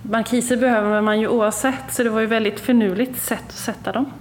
Markiser 0.03 0.57
behöver 0.57 1.01
man 1.01 1.20
ju 1.20 1.28
oavsett, 1.28 1.93
så 1.93 2.03
det 2.03 2.11
var 2.11 2.20
ju 2.20 2.26
väldigt 2.26 2.61
finurligt 2.61 3.22
sätt 3.22 3.45
att 3.49 3.53
sätta 3.53 3.93
dem. 3.93 4.12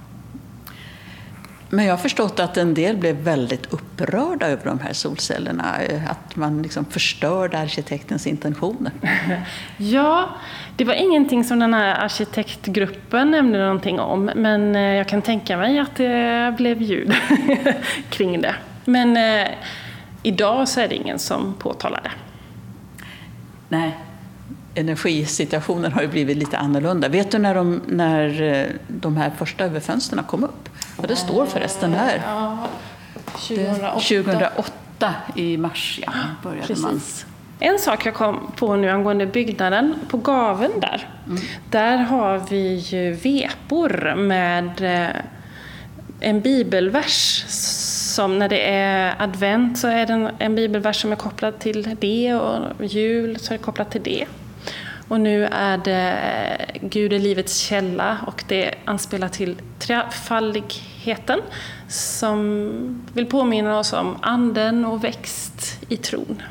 Men 1.70 1.86
jag 1.86 1.94
har 1.94 1.98
förstått 1.98 2.40
att 2.40 2.58
en 2.58 2.74
del 2.74 2.98
blev 2.98 3.16
väldigt 3.16 3.74
upprörda 3.74 4.48
över 4.48 4.66
de 4.66 4.80
här 4.80 4.94
solcellerna, 4.94 5.64
att 6.08 6.36
man 6.36 6.62
liksom 6.62 6.86
förstörde 6.86 7.58
arkitektens 7.58 8.28
intentioner. 8.28 8.92
Ja, 9.78 10.30
det 10.76 10.84
var 10.86 10.94
ingenting 10.94 11.44
som 11.44 11.60
den 11.60 11.74
här 11.74 11.96
arkitektgruppen 11.96 13.32
nämnde 13.32 13.60
någonting 13.60 14.00
om, 14.00 14.32
men 14.36 14.76
eh, 14.76 14.82
jag 14.82 15.08
kan 15.08 15.22
tänka 15.22 15.58
mig 15.58 15.80
att 15.80 15.96
det 15.96 16.54
blev 16.58 16.82
ljud 16.82 17.14
kring 18.10 18.42
det. 18.42 18.56
Men 18.86 19.18
eh, 19.18 19.48
idag 20.24 20.68
så 20.68 20.80
är 20.80 20.88
det 20.88 20.96
ingen 20.96 21.20
som 21.20 21.54
påtalar 21.60 22.02
det. 22.04 22.12
Nej, 23.70 23.98
energisituationen 24.76 25.92
har 25.92 26.02
ju 26.02 26.08
blivit 26.08 26.38
lite 26.38 26.58
annorlunda. 26.58 27.08
Vet 27.08 27.32
du 27.32 27.38
när 27.38 27.56
de, 27.56 27.82
när 27.88 28.42
eh, 28.42 28.68
de 28.88 29.18
här 29.18 29.32
första 29.38 29.66
överfönsterna 29.66 30.24
kom 30.24 30.44
upp? 30.44 30.69
Vad 31.00 31.08
det 31.10 31.16
står 31.16 31.46
förresten 31.46 31.94
här? 31.94 32.22
Ja, 32.26 32.68
2008. 33.26 33.92
2008 33.92 35.16
i 35.36 35.58
mars 35.58 36.00
ja, 36.06 36.12
började 36.44 36.68
Precis. 36.68 36.84
man. 36.84 37.02
En 37.60 37.80
sak 37.80 38.06
jag 38.06 38.14
kom 38.14 38.52
på 38.56 38.76
nu 38.76 38.90
angående 38.90 39.26
byggnaden, 39.26 39.96
på 40.10 40.18
gaven 40.18 40.72
där, 40.82 41.10
där 41.70 41.98
har 41.98 42.42
vi 42.50 42.76
ju 42.76 43.14
vepor 43.14 44.16
med 44.16 44.82
eh, 44.82 45.16
en 46.20 46.42
bibelvers 46.42 47.44
som 48.16 48.40
när 48.40 48.50
det 48.50 48.70
är 48.70 49.16
advent 49.20 49.80
så 49.80 49.88
är 49.88 50.06
det 50.06 50.32
en, 50.40 50.56
bibelvers 50.56 51.02
som 51.02 51.12
är 51.12 51.16
kopplad 51.16 51.60
till 51.60 51.96
det 52.00 52.34
och 52.34 52.86
jul 52.86 53.40
så 53.40 53.54
är 53.54 53.58
det 53.58 53.64
kopplat 53.64 53.92
till 53.92 54.04
det. 54.04 54.26
Och 55.08 55.22
nu 55.22 55.46
är 55.46 55.78
det 55.78 56.16
Gud 56.82 57.14
är 57.14 57.20
livets 57.20 57.58
källa 57.58 58.18
och 58.28 58.44
det 58.48 58.76
anspelar 58.86 59.30
till 59.30 59.56
trefaldigheten 61.00 61.42
som 61.88 63.08
vill 63.14 63.26
påminna 63.26 63.80
oss 63.80 63.94
om 63.94 64.18
anden 64.22 64.86
och 64.86 65.04
växt 65.04 65.80
i 65.90 65.98
tron. 65.98 66.42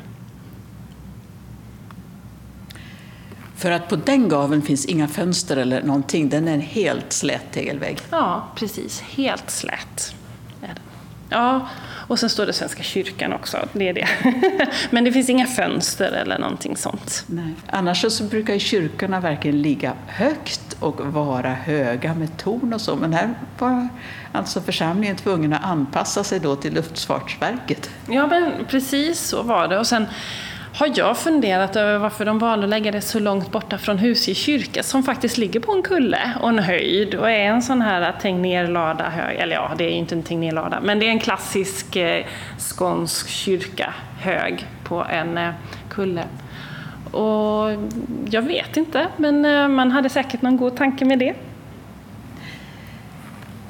För 3.55 3.71
att 3.71 3.89
på 3.89 3.95
den 3.95 4.29
gaven 4.29 4.61
finns 4.61 4.85
inga 4.85 5.07
fönster 5.07 5.57
eller 5.57 5.83
någonting, 5.83 6.29
den 6.29 6.47
är 6.47 6.53
en 6.53 6.61
helt 6.61 7.13
slät 7.13 7.51
tegelvägg. 7.51 7.99
Ja, 8.09 8.47
precis. 8.55 9.01
Helt 9.01 9.49
slät 9.49 10.15
är. 10.61 10.75
Ja, 11.29 11.67
och 12.09 12.19
sen 12.19 12.29
står 12.29 12.45
det 12.45 12.53
Svenska 12.53 12.83
kyrkan 12.83 13.33
också. 13.33 13.57
Det 13.73 13.89
är 13.89 13.93
det. 13.93 14.07
Men 14.89 15.03
det 15.03 15.11
finns 15.11 15.29
inga 15.29 15.45
fönster 15.45 16.11
eller 16.11 16.39
någonting 16.39 16.77
sånt. 16.77 17.23
Nej. 17.27 17.53
Annars 17.67 18.05
så 18.11 18.23
brukar 18.23 18.53
ju 18.53 18.59
kyrkorna 18.59 19.19
verkligen 19.19 19.61
ligga 19.61 19.93
högt 20.07 20.75
och 20.79 20.99
vara 20.99 21.49
höga 21.53 22.13
med 22.13 22.37
torn 22.37 22.73
och 22.73 22.81
så, 22.81 22.95
men 22.95 23.13
här 23.13 23.33
var 23.59 23.87
alltså 24.31 24.61
församlingen 24.61 25.15
tvungen 25.15 25.53
att 25.53 25.63
anpassa 25.63 26.23
sig 26.23 26.39
då 26.39 26.55
till 26.55 26.73
Luftfartsverket. 26.73 27.89
Ja, 28.07 28.27
men 28.27 28.65
precis 28.65 29.19
så 29.19 29.41
var 29.41 29.67
det. 29.67 29.79
Och 29.79 29.87
sen 29.87 30.05
har 30.79 30.91
jag 30.95 31.17
funderat 31.17 31.75
över 31.75 31.97
varför 31.97 32.25
de 32.25 32.39
valde 32.39 32.63
att 32.63 32.69
lägga 32.69 32.91
det 32.91 33.01
så 33.01 33.19
långt 33.19 33.51
borta 33.51 33.77
från 33.77 33.97
Husie 33.97 34.35
kyrka 34.35 34.83
som 34.83 35.03
faktiskt 35.03 35.37
ligger 35.37 35.59
på 35.59 35.71
en 35.71 35.83
kulle 35.83 36.33
och 36.41 36.49
en 36.49 36.59
höjd 36.59 37.15
och 37.15 37.29
är 37.29 37.39
en 37.39 37.61
sån 37.61 37.81
här 37.81 38.01
eh, 38.01 38.19
tegnerlada 38.21 39.09
hög, 39.09 39.37
eller 39.37 39.55
ja, 39.55 39.71
det 39.77 39.83
är 39.83 39.89
inte 39.91 40.15
en 40.15 40.23
tegnerlada, 40.23 40.79
men 40.81 40.99
det 40.99 41.05
är 41.05 41.09
en 41.09 41.19
klassisk 41.19 41.95
eh, 41.95 42.25
skånsk 42.57 43.29
kyrka 43.29 43.93
hög 44.19 44.65
på 44.83 45.05
en 45.09 45.37
eh, 45.37 45.49
kulle. 45.89 46.23
Och 47.11 47.71
jag 48.29 48.41
vet 48.41 48.77
inte, 48.77 49.07
men 49.17 49.45
eh, 49.45 49.67
man 49.67 49.91
hade 49.91 50.09
säkert 50.09 50.41
någon 50.41 50.57
god 50.57 50.77
tanke 50.77 51.05
med 51.05 51.19
det. 51.19 51.33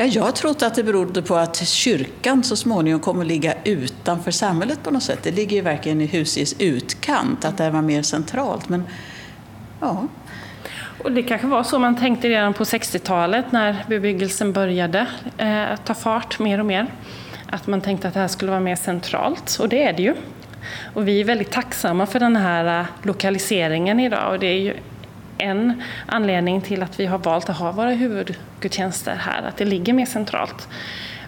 Ja, 0.02 0.06
jag 0.06 0.24
har 0.24 0.32
trott 0.32 0.62
att 0.62 0.76
det 0.76 0.84
berodde 0.84 1.22
på 1.22 1.36
att 1.36 1.68
kyrkan 1.68 2.44
så 2.44 2.56
småningom 2.56 3.00
kommer 3.00 3.22
att 3.22 3.28
ligga 3.28 3.54
utanför 3.64 4.32
samhället 4.32 4.84
på 4.84 4.92
något 4.92 5.04
sätt. 5.04 5.20
Det 5.24 5.32
ligger 5.32 5.56
ju 5.56 5.62
verkligen 5.62 6.02
i 6.02 6.06
Husies 6.06 6.56
utkant, 6.60 7.46
att 7.46 7.58
det 7.58 7.70
var 7.70 7.82
mer 7.82 8.02
centralt. 8.02 8.70
Men 8.70 8.84
ja, 9.80 10.08
Och 11.04 11.12
det 11.12 11.24
kanske 11.24 11.48
var 11.48 11.64
så 11.64 11.80
man 11.80 11.96
tänkte 11.96 12.30
redan 12.30 12.54
på 12.54 12.64
60-talet 12.64 13.52
när 13.52 13.86
bebyggelsen 13.88 14.54
började 14.54 15.06
eh, 15.38 15.66
ta 15.86 15.94
fart 15.94 16.40
mer 16.40 16.60
och 16.60 16.66
mer. 16.66 16.94
Att 17.50 17.68
man 17.68 17.82
tänkte 17.82 18.08
att 18.08 18.14
det 18.14 18.20
här 18.20 18.28
skulle 18.28 18.52
vara 18.52 18.62
mer 18.62 18.76
centralt, 18.76 19.58
och 19.60 19.70
det 19.70 19.84
är 19.84 19.94
det 19.94 20.04
ju. 20.04 20.16
Och 20.94 21.08
vi 21.08 21.22
är 21.22 21.26
väldigt 21.26 21.52
tacksamma 21.52 22.06
för 22.06 22.20
den 22.20 22.36
här 22.36 22.80
eh, 22.80 22.86
lokaliseringen 23.04 24.00
idag 24.00 24.34
och 24.34 24.40
det 24.40 24.48
är 24.48 24.60
ju 24.60 24.74
en 25.40 25.84
anledning 26.06 26.62
till 26.62 26.84
att 26.84 27.00
vi 27.00 27.06
har 27.06 27.18
valt 27.18 27.50
att 27.50 27.58
ha 27.58 27.72
våra 27.72 27.90
huvudgudstjänster 27.90 29.16
här, 29.16 29.44
att 29.44 29.58
det 29.58 29.66
ligger 29.66 29.94
mer 29.94 30.06
centralt. 30.06 30.68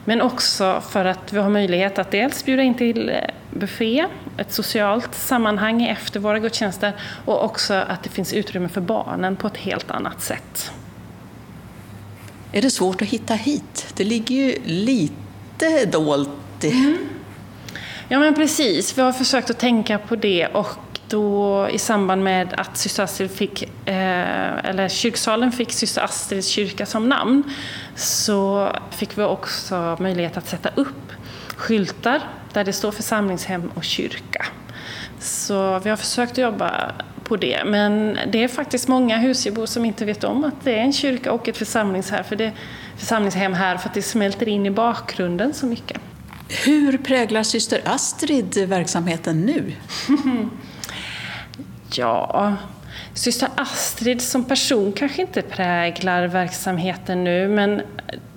Men 0.05 0.21
också 0.21 0.81
för 0.89 1.05
att 1.05 1.33
vi 1.33 1.39
har 1.39 1.49
möjlighet 1.49 1.99
att 1.99 2.11
dels 2.11 2.45
bjuda 2.45 2.63
in 2.63 2.73
till 2.73 3.09
eh, 3.09 3.15
buffé, 3.51 4.05
ett 4.37 4.51
socialt 4.53 5.15
sammanhang 5.15 5.83
efter 5.83 6.19
våra 6.19 6.39
gudstjänster 6.39 6.93
och 7.25 7.43
också 7.43 7.73
att 7.73 8.03
det 8.03 8.09
finns 8.09 8.33
utrymme 8.33 8.69
för 8.69 8.81
barnen 8.81 9.35
på 9.35 9.47
ett 9.47 9.57
helt 9.57 9.91
annat 9.91 10.21
sätt. 10.21 10.71
är 12.51 12.61
det 12.61 12.69
svårt 12.69 13.01
att 13.01 13.07
hitta 13.07 13.33
hit? 13.33 13.93
Det 13.95 14.03
ligger 14.03 14.35
ju 14.35 14.55
lite 14.65 15.85
dolt. 15.91 16.29
i- 16.63 16.97
Ja 18.09 18.19
men 18.19 18.35
precis, 18.35 18.97
vi 18.97 19.01
har 19.01 19.11
försökt 19.11 19.49
att 19.49 19.59
tänka 19.59 19.97
på 19.97 20.15
det 20.15 20.47
och 20.47 20.90
då 21.11 21.67
i 21.71 21.77
samband 21.77 22.23
med 22.23 22.53
att 22.57 22.77
syster 22.77 23.03
Astrid 23.03 23.31
fick, 23.31 23.63
eh, 23.63 24.65
eller 24.65 24.89
kyrksalen 24.89 25.51
fick 25.51 25.71
syster 25.71 26.01
Astrids 26.01 26.47
kyrka 26.47 26.85
som 26.85 27.09
namn 27.09 27.43
så 27.95 28.69
fick 28.91 29.17
vi 29.17 29.23
också 29.23 29.97
möjlighet 29.99 30.37
att 30.37 30.47
sätta 30.47 30.69
upp 30.75 31.11
skyltar 31.61 32.21
där 32.53 32.63
det 32.63 32.73
står 32.73 32.91
församlingshem 32.91 33.71
och 33.75 33.83
kyrka. 33.83 34.45
Så 35.19 35.79
vi 35.79 35.89
har 35.89 35.97
försökt 35.97 36.37
jobba 36.37 36.91
på 37.23 37.37
det, 37.37 37.63
men 37.65 38.17
det 38.31 38.43
är 38.43 38.47
faktiskt 38.47 38.87
många 38.87 39.17
husgebor 39.17 39.65
som 39.65 39.85
inte 39.85 40.05
vet 40.05 40.23
om 40.23 40.43
att 40.43 40.63
det 40.63 40.71
är 40.71 40.81
en 40.81 40.93
kyrka 40.93 41.31
och 41.31 41.47
ett 41.47 41.57
församlingshem 41.57 42.23
för 42.23 42.35
det, 42.35 42.51
församlingshem 42.97 43.53
här 43.53 43.77
för 43.77 43.89
att 43.89 43.93
det 43.93 44.01
smälter 44.01 44.47
in 44.47 44.65
i 44.65 44.71
bakgrunden 44.71 45.53
så 45.53 45.65
mycket. 45.65 46.01
Hur 46.65 46.97
präglar 46.97 47.43
syster 47.43 47.81
Astrid 47.85 48.67
verksamheten 48.67 49.41
nu? 49.41 49.73
Ja, 51.97 52.55
syster 53.13 53.49
Astrid 53.55 54.21
som 54.21 54.45
person 54.45 54.91
kanske 54.91 55.21
inte 55.21 55.41
präglar 55.41 56.27
verksamheten 56.27 57.23
nu, 57.23 57.47
men 57.47 57.81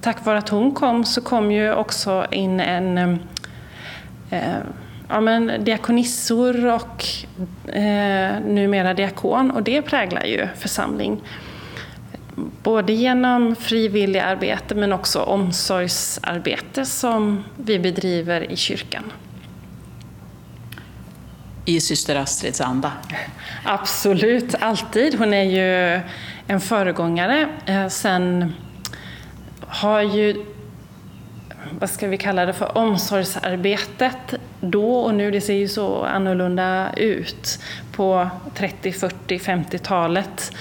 tack 0.00 0.24
vare 0.24 0.38
att 0.38 0.48
hon 0.48 0.72
kom 0.72 1.04
så 1.04 1.20
kom 1.20 1.52
ju 1.52 1.74
också 1.74 2.26
in 2.30 2.60
en 2.60 2.98
eh, 4.30 4.56
ja, 5.08 5.20
men 5.20 5.64
diakonissor 5.64 6.66
och 6.66 7.04
eh, 7.74 8.40
numera 8.40 8.94
diakon 8.94 9.50
och 9.50 9.62
det 9.62 9.82
präglar 9.82 10.24
ju 10.24 10.48
församling. 10.56 11.20
Både 12.62 12.92
genom 12.92 13.56
frivilligarbete 13.56 14.74
men 14.74 14.92
också 14.92 15.20
omsorgsarbete 15.20 16.84
som 16.84 17.44
vi 17.56 17.78
bedriver 17.78 18.52
i 18.52 18.56
kyrkan. 18.56 19.12
I 21.64 21.80
syster 21.80 22.16
Astrids 22.16 22.60
anda? 22.60 22.92
Absolut, 23.64 24.54
alltid. 24.60 25.18
Hon 25.18 25.34
är 25.34 25.42
ju 25.42 26.00
en 26.46 26.60
föregångare. 26.60 27.48
Eh, 27.66 27.88
sen 27.88 28.54
har 29.60 30.00
ju, 30.00 30.44
vad 31.78 31.90
ska 31.90 32.08
vi 32.08 32.18
kalla 32.18 32.46
det 32.46 32.52
för, 32.52 32.78
omsorgsarbetet 32.78 34.34
då 34.60 34.96
och 34.96 35.14
nu, 35.14 35.30
det 35.30 35.40
ser 35.40 35.54
ju 35.54 35.68
så 35.68 36.04
annorlunda 36.04 36.90
ut 36.96 37.58
på 37.92 38.28
30, 38.54 38.92
40, 38.92 39.38
50-talet. 39.38 40.52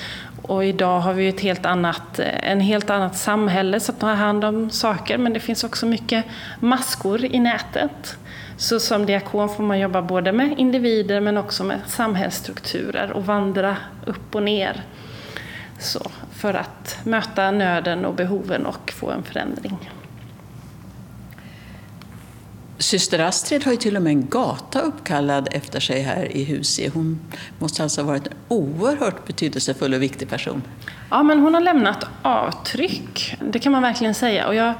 Och 0.42 0.66
idag 0.66 1.00
har 1.00 1.14
vi 1.14 1.24
ju 1.24 1.30
ett 1.30 1.42
helt 1.42 1.66
annat, 1.66 2.20
en 2.20 2.60
helt 2.60 2.90
annat 2.90 3.18
samhälle 3.18 3.80
som 3.80 3.96
tar 3.96 4.16
hand 4.16 4.46
om 4.46 4.70
saker, 4.70 5.18
men 5.18 5.34
det 5.34 5.40
finns 5.40 5.64
också 5.64 5.86
mycket 5.86 6.26
maskor 6.60 7.26
i 7.26 7.40
nätet. 7.40 8.18
Så 8.58 8.80
som 8.80 9.06
diakon 9.06 9.50
får 9.50 9.64
man 9.64 9.80
jobba 9.80 10.02
både 10.02 10.32
med 10.32 10.60
individer 10.60 11.20
men 11.20 11.38
också 11.38 11.64
med 11.64 11.80
samhällsstrukturer 11.88 13.12
och 13.12 13.26
vandra 13.26 13.78
upp 14.06 14.36
och 14.36 14.44
ner. 14.44 14.84
Så 15.80 16.12
för 16.32 16.54
att 16.54 16.98
möta 17.04 17.52
nöden 17.52 18.06
och 18.06 18.14
behoven 18.14 18.66
och 18.66 18.92
få 18.92 19.12
en 19.12 19.24
förändring. 19.24 19.90
Syster 22.78 23.20
Astrid 23.20 23.64
har 23.64 23.72
ju 23.72 23.78
till 23.78 23.96
och 23.96 24.02
med 24.02 24.12
en 24.12 24.28
gata 24.28 24.80
uppkallad 24.82 25.48
efter 25.52 25.80
sig 25.80 26.02
här 26.02 26.38
i 26.38 26.44
Husie. 26.44 26.92
Hon 26.94 27.20
måste 27.60 27.84
alltså 27.84 28.02
ha 28.02 28.08
varit 28.08 28.28
en 28.28 28.34
oerhört 28.48 29.28
betydelsefull 29.28 29.94
och 29.94 30.02
viktig 30.02 30.30
person. 30.30 30.62
Ja, 31.10 31.24
men 31.24 31.40
hon 31.40 31.54
har 31.54 31.62
lämnat 31.62 32.08
avtryck. 32.22 33.38
Det 33.52 33.60
kan 33.60 33.72
man 33.72 33.82
verkligen 33.82 34.14
säga. 34.14 34.48
Och 34.48 34.56
jag 34.56 34.74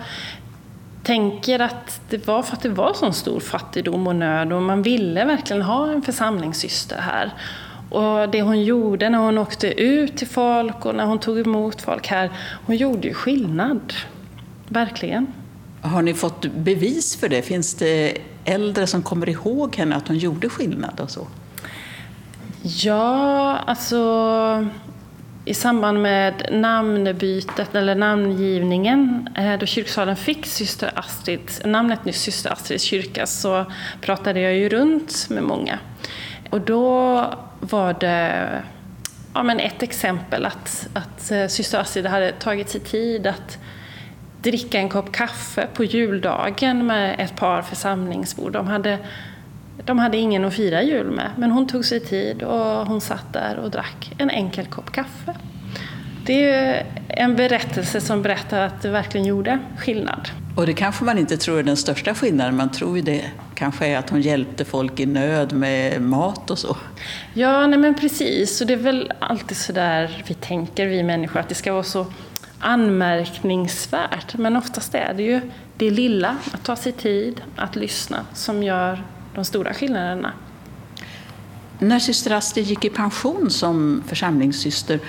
tänker 1.04 1.60
att 1.60 2.02
det 2.10 2.28
var 2.28 2.44
för 2.44 2.54
att 2.54 2.62
det 2.62 2.70
var 2.70 2.94
så 2.94 3.12
stor 3.12 3.40
fattigdom 3.40 4.08
och 4.08 4.16
nöd 4.16 4.54
och 4.54 4.62
man 4.62 4.82
ville 4.82 5.26
verkligen 5.26 5.62
ha 5.62 5.92
en 5.92 6.02
församlingssyster 6.02 6.98
här. 6.98 7.34
Och 7.90 8.30
det 8.30 8.42
hon 8.42 8.64
gjorde 8.64 9.10
när 9.10 9.20
hon 9.20 9.38
åkte 9.38 9.82
ut 9.82 10.18
till 10.18 10.28
folk 10.28 10.86
och 10.86 10.96
när 10.96 11.06
hon 11.06 11.20
tog 11.20 11.40
emot 11.40 11.82
folk 11.82 12.08
här, 12.08 12.32
hon 12.66 12.76
gjorde 12.76 13.08
ju 13.08 13.14
skillnad. 13.14 13.94
Verkligen. 14.68 15.28
Har 15.82 16.02
ni 16.02 16.14
fått 16.14 16.46
bevis 16.46 17.16
för 17.16 17.30
det? 17.30 17.42
Finns 17.42 17.76
det 17.76 18.18
äldre 18.46 18.88
som 18.88 19.04
kommer 19.04 19.30
ihåg 19.30 19.76
henne, 19.76 19.96
att 19.96 20.08
hon 20.08 20.18
gjorde 20.18 20.50
skillnad 20.50 21.00
och 21.00 21.10
så? 21.10 21.28
Ja, 22.64 23.58
alltså 23.58 24.68
i 25.46 25.54
samband 25.54 26.02
med 26.02 26.48
namnbytet 26.52 27.76
eller 27.76 27.96
namngivningen, 27.96 29.30
eh, 29.38 29.60
då 29.60 29.66
kyrksalen 29.66 30.16
fick 30.16 30.46
syster 30.46 30.92
Astrid, 30.96 31.52
namnet 31.66 32.06
nyss 32.06 32.22
syster 32.22 32.52
Astrids 32.52 32.84
kyrka, 32.84 33.28
så 33.28 33.66
pratade 34.02 34.40
jag 34.40 34.56
ju 34.56 34.70
runt 34.70 35.28
med 35.30 35.44
många. 35.44 35.80
Och 36.50 36.62
då 36.62 37.26
var 37.60 37.94
det 38.00 38.50
ja, 39.34 39.44
men 39.44 39.60
ett 39.60 39.84
exempel 39.84 40.46
att, 40.46 40.88
att 40.94 41.32
eh, 41.32 41.48
syster 41.48 41.80
Astrid 41.80 42.06
hade 42.06 42.32
tagit 42.32 42.70
sig 42.70 42.82
tid 42.82 43.28
att 43.28 43.58
dricka 44.42 44.80
en 44.80 44.90
kopp 44.90 45.12
kaffe 45.12 45.68
på 45.74 45.84
juldagen 45.84 46.86
med 46.86 47.16
ett 47.20 47.36
par 47.36 47.62
församlingsbor. 47.62 48.52
De 48.52 48.68
hade, 48.68 48.98
de 49.86 50.00
hade 50.00 50.18
ingen 50.18 50.46
att 50.46 50.54
fira 50.54 50.84
jul 50.84 51.12
med, 51.12 51.30
men 51.38 51.52
hon 51.52 51.68
tog 51.68 51.86
sig 51.86 52.00
tid 52.00 52.44
och 52.44 52.88
hon 52.88 53.02
satt 53.02 53.34
där 53.34 53.58
och 53.58 53.72
drack 53.72 54.12
en 54.18 54.30
enkel 54.30 54.66
kopp 54.66 54.92
kaffe. 54.92 55.36
Det 56.26 56.50
är 56.50 56.86
en 57.08 57.36
berättelse 57.36 58.02
som 58.02 58.22
berättar 58.22 58.62
att 58.62 58.82
det 58.82 58.90
verkligen 58.90 59.28
gjorde 59.28 59.60
skillnad. 59.78 60.30
Och 60.56 60.66
det 60.66 60.74
kanske 60.74 61.04
man 61.04 61.18
inte 61.18 61.38
tror 61.38 61.60
är 61.60 61.64
den 61.64 61.78
största 61.78 62.16
skillnaden, 62.16 62.56
man 62.56 62.72
tror 62.72 62.96
ju 62.96 63.02
det 63.02 63.24
kanske 63.56 63.88
är 63.88 63.98
att 63.98 64.10
hon 64.10 64.22
hjälpte 64.22 64.66
folk 64.66 65.00
i 65.00 65.06
nöd 65.06 65.54
med 65.54 66.02
mat 66.02 66.52
och 66.52 66.60
så. 66.60 66.78
Ja, 67.34 67.68
nej 67.68 67.80
men 67.80 67.96
precis. 67.96 68.62
Och 68.62 68.68
det 68.68 68.74
är 68.74 68.78
väl 68.78 69.12
alltid 69.20 69.58
så 69.58 69.74
där 69.74 70.24
vi 70.28 70.34
tänker, 70.34 70.88
vi 70.88 71.04
människor, 71.04 71.40
att 71.40 71.50
det 71.50 71.56
ska 71.56 71.74
vara 71.74 71.84
så 71.84 72.06
anmärkningsvärt. 72.60 74.38
Men 74.38 74.58
oftast 74.58 74.96
är 74.96 75.14
det 75.14 75.24
ju 75.24 75.42
det 75.78 75.90
lilla, 75.90 76.38
att 76.52 76.64
ta 76.64 76.76
sig 76.76 76.92
tid, 76.92 77.42
att 77.56 77.76
lyssna, 77.76 78.26
som 78.34 78.64
gör 78.64 79.04
de 79.36 79.46
stora 79.46 79.74
skillnaderna. 79.74 80.34
När 81.80 82.00
syster 82.00 82.32
Astrid 82.32 82.66
gick 82.66 82.86
i 82.86 82.90
pension 82.90 83.50
som 83.50 84.04
församlingssyster, 84.08 85.00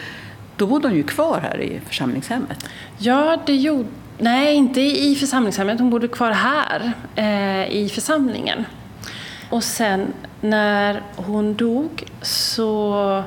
då 0.56 0.66
bodde 0.66 0.88
hon 0.88 0.96
ju 0.96 1.02
kvar 1.02 1.40
här 1.40 1.60
i 1.60 1.80
församlingshemmet. 1.86 2.68
Ja, 2.98 3.38
det 3.46 3.54
gjorde... 3.56 3.88
Nej, 4.18 4.54
inte 4.54 4.80
i 4.80 5.14
församlingshemmet. 5.14 5.80
Hon 5.80 5.90
bodde 5.90 6.08
kvar 6.08 6.30
här 6.30 6.92
eh, 7.14 7.76
i 7.76 7.88
församlingen. 7.88 8.64
Och 9.50 9.64
sen 9.64 10.12
när 10.40 11.02
hon 11.16 11.54
dog 11.54 12.04
så 12.22 13.24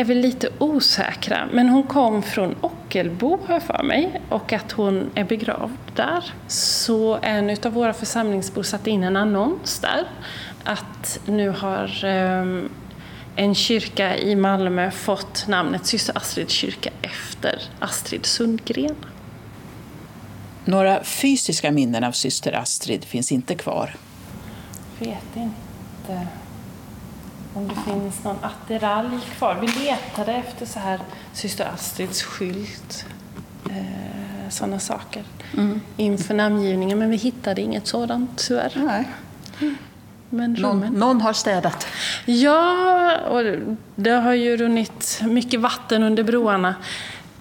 är 0.00 0.04
vi 0.04 0.14
lite 0.14 0.48
osäkra. 0.58 1.48
Men 1.52 1.68
hon 1.68 1.82
kom 1.82 2.22
från 2.22 2.54
Ockelbo, 2.60 3.38
har 3.46 3.54
jag 3.54 3.62
för 3.62 3.82
mig, 3.82 4.20
och 4.28 4.52
att 4.52 4.72
hon 4.72 5.10
är 5.14 5.24
begravd 5.24 5.78
där. 5.96 6.24
Så 6.48 7.18
en 7.22 7.56
av 7.64 7.72
våra 7.72 7.92
församlingsbor 7.92 8.62
satte 8.62 8.90
in 8.90 9.02
en 9.02 9.16
annons 9.16 9.78
där 9.78 10.04
att 10.64 11.20
nu 11.26 11.48
har 11.48 12.04
um, 12.04 12.68
en 13.36 13.54
kyrka 13.54 14.16
i 14.16 14.36
Malmö 14.36 14.90
fått 14.90 15.48
namnet 15.48 15.86
Syster 15.86 16.16
Astrids 16.16 16.52
kyrka 16.52 16.90
efter 17.02 17.62
Astrid 17.78 18.26
Sundgren. 18.26 18.96
Några 20.64 21.04
fysiska 21.04 21.70
minnen 21.70 22.04
av 22.04 22.12
syster 22.12 22.52
Astrid 22.52 23.04
finns 23.04 23.32
inte 23.32 23.54
kvar. 23.54 23.96
Vet 24.98 25.36
inte 25.36 26.26
om 27.54 27.68
det 27.68 27.74
finns 27.74 28.24
någon 28.24 28.38
attiralj 28.42 29.18
kvar. 29.38 29.58
Vi 29.60 29.66
letade 29.66 30.32
efter 30.32 30.66
så 30.66 30.78
här 30.78 31.00
syster 31.32 31.70
Astrids 31.74 32.22
skylt, 32.22 33.06
eh, 33.70 34.48
sådana 34.48 34.78
saker, 34.78 35.22
mm. 35.56 35.80
inför 35.96 36.34
namngivningen. 36.34 36.98
Men 36.98 37.10
vi 37.10 37.16
hittade 37.16 37.60
inget 37.60 37.86
sådant 37.86 38.30
tyvärr. 38.48 38.72
Nej. 38.76 39.08
Men 40.32 40.52
någon, 40.52 40.80
någon, 40.80 41.20
har 41.20 41.32
städat. 41.32 41.86
Ja, 42.24 43.16
och 43.18 43.56
det 43.94 44.10
har 44.10 44.32
ju 44.32 44.56
runnit 44.56 45.20
mycket 45.24 45.60
vatten 45.60 46.02
under 46.02 46.22
broarna. 46.22 46.74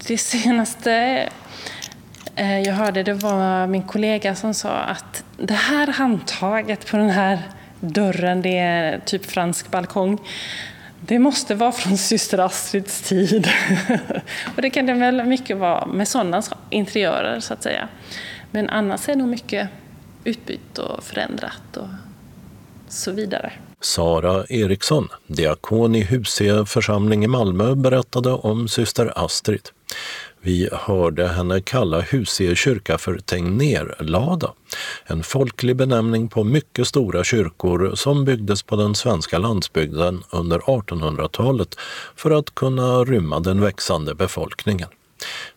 Det 0.07 0.17
senaste 0.17 0.93
eh, 2.35 2.59
jag 2.59 2.73
hörde 2.73 3.03
det 3.03 3.13
var 3.13 3.67
min 3.67 3.83
kollega 3.83 4.35
som 4.35 4.53
sa 4.53 4.69
att 4.69 5.23
det 5.37 5.53
här 5.53 5.87
handtaget 5.87 6.91
på 6.91 6.97
den 6.97 7.09
här 7.09 7.39
dörren, 7.79 8.41
det 8.41 8.57
är 8.57 8.99
typ 8.99 9.25
fransk 9.25 9.71
balkong. 9.71 10.19
Det 11.01 11.19
måste 11.19 11.55
vara 11.55 11.71
från 11.71 11.97
syster 11.97 12.37
Astrids 12.37 13.01
tid. 13.01 13.47
och 14.55 14.61
det 14.61 14.69
kan 14.69 14.85
det 14.85 14.93
väl 14.93 15.25
mycket 15.25 15.57
vara 15.57 15.85
med 15.85 16.07
sådana 16.07 16.43
interiörer 16.69 17.39
så 17.39 17.53
att 17.53 17.63
säga. 17.63 17.87
Men 18.51 18.69
annars 18.69 19.09
är 19.09 19.15
nog 19.15 19.27
mycket 19.27 19.69
utbytt 20.23 20.77
och 20.77 21.03
förändrat 21.03 21.77
och 21.77 21.87
så 22.87 23.11
vidare. 23.11 23.51
Sara 23.81 24.45
Eriksson, 24.49 25.07
diakon 25.27 25.95
i 25.95 26.03
Husie 26.03 26.65
församling 26.65 27.23
i 27.23 27.27
Malmö, 27.27 27.75
berättade 27.75 28.31
om 28.31 28.67
syster 28.67 29.13
Astrid. 29.15 29.69
Vi 30.41 30.69
hörde 30.71 31.27
henne 31.27 31.61
kalla 31.61 32.01
Husie 32.01 32.55
kyrka 32.55 32.97
för 32.97 33.17
Tegnérlada, 33.17 34.53
en 35.05 35.23
folklig 35.23 35.75
benämning 35.75 36.27
på 36.27 36.43
mycket 36.43 36.87
stora 36.87 37.23
kyrkor 37.23 37.95
som 37.95 38.25
byggdes 38.25 38.63
på 38.63 38.75
den 38.75 38.95
svenska 38.95 39.37
landsbygden 39.37 40.23
under 40.29 40.59
1800-talet 40.59 41.75
för 42.15 42.31
att 42.31 42.55
kunna 42.55 43.03
rymma 43.03 43.39
den 43.39 43.61
växande 43.61 44.15
befolkningen. 44.15 44.89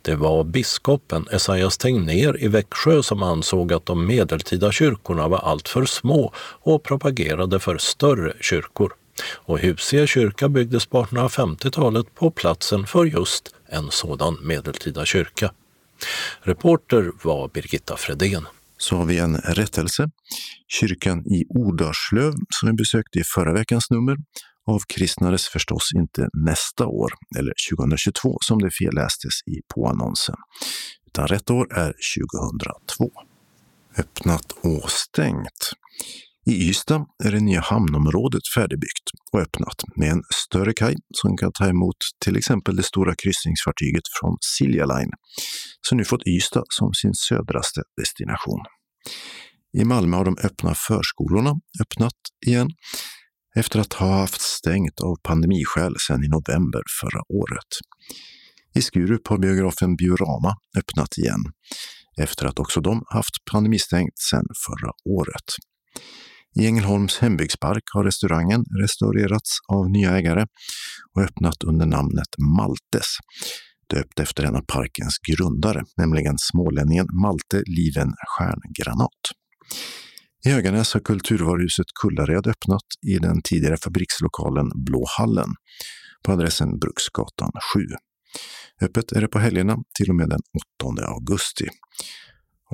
Det 0.02 0.14
var 0.14 0.44
biskopen 0.44 1.26
Esaias 1.32 1.78
Tegnér 1.78 2.44
i 2.44 2.48
Växjö 2.48 3.02
som 3.02 3.22
ansåg 3.22 3.72
att 3.72 3.86
de 3.86 4.06
medeltida 4.06 4.72
kyrkorna 4.72 5.28
var 5.28 5.38
alltför 5.38 5.84
små 5.84 6.32
och 6.36 6.82
propagerade 6.82 7.60
för 7.60 7.78
större 7.78 8.32
kyrkor. 8.40 8.92
Och 9.34 9.58
Husie 9.58 10.06
kyrka 10.06 10.48
byggdes 10.48 10.86
på 10.86 11.04
1850-talet 11.04 12.14
på 12.14 12.30
platsen 12.30 12.86
för 12.86 13.04
just 13.04 13.54
en 13.72 13.90
sådan 13.90 14.36
medeltida 14.42 15.04
kyrka. 15.04 15.52
Reporter 16.40 17.12
var 17.22 17.48
Birgitta 17.48 17.96
Fredén. 17.96 18.46
Så 18.78 18.96
har 18.96 19.04
vi 19.04 19.18
en 19.18 19.36
rättelse. 19.36 20.10
Kyrkan 20.68 21.18
i 21.26 21.44
Odörslöv 21.48 22.32
som 22.48 22.68
vi 22.68 22.72
besökte 22.72 23.18
i 23.18 23.24
förra 23.24 23.52
veckans 23.52 23.90
nummer 23.90 24.16
avkristnades 24.66 25.48
förstås 25.48 25.90
inte 25.94 26.28
nästa 26.32 26.86
år, 26.86 27.12
eller 27.38 27.52
2022 27.76 28.38
som 28.40 28.58
det 28.62 28.70
fellästes 28.70 29.42
i 29.46 29.60
påannonsen, 29.74 30.36
utan 31.06 31.28
rätt 31.28 31.50
år 31.50 31.72
är 31.72 31.94
2002. 32.18 33.10
Öppnat 33.98 34.52
och 34.52 34.90
stängt. 34.90 35.72
I 36.46 36.68
Ystad 36.68 37.06
är 37.24 37.32
det 37.32 37.40
nya 37.40 37.60
hamnområdet 37.60 38.42
färdigbyggt 38.54 39.06
och 39.32 39.40
öppnat 39.40 39.82
med 39.96 40.08
en 40.10 40.22
större 40.34 40.72
kaj 40.72 40.96
som 41.14 41.36
kan 41.36 41.52
ta 41.52 41.68
emot 41.68 41.96
till 42.24 42.36
exempel 42.36 42.76
det 42.76 42.82
stora 42.82 43.14
kryssningsfartyget 43.14 44.02
från 44.20 44.36
Silja 44.40 44.86
Line, 44.86 45.10
som 45.88 45.98
nu 45.98 46.04
fått 46.04 46.26
Ystad 46.26 46.64
som 46.68 46.94
sin 46.94 47.14
södraste 47.14 47.82
destination. 48.00 48.60
I 49.78 49.84
Malmö 49.84 50.16
har 50.16 50.24
de 50.24 50.36
öppna 50.44 50.74
förskolorna 50.74 51.54
öppnat 51.80 52.18
igen 52.46 52.70
efter 53.56 53.80
att 53.80 53.92
ha 53.92 54.18
haft 54.18 54.40
stängt 54.40 55.00
av 55.00 55.16
pandemiskäl 55.22 55.94
sedan 55.98 56.24
i 56.24 56.28
november 56.28 56.82
förra 57.00 57.22
året. 57.28 57.70
I 58.74 58.82
Skurup 58.82 59.28
har 59.28 59.38
biografen 59.38 59.96
Biorama 59.96 60.56
öppnat 60.78 61.18
igen 61.18 61.44
efter 62.18 62.46
att 62.46 62.58
också 62.58 62.80
de 62.80 63.04
haft 63.08 63.44
pandemistängt 63.52 64.18
sedan 64.18 64.46
förra 64.66 64.90
året. 65.04 65.48
I 66.60 66.66
Ängelholms 66.66 67.18
hembygdspark 67.18 67.82
har 67.94 68.04
restaurangen 68.04 68.64
restaurerats 68.82 69.50
av 69.68 69.90
nya 69.90 70.10
ägare 70.18 70.46
och 71.14 71.22
öppnat 71.22 71.64
under 71.64 71.86
namnet 71.86 72.28
Maltes, 72.58 73.06
döpt 73.90 74.20
efter 74.20 74.44
en 74.44 74.56
av 74.56 74.64
parkens 74.66 75.18
grundare, 75.30 75.84
nämligen 75.96 76.34
smålänningen 76.38 77.06
Malte 77.22 77.62
Liven 77.66 78.12
Stjärngranat. 78.28 79.20
I 80.44 80.50
Höganäs 80.50 80.94
har 80.94 81.00
kulturvaruhuset 81.00 81.86
Kullared 82.02 82.46
öppnat 82.46 82.86
i 83.06 83.18
den 83.18 83.42
tidigare 83.42 83.76
fabrikslokalen 83.76 84.70
Blå 84.74 85.04
hallen 85.18 85.48
på 86.24 86.32
adressen 86.32 86.78
Bruksgatan 86.78 87.50
7. 87.74 87.80
Öppet 88.80 89.12
är 89.12 89.20
det 89.20 89.28
på 89.28 89.38
helgerna 89.38 89.76
till 89.98 90.08
och 90.10 90.16
med 90.16 90.28
den 90.28 90.40
8 90.80 91.06
augusti. 91.06 91.68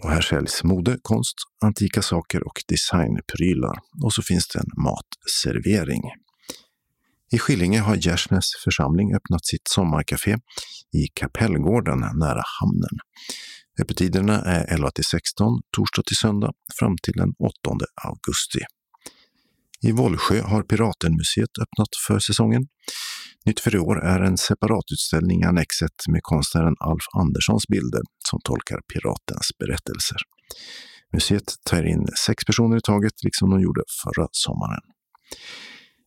Och 0.02 0.10
här 0.10 0.20
säljs 0.20 0.64
mode, 0.64 0.98
konst, 1.02 1.34
antika 1.64 2.02
saker 2.02 2.46
och 2.46 2.62
designprylar. 2.68 3.78
Och 4.04 4.12
så 4.12 4.22
finns 4.22 4.48
det 4.48 4.58
en 4.58 4.70
matservering. 4.84 6.02
I 7.32 7.38
Skillinge 7.38 7.80
har 7.80 7.96
Gärsnäs 7.96 8.46
församling 8.64 9.14
öppnat 9.14 9.46
sitt 9.46 9.68
sommarkafé 9.68 10.36
i 10.92 11.06
Kapellgården 11.14 11.98
nära 11.98 12.42
hamnen. 12.60 12.98
Öppettiderna 13.80 14.40
är 14.40 14.74
11 14.74 14.90
till 14.90 15.04
16, 15.04 15.60
torsdag 15.76 16.02
till 16.02 16.16
söndag, 16.16 16.52
fram 16.78 16.96
till 17.02 17.14
den 17.16 17.30
8 17.38 17.52
augusti. 18.04 18.60
I 19.82 19.92
Vollsjö 19.92 20.40
har 20.40 20.62
Piratenmuseet 20.62 21.58
öppnat 21.62 21.88
för 22.06 22.18
säsongen. 22.18 22.62
Nytt 23.46 23.60
för 23.60 23.74
i 23.74 23.78
år 23.78 24.04
är 24.04 24.20
en 24.20 24.38
separatutställning 24.38 25.40
i 25.40 25.44
Annexet 25.44 25.96
med 26.12 26.20
konstnären 26.22 26.74
Alf 26.80 27.04
Anderssons 27.18 27.66
bilder 27.68 28.02
som 28.30 28.38
tolkar 28.44 28.80
piratens 28.92 29.48
berättelser. 29.58 30.18
Museet 31.12 31.54
tar 31.70 31.82
in 31.82 32.06
sex 32.26 32.44
personer 32.44 32.76
i 32.76 32.80
taget, 32.80 33.12
liksom 33.24 33.50
de 33.50 33.60
gjorde 33.60 33.82
förra 34.02 34.28
sommaren. 34.32 34.80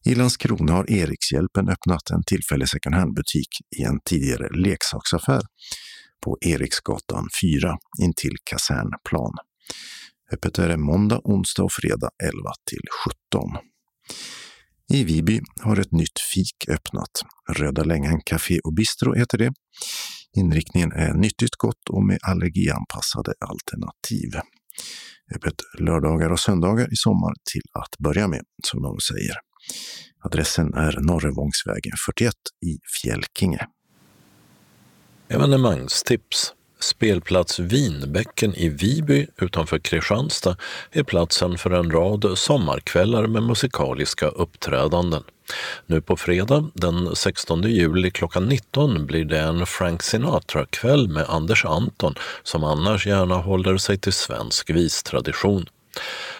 I 0.05 0.15
Landskrona 0.15 0.74
har 0.74 0.91
Erikshjälpen 0.91 1.69
öppnat 1.69 2.09
en 2.09 2.24
tillfällig 2.24 2.69
second 2.69 2.95
hand-butik 2.95 3.49
i 3.80 3.84
en 3.84 3.99
tidigare 4.05 4.47
leksaksaffär 4.53 5.41
på 6.24 6.38
Eriksgatan 6.41 7.28
4 7.41 7.78
intill 8.03 8.36
Kasernplan. 8.43 9.34
Öppet 10.34 10.59
är 10.59 10.69
det 10.69 10.77
måndag, 10.77 11.21
onsdag 11.23 11.63
och 11.63 11.71
fredag 11.71 12.09
11 12.23 12.32
till 12.69 12.82
17. 13.32 13.49
I 14.93 15.03
Viby 15.03 15.41
har 15.61 15.79
ett 15.79 15.91
nytt 15.91 16.19
fik 16.34 16.69
öppnat. 16.69 17.11
Röda 17.49 17.84
Längan 17.84 18.21
Café 18.25 18.59
och 18.59 18.73
Bistro 18.73 19.13
heter 19.13 19.38
det. 19.38 19.53
Inriktningen 20.38 20.91
är 20.91 21.13
nyttigt 21.13 21.55
gott 21.55 21.89
och 21.89 22.05
med 22.05 22.19
allergianpassade 22.21 23.34
alternativ. 23.39 24.32
Öppet 25.36 25.55
lördagar 25.79 26.29
och 26.29 26.39
söndagar 26.39 26.93
i 26.93 26.95
sommar 26.95 27.34
till 27.53 27.61
att 27.73 27.97
börja 27.97 28.27
med, 28.27 28.43
som 28.63 28.82
de 28.82 28.99
säger. 28.99 29.36
Adressen 30.23 30.73
är 30.73 30.99
Norrevångsvägen 31.01 31.93
41 32.05 32.34
i 32.65 32.79
Fjälkinge. 33.01 33.67
Evenemangstips 35.27 36.53
Spelplats 36.84 37.59
Vinbäcken 37.59 38.55
i 38.55 38.69
Viby 38.69 39.27
utanför 39.38 39.79
Kristianstad 39.79 40.57
är 40.91 41.03
platsen 41.03 41.57
för 41.57 41.71
en 41.71 41.91
rad 41.91 42.38
sommarkvällar 42.38 43.27
med 43.27 43.43
musikaliska 43.43 44.27
uppträdanden. 44.27 45.23
Nu 45.86 46.01
på 46.01 46.17
fredag 46.17 46.69
den 46.73 47.15
16 47.15 47.63
juli 47.63 48.11
klockan 48.11 48.45
19 48.45 49.05
blir 49.05 49.25
det 49.25 49.39
en 49.39 49.65
Frank 49.65 50.03
Sinatra-kväll 50.03 51.07
med 51.07 51.25
Anders 51.29 51.65
Anton 51.65 52.15
som 52.43 52.63
annars 52.63 53.07
gärna 53.07 53.36
håller 53.36 53.77
sig 53.77 53.97
till 53.97 54.13
svensk 54.13 54.69
vistradition. 54.69 55.65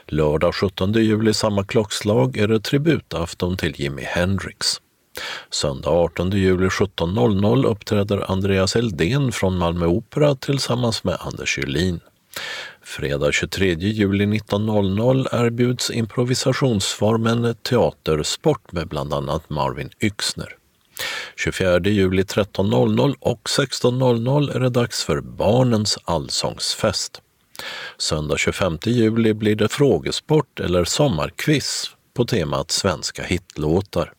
Lördag 0.07 0.55
17 0.55 0.93
juli 0.93 1.33
samma 1.33 1.63
klockslag 1.63 2.37
är 2.37 2.47
det 2.47 2.59
tributafton 2.59 3.57
till 3.57 3.81
Jimi 3.81 4.03
Hendrix. 4.03 4.81
Söndag 5.49 5.89
18 5.89 6.32
juli 6.32 6.68
17.00 6.68 7.66
uppträder 7.66 8.32
Andreas 8.32 8.76
Eldén 8.76 9.32
från 9.32 9.57
Malmö 9.57 9.86
Opera 9.86 10.36
tillsammans 10.36 11.03
med 11.03 11.18
Anders 11.20 11.57
Julin. 11.57 11.99
Fredag 12.84 13.32
23 13.32 13.74
juli 13.74 14.26
19.00 14.26 15.45
erbjuds 15.45 15.91
improvisationsformen 15.91 17.55
teatersport 17.55 18.72
med 18.72 18.88
bland 18.88 19.14
annat 19.14 19.49
Marvin 19.49 19.89
Yxner. 20.01 20.55
24 21.36 21.80
juli 21.80 22.24
13.00 22.24 23.16
och 23.20 23.41
16.00 23.43 24.55
är 24.55 24.59
det 24.59 24.70
dags 24.70 25.03
för 25.03 25.22
Barnens 25.22 25.97
allsångsfest. 26.03 27.22
Söndag 27.97 28.38
25 28.38 28.78
juli 28.86 29.34
blir 29.34 29.55
det 29.55 29.70
frågesport 29.70 30.59
eller 30.59 30.84
sommarquiz 30.84 31.91
på 32.14 32.26
temat 32.26 32.72
svenska 32.72 33.24
hitlåtar. 33.24 34.14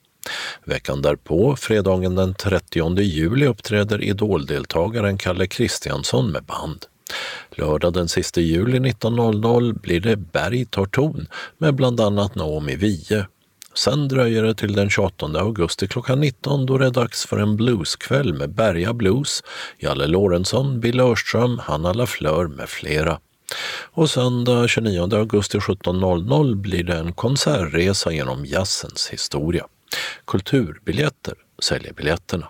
Veckan 0.64 1.02
därpå, 1.02 1.56
fredagen 1.56 2.14
den 2.14 2.34
30 2.34 3.00
juli, 3.00 3.46
uppträder 3.46 4.02
idoldeltagaren 4.02 5.18
Kalle 5.18 5.46
Kristiansson 5.46 6.30
med 6.30 6.44
band. 6.44 6.86
Lördag 7.50 7.92
den 7.92 8.08
sista 8.08 8.40
juli 8.40 8.78
19.00 8.78 9.80
blir 9.80 10.00
det 10.00 10.16
Berg 10.16 10.64
tar 10.64 10.86
ton 10.86 11.26
med 11.58 11.74
bland 11.74 12.00
annat 12.00 12.34
Naomi 12.34 12.76
Wiehe. 12.76 13.26
Sen 13.74 14.08
dröjer 14.08 14.42
det 14.42 14.54
till 14.54 14.72
den 14.72 14.90
28 14.90 15.26
augusti 15.26 15.88
klockan 15.88 16.20
19 16.20 16.66
då 16.66 16.78
det 16.78 16.86
är 16.86 16.90
dags 16.90 17.26
för 17.26 17.38
en 17.38 17.56
blueskväll 17.56 18.34
med 18.34 18.54
Berga 18.54 18.92
Blues, 18.92 19.42
Jalle 19.78 20.06
Lorentzon, 20.06 20.80
Bill 20.80 21.00
Örström, 21.00 21.58
Hanna 21.58 21.92
Lafleur 21.92 22.48
med 22.48 22.68
flera. 22.68 23.18
Och 23.82 24.10
söndag 24.10 24.68
29 24.68 25.16
augusti 25.16 25.58
17.00 25.58 26.54
blir 26.54 26.84
det 26.84 26.96
en 26.96 27.12
konsertresa 27.12 28.12
genom 28.12 28.44
jazzens 28.44 29.08
historia. 29.12 29.66
Kulturbiljetter 30.24 31.34
säljer 31.62 31.93
biljetterna. 31.93 32.49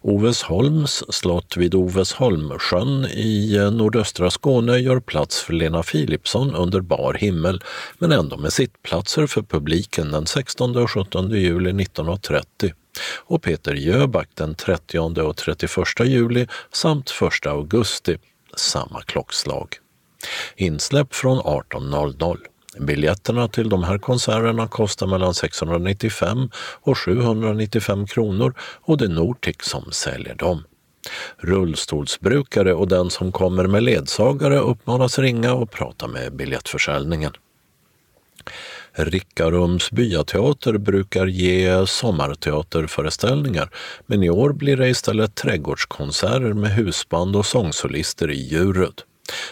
Ovesholms 0.00 1.04
slott 1.08 1.56
vid 1.56 1.74
Ovesholmsjön 1.74 3.04
i 3.04 3.56
eh, 3.56 3.70
nordöstra 3.70 4.30
Skåne 4.30 4.78
gör 4.78 5.00
plats 5.00 5.40
för 5.40 5.52
Lena 5.52 5.82
Philipsson 5.82 6.54
under 6.54 6.80
bar 6.80 7.14
himmel, 7.14 7.62
men 7.98 8.12
ändå 8.12 8.36
med 8.36 8.52
sittplatser 8.52 9.26
för 9.26 9.42
publiken 9.42 10.10
den 10.10 10.26
16 10.26 10.76
och 10.76 10.90
17 10.90 11.30
juli 11.30 11.82
1930 11.82 12.72
och 13.16 13.42
Peter 13.42 13.74
Jöback 13.74 14.28
den 14.34 14.54
30 14.54 15.20
och 15.20 15.36
31 15.36 15.70
juli 16.04 16.46
samt 16.72 17.10
1 17.42 17.46
augusti, 17.46 18.18
samma 18.56 19.02
klockslag. 19.02 19.68
Insläpp 20.56 21.14
från 21.14 21.38
18.00. 21.38 22.38
Biljetterna 22.78 23.48
till 23.48 23.68
de 23.68 23.84
här 23.84 23.98
konserterna 23.98 24.68
kostar 24.68 25.06
mellan 25.06 25.34
695 25.34 26.50
och 26.80 26.98
795 26.98 28.06
kronor 28.06 28.54
och 28.60 28.98
det 28.98 29.04
är 29.04 29.08
Nortic 29.08 29.56
som 29.60 29.92
säljer 29.92 30.34
dem. 30.34 30.64
Rullstolsbrukare 31.38 32.74
och 32.74 32.88
den 32.88 33.10
som 33.10 33.32
kommer 33.32 33.66
med 33.66 33.82
ledsagare 33.82 34.58
uppmanas 34.58 35.18
ringa 35.18 35.54
och 35.54 35.70
prata 35.70 36.06
med 36.06 36.36
biljettförsäljningen. 36.36 37.32
Rickarums 38.92 39.90
byateater 39.90 40.78
brukar 40.78 41.26
ge 41.26 41.86
sommarteaterföreställningar 41.86 43.70
men 44.06 44.22
i 44.22 44.30
år 44.30 44.52
blir 44.52 44.76
det 44.76 44.88
istället 44.88 45.34
trädgårdskonserter 45.34 46.52
med 46.52 46.70
husband 46.70 47.36
och 47.36 47.46
sångsolister 47.46 48.30
i 48.30 48.36
Djurud. 48.36 49.02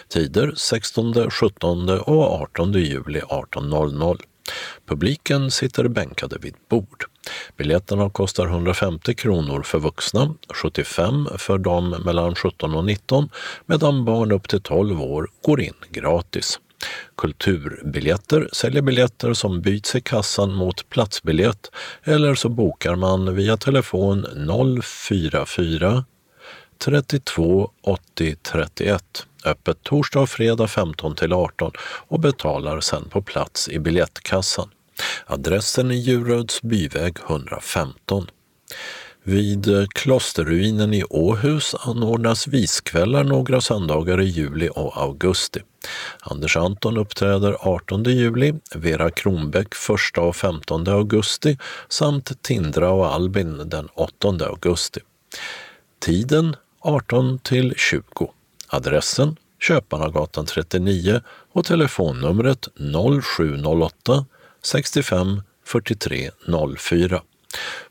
Tider 0.07 0.53
16, 0.55 1.31
17 1.31 1.89
och 1.89 2.41
18 2.41 2.73
juli 2.73 3.19
18.00. 3.19 4.19
Publiken 4.85 5.51
sitter 5.51 5.87
bänkade 5.87 6.37
vid 6.41 6.55
bord. 6.69 7.05
Biljetterna 7.57 8.09
kostar 8.09 8.45
150 8.47 9.15
kronor 9.15 9.63
för 9.63 9.79
vuxna, 9.79 10.33
75 10.53 11.27
för 11.37 11.57
dem 11.57 11.89
mellan 11.89 12.35
17 12.35 12.75
och 12.75 12.85
19 12.85 13.29
medan 13.65 14.05
barn 14.05 14.31
upp 14.31 14.49
till 14.49 14.61
12 14.61 15.01
år 15.01 15.27
går 15.41 15.61
in 15.61 15.73
gratis. 15.89 16.59
Kulturbiljetter 17.17 18.49
säljer 18.53 18.81
biljetter 18.81 19.33
som 19.33 19.61
byts 19.61 19.95
i 19.95 20.01
kassan 20.01 20.53
mot 20.53 20.89
platsbiljett 20.89 21.71
eller 22.03 22.35
så 22.35 22.49
bokar 22.49 22.95
man 22.95 23.35
via 23.35 23.57
telefon 23.57 24.25
044 24.83 26.05
32 26.77 27.71
80 27.81 28.35
31 28.35 29.27
öppet 29.45 29.83
torsdag 29.83 30.19
och 30.19 30.29
fredag 30.29 30.67
15 30.67 31.15
till 31.15 31.33
18 31.33 31.71
och 32.07 32.19
betalar 32.19 32.79
sen 32.79 33.09
på 33.09 33.21
plats 33.21 33.69
i 33.69 33.79
biljettkassan. 33.79 34.69
Adressen 35.25 35.91
är 35.91 35.95
Djuröds 35.95 36.61
byväg 36.61 37.17
115. 37.27 38.27
Vid 39.25 39.87
klosterruinen 39.89 40.93
i 40.93 41.03
Åhus 41.03 41.75
anordnas 41.79 42.47
viskvällar 42.47 43.23
några 43.23 43.61
söndagar 43.61 44.21
i 44.21 44.25
juli 44.25 44.69
och 44.75 44.97
augusti. 44.97 45.59
Anders 46.21 46.57
Anton 46.57 46.97
uppträder 46.97 47.57
18 47.59 48.03
juli, 48.03 48.53
Vera 48.75 49.11
Kronbäck 49.11 49.67
1 50.13 50.17
och 50.17 50.35
15 50.35 50.87
augusti 50.87 51.57
samt 51.89 52.41
Tindra 52.41 52.89
och 52.89 53.13
Albin 53.13 53.69
den 53.69 53.87
8 53.93 54.27
augusti. 54.27 54.99
Tiden 55.99 56.55
18 56.79 57.39
till 57.39 57.73
20. 57.77 58.31
Adressen 58.73 59.35
Köparnagatan 59.59 60.45
39 60.45 61.21
och 61.51 61.65
telefonnumret 61.65 62.67
0708 63.23 64.25
65 64.61 65.41
43 65.65 66.31
04. 66.77 67.21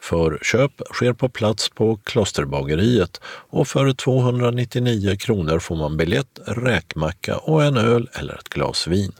Förköp 0.01 0.73
sker 0.93 1.13
på 1.13 1.29
plats 1.29 1.69
på 1.69 1.97
Klosterbageriet 1.97 3.21
och 3.25 3.69
för 3.69 3.93
299 3.93 5.17
kronor 5.17 5.59
får 5.59 5.77
man 5.77 5.97
biljett, 5.97 6.41
räkmacka 6.47 7.37
och 7.37 7.65
en 7.65 7.77
öl 7.77 8.09
eller 8.13 8.35
ett 8.35 8.49
glas 8.49 8.87
vin. 8.87 9.13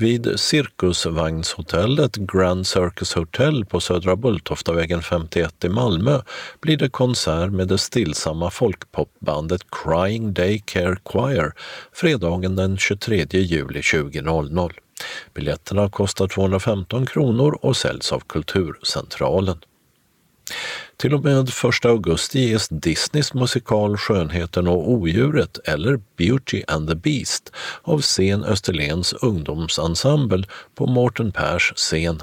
Vid 0.00 0.40
Cirkusvagnshotellet 0.40 2.16
Grand 2.16 2.66
Circus 2.66 3.14
Hotel 3.14 3.64
på 3.64 3.80
Södra 3.80 4.16
Bulltoftavägen 4.16 5.02
51 5.02 5.64
i 5.64 5.68
Malmö 5.68 6.20
blir 6.60 6.76
det 6.76 6.88
konsert 6.88 7.52
med 7.52 7.68
det 7.68 7.78
stillsamma 7.78 8.50
folkpopbandet 8.50 9.62
Crying 9.70 10.32
Day 10.32 10.62
Care 10.66 10.96
Choir 11.04 11.52
fredagen 11.92 12.56
den 12.56 12.76
23 12.76 13.26
juli 13.30 13.80
20.00. 13.80 14.72
Biljetterna 15.34 15.90
kostar 15.90 16.28
215 16.28 17.06
kronor 17.06 17.58
och 17.62 17.76
säljs 17.76 18.12
av 18.12 18.20
Kulturcentralen. 18.20 19.58
Till 20.96 21.14
och 21.14 21.24
med 21.24 21.48
1 21.48 21.84
augusti 21.84 22.40
ges 22.40 22.68
Disneys 22.68 23.34
musikal 23.34 23.96
Skönheten 23.96 24.68
och 24.68 24.90
odjuret 24.90 25.58
eller 25.64 26.00
Beauty 26.16 26.62
and 26.68 26.88
the 26.88 26.94
Beast 26.94 27.52
av 27.82 28.00
Scen 28.00 28.44
Österlens 28.44 29.12
ungdomsensemble 29.12 30.44
på 30.74 30.86
Mårten 30.86 31.32
Pers 31.32 31.72
scen. 31.76 32.22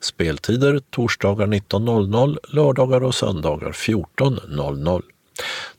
Speltider 0.00 0.80
torsdagar 0.90 1.46
19.00, 1.46 2.38
lördagar 2.48 3.02
och 3.02 3.14
söndagar 3.14 3.72
14.00. 3.72 5.02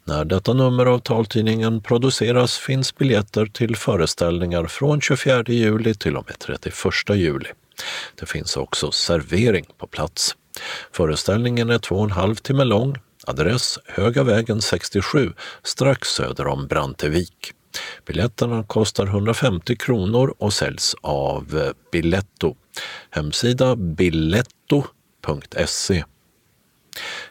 När 0.03 0.25
detta 0.25 0.53
nummer 0.53 0.85
av 0.85 0.99
taltidningen 0.99 1.81
produceras 1.81 2.57
finns 2.57 2.95
biljetter 2.95 3.45
till 3.45 3.75
föreställningar 3.75 4.65
från 4.65 5.01
24 5.01 5.43
juli 5.47 5.93
till 5.93 6.17
och 6.17 6.25
med 6.27 6.39
31 6.39 6.75
juli. 7.09 7.49
Det 8.19 8.25
finns 8.25 8.57
också 8.57 8.91
servering 8.91 9.65
på 9.77 9.87
plats. 9.87 10.35
Föreställningen 10.91 11.69
är 11.69 11.77
två 11.77 11.95
och 11.95 12.03
en 12.03 12.11
halv 12.11 12.35
timme 12.35 12.63
lång. 12.63 12.95
Adress 13.27 13.79
Höga 13.85 14.23
vägen 14.23 14.61
67 14.61 15.33
strax 15.63 16.07
söder 16.07 16.47
om 16.47 16.67
Brantevik. 16.67 17.53
Biljetterna 18.05 18.63
kostar 18.63 19.05
150 19.05 19.75
kronor 19.75 20.35
och 20.37 20.53
säljs 20.53 20.95
av 21.01 21.57
eh, 21.57 21.71
Biletto. 21.91 22.55
Hemsida 23.09 23.75
biletto.se. 23.75 24.83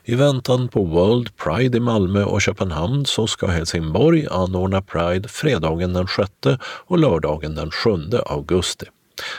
I 0.04 0.14
väntan 0.14 0.68
på 0.68 0.84
World 0.84 1.36
Pride 1.36 1.76
i 1.76 1.80
Malmö 1.80 2.24
och 2.24 2.42
Köpenhamn 2.42 3.06
så 3.06 3.26
ska 3.26 3.46
Helsingborg 3.46 4.26
anordna 4.30 4.82
Pride 4.82 5.28
fredagen 5.28 5.92
den 5.92 6.06
6 6.06 6.30
och 6.62 6.98
lördagen 6.98 7.54
den 7.54 7.70
7 7.70 7.90
augusti. 8.26 8.86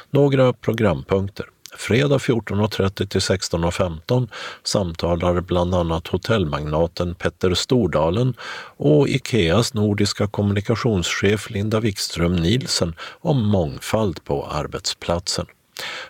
Några 0.10 0.54
programpunkter. 0.54 1.46
Fredag 1.78 2.18
14.30 2.18 3.08
till 3.08 3.22
16.15 3.22 4.30
samtalar 4.64 5.42
bland 5.42 5.76
annat 5.76 6.08
hotellmagnaten 6.08 7.16
Petter 7.16 7.54
Stordalen 7.54 8.34
och 8.78 9.08
Ikeas 9.08 9.74
nordiska 9.74 10.28
kommunikationschef 10.28 11.50
Linda 11.50 11.80
Wikström 11.80 12.36
Nielsen 12.36 12.96
om 13.22 13.48
mångfald 13.48 14.24
på 14.24 14.46
arbetsplatsen. 14.46 15.46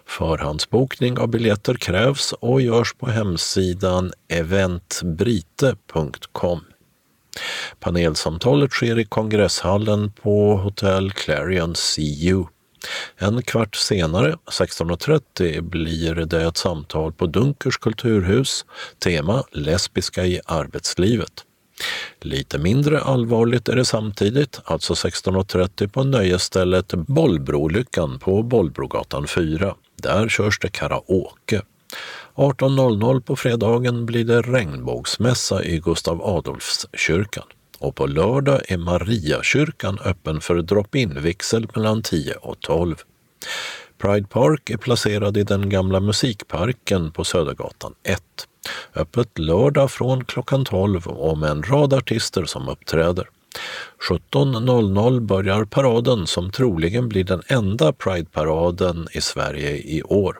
Förhandsbokning 0.05 1.17
av 1.17 1.27
biljetter 1.27 1.73
krävs 1.73 2.33
och 2.39 2.61
görs 2.61 2.93
på 2.93 3.09
hemsidan 3.09 4.13
eventbrite.com. 4.27 6.61
Panelsamtalet 7.79 8.71
sker 8.71 8.99
i 8.99 9.05
kongresshallen 9.05 10.11
på 10.11 10.57
Hotel 10.57 11.11
Clarion 11.11 11.73
CU. 11.73 12.43
En 13.17 13.41
kvart 13.41 13.75
senare, 13.75 14.35
16.30, 14.45 15.61
blir 15.61 16.15
det 16.15 16.41
ett 16.41 16.57
samtal 16.57 17.13
på 17.13 17.25
Dunkers 17.25 17.77
kulturhus, 17.77 18.65
tema 18.99 19.43
lesbiska 19.51 20.25
i 20.25 20.39
arbetslivet. 20.45 21.45
Lite 22.21 22.57
mindre 22.57 23.01
allvarligt 23.01 23.69
är 23.69 23.75
det 23.75 23.85
samtidigt, 23.85 24.59
alltså 24.63 24.93
16.30 24.93 25.87
på 25.87 26.03
nöjesstället 26.03 26.93
Bollbrolyckan 26.93 28.19
på 28.19 28.43
Bollbrogatan 28.43 29.27
4. 29.27 29.75
Där 29.95 30.29
körs 30.29 30.59
det 30.59 30.69
karaoke. 30.69 31.61
18.00 32.35 33.21
på 33.21 33.35
fredagen 33.35 34.05
blir 34.05 34.25
det 34.25 34.41
regnbågsmässa 34.41 35.63
i 35.63 35.79
Gustav 35.79 36.21
Adolfskyrkan 36.21 37.45
och 37.81 37.95
på 37.95 38.07
lördag 38.07 38.61
är 38.67 38.77
Mariakyrkan 38.77 39.99
öppen 40.05 40.41
för 40.41 40.55
drop-in-vigsel 40.55 41.67
mellan 41.75 42.01
10 42.01 42.33
och 42.33 42.59
12. 42.59 42.95
Pride 44.01 44.27
Park 44.27 44.69
är 44.69 44.77
placerad 44.77 45.37
i 45.37 45.43
den 45.43 45.69
gamla 45.69 45.99
musikparken 45.99 47.11
på 47.11 47.23
Södergatan 47.23 47.93
1. 48.03 48.21
Öppet 48.95 49.39
lördag 49.39 49.91
från 49.91 50.25
klockan 50.25 50.65
12 50.65 51.07
och 51.07 51.37
med 51.37 51.49
en 51.49 51.63
rad 51.63 51.93
artister 51.93 52.45
som 52.45 52.69
uppträder. 52.69 53.29
17.00 54.09 55.19
börjar 55.19 55.65
paraden 55.65 56.27
som 56.27 56.51
troligen 56.51 57.09
blir 57.09 57.23
den 57.23 57.41
enda 57.47 57.93
Pride-paraden 57.93 59.07
i 59.11 59.21
Sverige 59.21 59.71
i 59.71 60.03
år. 60.03 60.39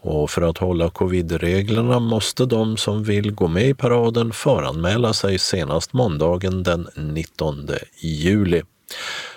Och 0.00 0.30
för 0.30 0.42
att 0.42 0.58
hålla 0.58 0.90
covidreglerna 0.90 1.98
måste 1.98 2.46
de 2.46 2.76
som 2.76 3.04
vill 3.04 3.32
gå 3.32 3.48
med 3.48 3.68
i 3.68 3.74
paraden 3.74 4.32
föranmäla 4.32 5.12
sig 5.12 5.38
senast 5.38 5.92
måndagen 5.92 6.62
den 6.62 6.88
19 6.96 7.68
juli. 8.00 8.62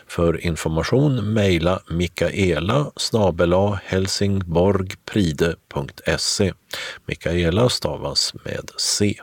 För 0.08 0.46
information 0.46 1.34
mejla 1.34 1.82
mikaela 1.90 2.92
snabela 2.96 3.82
helsingborgpride.se. 3.86 6.54
Mikaela 7.06 7.70
stavas 7.70 8.34
med 8.46 8.72
C. 8.78 9.16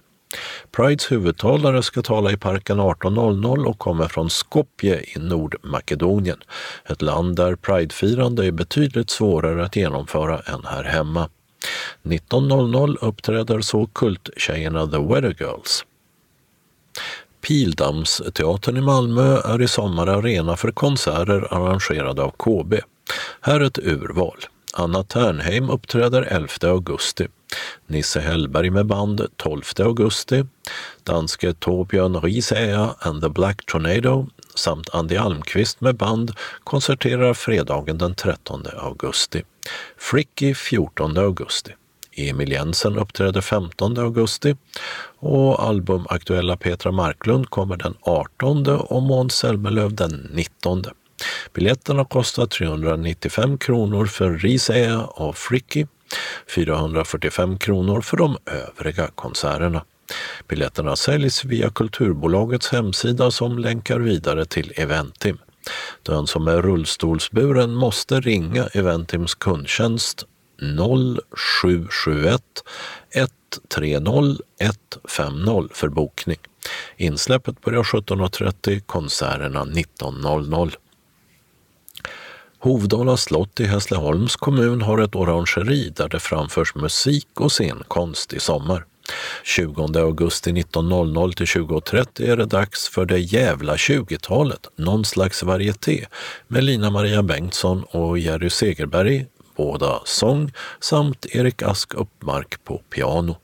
Prides 0.70 1.12
huvudtalare 1.12 1.82
ska 1.82 2.02
tala 2.02 2.32
i 2.32 2.36
parken 2.36 2.80
18.00 2.80 3.64
och 3.64 3.78
kommer 3.78 4.08
från 4.08 4.30
Skopje 4.30 5.00
i 5.00 5.18
Nordmakedonien, 5.18 6.38
ett 6.84 7.02
land 7.02 7.36
där 7.36 7.56
pridefirande 7.56 8.46
är 8.46 8.50
betydligt 8.50 9.10
svårare 9.10 9.64
att 9.64 9.76
genomföra 9.76 10.40
än 10.40 10.64
här 10.64 10.84
hemma. 10.84 11.28
19.00 12.02 12.96
uppträder 13.00 13.60
så 13.60 13.86
kulttjejerna 13.86 14.86
The 14.86 14.98
Weather 14.98 15.36
Girls. 15.40 15.84
Pildammsteatern 17.40 18.76
i 18.76 18.80
Malmö 18.80 19.40
är 19.44 19.62
i 19.62 19.68
sommar 19.68 20.06
arena 20.06 20.56
för 20.56 20.70
konserter 20.70 21.54
arrangerade 21.54 22.22
av 22.22 22.30
KB. 22.30 22.74
Här 23.40 23.60
ett 23.60 23.78
urval. 23.78 24.38
Anna 24.74 25.02
Ternheim 25.02 25.70
uppträder 25.70 26.22
11 26.22 26.48
augusti. 26.62 27.28
Nisse 27.86 28.20
Hellberg 28.20 28.70
med 28.70 28.86
band 28.86 29.26
12 29.36 29.62
augusti. 29.78 30.44
Danske 31.04 31.52
Torbjörn 31.52 32.20
Risager 32.20 32.94
and 32.98 33.22
the 33.22 33.28
Black 33.28 33.66
Tornado 33.66 34.26
samt 34.54 34.94
Andy 34.94 35.16
Almqvist 35.16 35.80
med 35.80 35.96
band 35.96 36.32
konserterar 36.64 37.34
fredagen 37.34 37.98
den 37.98 38.14
13 38.14 38.66
augusti. 38.76 39.42
Fricky 39.96 40.54
14 40.54 41.18
augusti. 41.18 41.72
Emil 42.18 42.52
Jensen 42.52 42.96
uppträder 42.96 43.40
15 43.40 43.98
augusti 43.98 44.56
och 45.18 45.62
albumaktuella 45.62 46.56
Petra 46.56 46.92
Marklund 46.92 47.50
kommer 47.50 47.76
den 47.76 47.94
18 48.00 48.66
och 48.68 49.02
Måns 49.02 49.34
Zelmerlöw 49.34 49.94
den 49.94 50.30
19. 50.32 50.84
Biljetterna 51.54 52.04
kostar 52.04 52.46
395 52.46 53.58
kronor 53.58 54.06
för 54.06 54.32
Risaea 54.32 55.00
och 55.00 55.36
Fricky, 55.36 55.86
445 56.54 57.58
kronor 57.58 58.00
för 58.00 58.16
de 58.16 58.36
övriga 58.46 59.08
konserterna. 59.14 59.84
Biljetterna 60.48 60.96
säljs 60.96 61.44
via 61.44 61.70
Kulturbolagets 61.70 62.68
hemsida 62.68 63.30
som 63.30 63.58
länkar 63.58 63.98
vidare 63.98 64.44
till 64.44 64.72
Eventim. 64.76 65.38
Den 66.02 66.26
som 66.26 66.48
är 66.48 66.62
rullstolsburen 66.62 67.74
måste 67.74 68.20
ringa 68.20 68.66
Eventims 68.66 69.34
kundtjänst 69.34 70.26
0771 70.60 72.42
130 73.10 74.38
150 74.60 75.74
för 75.74 75.88
bokning. 75.88 76.38
Insläppet 76.96 77.60
börjar 77.60 77.82
17.30, 77.82 78.80
konserterna 78.80 79.64
19.00. 79.64 80.72
Hovdala 82.60 83.16
slott 83.16 83.60
i 83.60 83.64
Hässleholms 83.64 84.36
kommun 84.36 84.82
har 84.82 84.98
ett 84.98 85.14
orangeri 85.14 85.92
där 85.96 86.08
det 86.08 86.20
framförs 86.20 86.74
musik 86.74 87.28
och 87.40 87.52
scenkonst 87.52 88.32
i 88.32 88.40
sommar. 88.40 88.84
20 89.44 89.98
augusti 89.98 90.50
19.00 90.52 91.32
till 91.32 91.46
20.30 91.46 92.30
är 92.30 92.36
det 92.36 92.44
dags 92.44 92.88
för 92.88 93.04
det 93.04 93.18
jävla 93.18 93.76
20-talet, 93.76 94.68
någon 94.76 95.04
slags 95.04 95.42
varieté 95.42 96.06
med 96.48 96.64
Lina 96.64 96.90
Maria 96.90 97.22
Bengtsson 97.22 97.84
och 97.84 98.18
Jerry 98.18 98.50
Segerberg, 98.50 99.26
båda 99.56 100.00
sång, 100.04 100.52
samt 100.80 101.26
Erik 101.26 101.62
Ask 101.62 101.94
Uppmark 101.94 102.64
på 102.64 102.78
piano. 102.78 103.36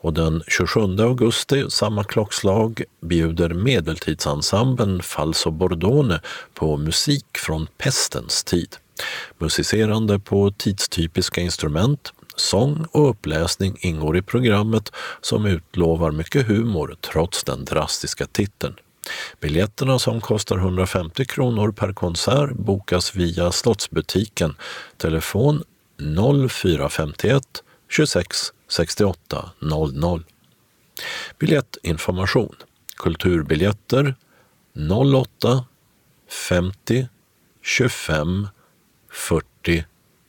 Och 0.00 0.12
den 0.12 0.42
27 0.46 0.80
augusti, 0.80 1.64
samma 1.70 2.04
klockslag, 2.04 2.82
bjuder 3.00 3.48
medeltidsensemblen 3.48 5.02
Falso 5.02 5.50
Bordone 5.50 6.20
på 6.54 6.76
musik 6.76 7.26
från 7.38 7.66
pestens 7.78 8.44
tid. 8.44 8.76
Musicerande 9.38 10.18
på 10.18 10.50
tidstypiska 10.50 11.40
instrument, 11.40 12.12
sång 12.36 12.86
och 12.92 13.10
uppläsning 13.10 13.76
ingår 13.80 14.16
i 14.16 14.22
programmet 14.22 14.92
som 15.20 15.46
utlovar 15.46 16.10
mycket 16.10 16.46
humor 16.46 16.96
trots 17.00 17.44
den 17.44 17.64
drastiska 17.64 18.26
titeln. 18.26 18.74
Biljetterna 19.40 19.98
som 19.98 20.20
kostar 20.20 20.56
150 20.56 21.24
kronor 21.24 21.72
per 21.72 21.92
konsert 21.92 22.52
bokas 22.52 23.14
via 23.14 23.52
Slottsbutiken. 23.52 24.54
Telefon 24.96 25.62
0451 26.50 27.42
26 27.88 28.52
68 28.68 29.52
00. 29.60 30.22
Biljettinformation. 31.38 32.48
Kulturbiljetter 32.96 34.14
08 34.74 35.64
50 36.28 37.08
25 37.62 38.48
40 39.08 39.84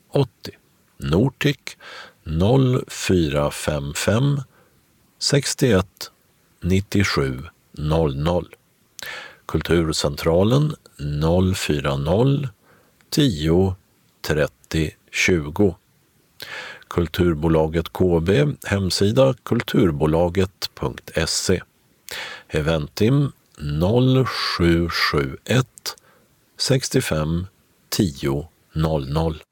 80. 0.09 0.51
Nortic 0.97 1.77
0455 2.25 4.43
61 5.19 5.83
97 6.61 7.49
00. 7.77 8.45
Kulturcentralen 9.45 10.75
040 10.97 12.49
10 13.09 13.75
30 14.21 14.91
20. 15.11 15.75
Kulturbolaget 16.87 17.93
KB, 17.93 18.29
hemsida 18.65 19.33
kulturbolaget.se. 19.43 21.61
Eventim 22.49 23.31
0771 23.57 25.67
65 26.57 27.47
10 27.89 28.47
00. 28.73 29.43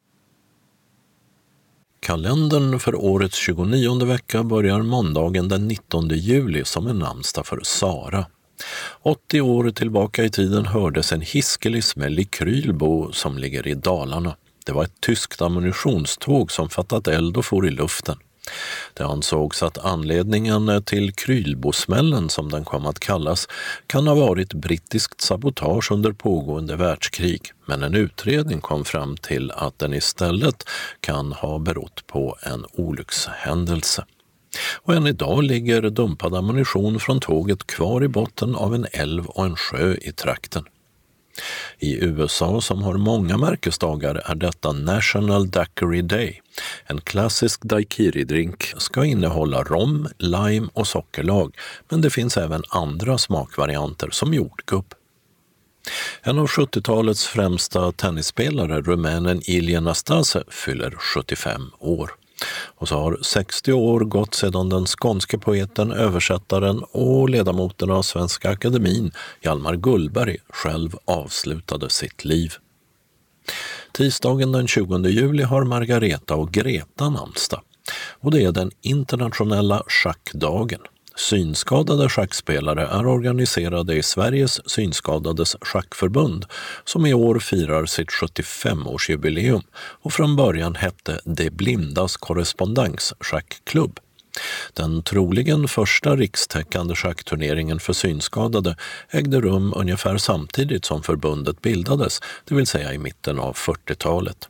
Kalendern 2.00 2.80
för 2.80 2.96
årets 2.96 3.38
29 3.38 4.06
vecka 4.06 4.44
börjar 4.44 4.82
måndagen 4.82 5.50
den 5.50 5.68
19 5.68 6.10
juli 6.10 6.66
som 6.66 6.88
är 6.88 6.94
namnsdag 6.94 7.48
för 7.48 7.60
Sara. 7.64 8.26
80 9.02 9.42
år 9.42 9.72
tillbaka 9.72 10.24
i 10.24 10.30
tiden 10.30 10.66
hördes 10.66 11.12
en 11.12 11.22
hiskelig 11.22 11.84
smäll 11.84 12.20
i 12.20 12.26
Krylbo 12.26 13.12
som 13.12 13.38
ligger 13.38 13.68
i 13.68 13.74
Dalarna. 13.74 14.36
Det 14.66 14.72
var 14.72 14.84
ett 14.84 15.02
tyskt 15.02 15.42
ammunitionståg 15.42 16.52
som 16.52 16.70
fattat 16.70 17.08
eld 17.08 17.38
och 17.38 17.46
for 17.46 17.68
i 17.68 17.72
luften. 17.72 18.18
Det 18.94 19.04
ansågs 19.04 19.64
att 19.64 19.78
anledningen 19.78 20.84
till 20.86 21.14
Krylbosmällen, 21.14 22.30
som 22.30 22.50
den 22.50 22.66
kom 22.66 22.86
att 22.86 23.00
kallas, 23.00 23.48
kan 23.88 24.08
ha 24.08 24.16
varit 24.16 24.54
brittiskt 24.54 25.22
sabotage 25.22 25.92
under 25.92 26.12
pågående 26.12 26.76
världskrig, 26.76 27.42
men 27.66 27.84
en 27.84 27.96
utredning 27.96 28.62
kom 28.62 28.86
fram 28.86 29.18
till 29.18 29.52
att 29.52 29.80
den 29.80 29.94
istället 29.94 30.64
kan 31.00 31.32
ha 31.32 31.60
berott 31.60 32.08
på 32.08 32.38
en 32.42 32.66
olyckshändelse. 32.72 34.06
Och 34.82 34.94
än 34.94 35.08
idag 35.08 35.44
ligger 35.44 35.82
dumpad 35.82 36.36
ammunition 36.36 37.00
från 37.00 37.20
tåget 37.20 37.68
kvar 37.68 38.04
i 38.04 38.08
botten 38.08 38.56
av 38.56 38.76
en 38.76 38.86
älv 38.92 39.26
och 39.26 39.46
en 39.46 39.56
sjö 39.56 39.96
i 40.02 40.12
trakten. 40.12 40.64
I 41.80 42.04
USA, 42.04 42.62
som 42.62 42.84
har 42.84 42.94
många 42.94 43.38
märkesdagar, 43.38 44.16
är 44.26 44.36
detta 44.36 44.72
National 44.72 45.50
Daiquiri 45.50 46.02
Day. 46.02 46.42
En 46.86 47.02
klassisk 47.02 47.62
daiquiri-drink 47.62 48.74
ska 48.78 49.06
innehålla 49.06 49.64
rom, 49.64 50.08
lime 50.18 50.68
och 50.74 50.88
sockerlag, 50.88 51.58
men 51.90 52.02
det 52.02 52.10
finns 52.10 52.38
även 52.38 52.64
andra 52.70 53.18
smakvarianter 53.18 54.10
som 54.12 54.34
jordgubb. 54.34 54.94
En 56.22 56.40
av 56.40 56.48
70-talets 56.48 57.28
främsta 57.28 57.92
tennisspelare, 57.92 58.82
rumänen 58.82 59.42
Ilja 59.46 59.82
Nastase, 59.82 60.44
fyller 60.48 60.92
75 60.92 61.62
år. 61.80 62.12
Och 62.78 62.88
så 62.88 62.96
har 62.96 63.18
60 63.22 63.74
år 63.74 64.00
gått 64.00 64.36
sedan 64.36 64.70
den 64.70 64.86
skånske 64.86 65.38
poeten, 65.38 65.92
översättaren 65.92 66.84
och 66.92 67.30
ledamoten 67.30 67.92
av 67.92 68.02
Svenska 68.02 68.50
Akademin, 68.50 69.12
Hjalmar 69.42 69.76
Gullberg, 69.76 70.38
själv 70.50 70.98
avslutade 71.06 71.90
sitt 71.90 72.26
liv. 72.26 72.54
Tisdagen 73.92 74.52
den 74.52 74.68
20 74.68 75.08
juli 75.08 75.44
har 75.44 75.64
Margareta 75.64 76.36
och 76.36 76.52
Greta 76.52 77.10
namnsdag 77.10 77.62
och 78.20 78.32
det 78.32 78.44
är 78.44 78.52
den 78.52 78.72
internationella 78.82 79.84
schackdagen. 79.88 80.82
Synskadade 81.18 82.10
schackspelare 82.10 82.88
är 82.88 83.08
organiserade 83.08 83.96
i 83.96 84.04
Sveriges 84.04 84.70
synskadades 84.70 85.56
schackförbund 85.62 86.46
som 86.86 87.06
i 87.06 87.14
år 87.14 87.40
firar 87.40 87.86
sitt 87.86 88.10
75-årsjubileum 88.10 89.64
och 89.76 90.14
från 90.14 90.36
början 90.36 90.76
hette 90.76 91.20
De 91.26 91.50
blindas 91.50 92.18
korrespondenssschackklubb. 92.18 94.00
Den 94.74 95.04
troligen 95.04 95.68
första 95.68 96.16
rikstäckande 96.16 96.96
schackturneringen 96.96 97.80
för 97.80 97.94
synskadade 97.94 98.76
ägde 99.10 99.42
rum 99.42 99.74
ungefär 99.76 100.18
samtidigt 100.18 100.86
som 100.86 101.04
förbundet 101.04 101.62
bildades, 101.62 102.20
det 102.46 102.56
vill 102.56 102.68
säga 102.68 102.94
i 102.94 102.98
mitten 102.98 103.40
av 103.40 103.56
40-talet. 103.56 104.50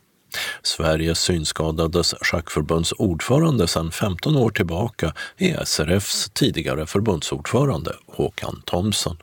Sveriges 0.63 1.19
synskadades 1.19 2.15
schackförbunds 2.21 2.93
ordförande 2.97 3.67
sedan 3.67 3.91
15 3.91 4.35
år 4.35 4.49
tillbaka 4.49 5.13
är 5.37 5.65
SRFs 5.65 6.29
tidigare 6.33 6.85
förbundsordförande 6.85 7.95
Håkan 8.07 8.61
Thomsson. 8.65 9.17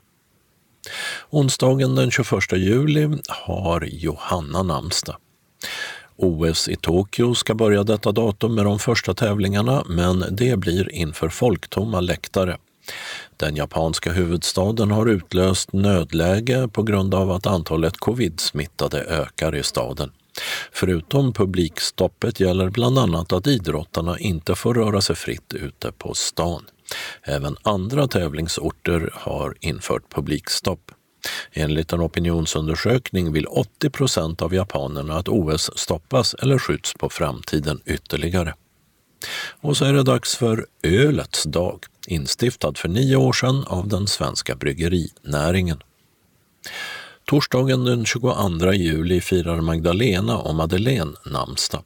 Onsdagen 1.29 1.95
den 1.95 2.11
21 2.11 2.51
juli 2.51 3.09
har 3.27 3.81
Johanna 3.81 4.63
namnsdag. 4.63 5.15
OS 6.15 6.67
i 6.67 6.75
Tokyo 6.75 7.35
ska 7.35 7.55
börja 7.55 7.83
detta 7.83 8.11
datum 8.11 8.55
med 8.55 8.65
de 8.65 8.79
första 8.79 9.13
tävlingarna 9.13 9.83
men 9.89 10.25
det 10.31 10.59
blir 10.59 10.91
inför 10.91 11.29
folktomma 11.29 11.99
läktare. 11.99 12.57
Den 13.37 13.55
japanska 13.55 14.11
huvudstaden 14.11 14.91
har 14.91 15.05
utlöst 15.05 15.73
nödläge 15.73 16.67
på 16.67 16.83
grund 16.83 17.15
av 17.15 17.31
att 17.31 17.47
antalet 17.47 17.97
covid-smittade 17.97 19.03
ökar 19.03 19.55
i 19.55 19.63
staden. 19.63 20.11
Förutom 20.71 21.33
publikstoppet 21.33 22.39
gäller 22.39 22.69
bland 22.69 22.99
annat 22.99 23.33
att 23.33 23.47
idrottarna 23.47 24.19
inte 24.19 24.55
får 24.55 24.73
röra 24.73 25.01
sig 25.01 25.15
fritt 25.15 25.53
ute 25.53 25.91
på 25.91 26.13
stan. 26.13 26.65
Även 27.23 27.57
andra 27.61 28.07
tävlingsorter 28.07 29.09
har 29.13 29.55
infört 29.59 30.13
publikstopp. 30.13 30.91
Enligt 31.51 31.93
en 31.93 32.01
opinionsundersökning 32.01 33.31
vill 33.31 33.47
80 33.47 33.89
procent 33.89 34.41
av 34.41 34.53
japanerna 34.53 35.15
att 35.15 35.27
OS 35.27 35.69
stoppas 35.75 36.33
eller 36.33 36.57
skjuts 36.57 36.93
på 36.93 37.09
framtiden 37.09 37.81
ytterligare. 37.85 38.53
Och 39.61 39.77
så 39.77 39.85
är 39.85 39.93
det 39.93 40.03
dags 40.03 40.35
för 40.35 40.65
ölets 40.83 41.43
dag, 41.43 41.79
instiftad 42.07 42.73
för 42.77 42.89
nio 42.89 43.15
år 43.15 43.33
sedan 43.33 43.63
av 43.67 43.87
den 43.87 44.07
svenska 44.07 44.55
bryggerinäringen. 44.55 45.83
Torsdagen 47.25 47.85
den 47.85 48.05
22 48.05 48.73
juli 48.73 49.21
firar 49.21 49.61
Magdalena 49.61 50.37
och 50.37 50.55
Madeleine 50.55 51.13
namnsdag. 51.25 51.83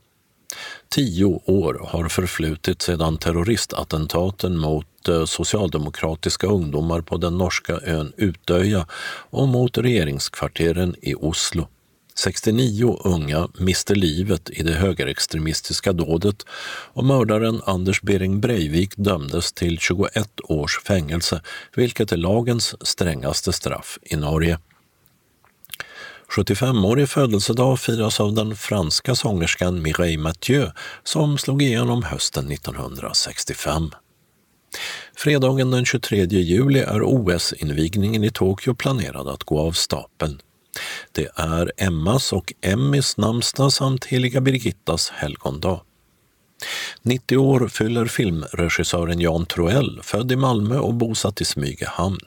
Tio 0.90 1.26
år 1.46 1.88
har 1.88 2.10
förflutit 2.10 2.82
sedan 2.82 3.18
terroristattentaten 3.18 4.58
mot 4.58 5.08
eh, 5.08 5.26
socialdemokratiska 5.26 6.48
ungdomar 6.48 7.02
på 7.02 7.18
den 7.18 7.38
norska 7.38 7.80
ön 7.84 8.14
Utöja 8.18 8.88
och 9.30 9.48
mot 9.48 9.78
regeringskvarteren 9.78 10.96
i 11.02 11.16
Oslo. 11.16 11.68
69 12.16 13.00
unga 13.04 13.48
miste 13.60 13.96
livet 13.96 14.50
i 14.50 14.64
det 14.64 14.74
högerextremistiska 14.74 15.94
dådet 15.94 16.46
och 16.94 17.06
mördaren 17.06 17.62
Anders 17.66 18.02
Bering 18.02 18.42
Breivik 18.42 18.94
dömdes 18.96 19.54
till 19.54 19.80
21 19.80 20.30
års 20.44 20.80
fängelse, 20.80 21.42
vilket 21.76 22.12
är 22.12 22.18
lagens 22.18 22.88
strängaste 22.88 23.54
straff 23.54 24.00
i 24.02 24.16
Norge. 24.16 24.60
75-årig 26.32 27.10
födelsedag 27.10 27.80
firas 27.80 28.20
av 28.20 28.34
den 28.34 28.56
franska 28.56 29.16
sångerskan 29.16 29.82
Mireille 29.82 30.18
Mathieu 30.18 30.72
som 31.04 31.38
slog 31.38 31.62
igenom 31.62 32.04
hösten 32.04 32.52
1965. 32.52 33.92
Fredagen 35.16 35.72
den 35.72 35.86
23 35.86 36.26
juli 36.26 36.80
är 36.80 37.02
OS-invigningen 37.04 38.24
i 38.24 38.32
Tokyo 38.32 38.76
planerad 38.76 39.28
att 39.28 39.44
gå 39.44 39.60
av 39.60 39.72
stapeln. 39.72 40.40
Det 41.12 41.28
är 41.36 41.72
Emmas 41.78 42.34
och 42.34 42.54
Emmys 42.62 43.18
namnsdag 43.18 43.74
samt 43.74 44.06
heliga 44.06 44.42
Birgittas 44.42 45.10
helgondag. 45.10 45.82
90 47.02 47.38
år 47.38 47.68
fyller 47.68 48.06
filmregissören 48.06 49.20
Jan 49.20 49.46
Troell, 49.46 50.00
född 50.04 50.32
i 50.32 50.36
Malmö 50.36 50.78
och 50.78 50.94
bosatt 50.94 51.42
i 51.42 51.46
Smygehamn. 51.46 52.20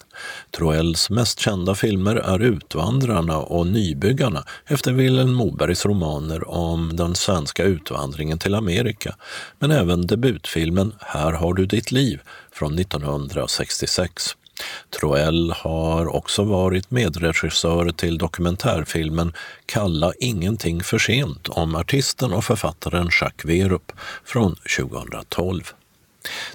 Troells 0.51 1.11
mest 1.11 1.41
kända 1.41 1.74
filmer 1.74 2.16
är 2.16 2.43
Utvandrarna 2.43 3.39
och 3.39 3.66
Nybyggarna 3.66 4.45
efter 4.66 4.93
Vilhelm 4.93 5.33
Mobergs 5.33 5.87
romaner 5.87 6.49
om 6.49 6.97
den 6.97 7.14
svenska 7.14 7.64
utvandringen 7.64 8.39
till 8.39 8.55
Amerika, 8.55 9.16
men 9.59 9.70
även 9.70 10.07
debutfilmen 10.07 10.93
Här 11.01 11.33
har 11.33 11.55
du 11.55 11.66
ditt 11.66 11.93
liv 11.93 12.20
från 12.53 12.78
1966. 12.78 14.37
Troell 14.91 15.51
har 15.57 16.17
också 16.17 16.45
varit 16.45 16.91
medregissör 16.91 17.91
till 17.91 18.19
dokumentärfilmen 18.19 19.33
Kalla 19.67 20.13
ingenting 20.19 20.83
för 20.83 20.99
sent 20.99 21.49
om 21.49 21.75
artisten 21.75 22.33
och 22.33 22.45
författaren 22.45 23.11
Jacques 23.21 23.45
Werup 23.45 23.93
från 24.25 24.57
2012. 24.79 25.73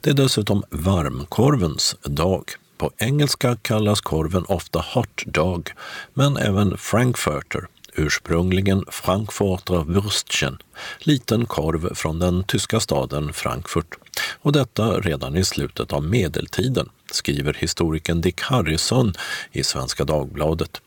Det 0.02 0.10
är 0.10 0.14
dessutom 0.14 0.64
varmkorvens 0.70 1.96
dag. 2.04 2.44
På 2.78 2.92
engelska 2.98 3.58
kallas 3.62 4.02
korven 4.02 4.46
ofta 4.48 4.86
hot 4.94 5.24
dog, 5.26 5.72
men 6.14 6.38
även 6.38 6.78
frankfurter, 6.78 7.68
ursprungligen 7.96 8.86
Frankfurter 8.88 9.84
Würstchen, 9.84 10.58
liten 11.00 11.46
korv 11.46 11.96
från 11.96 12.20
den 12.20 12.44
tyska 12.44 12.80
staden 12.80 13.34
Frankfurt. 13.34 13.96
Och 14.42 14.52
detta 14.52 15.00
redan 15.00 15.38
i 15.38 15.44
slutet 15.44 15.94
av 15.94 16.04
medeltiden, 16.04 16.90
skriver 17.12 17.54
historikern 17.54 18.22
Dick 18.22 18.42
Harrison 18.42 19.14
i 19.52 19.64
Svenska 19.64 20.04
Dagbladet. 20.04 20.82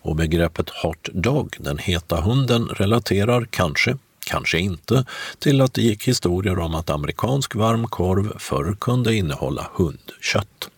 Och 0.00 0.16
begreppet 0.16 0.70
hot 0.70 1.08
dog, 1.12 1.56
den 1.58 1.78
heta 1.78 2.20
hunden, 2.20 2.68
relaterar 2.68 3.46
kanske 3.50 3.96
kanske 4.26 4.58
inte, 4.58 5.04
till 5.38 5.60
att 5.60 5.74
det 5.74 5.82
gick 5.82 6.08
historier 6.08 6.58
om 6.58 6.74
att 6.74 6.90
amerikansk 6.90 7.54
varm 7.54 7.86
korv 7.88 8.38
förr 8.38 8.76
kunde 8.80 9.14
innehålla 9.14 9.70
hundkött. 9.74 10.68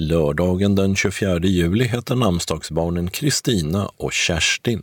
Lördagen 0.00 0.74
den 0.74 0.96
24 0.96 1.38
juli 1.38 1.84
heter 1.84 2.14
namnsdagsbarnen 2.14 3.10
Kristina 3.10 3.90
och 3.96 4.12
Kerstin. 4.12 4.82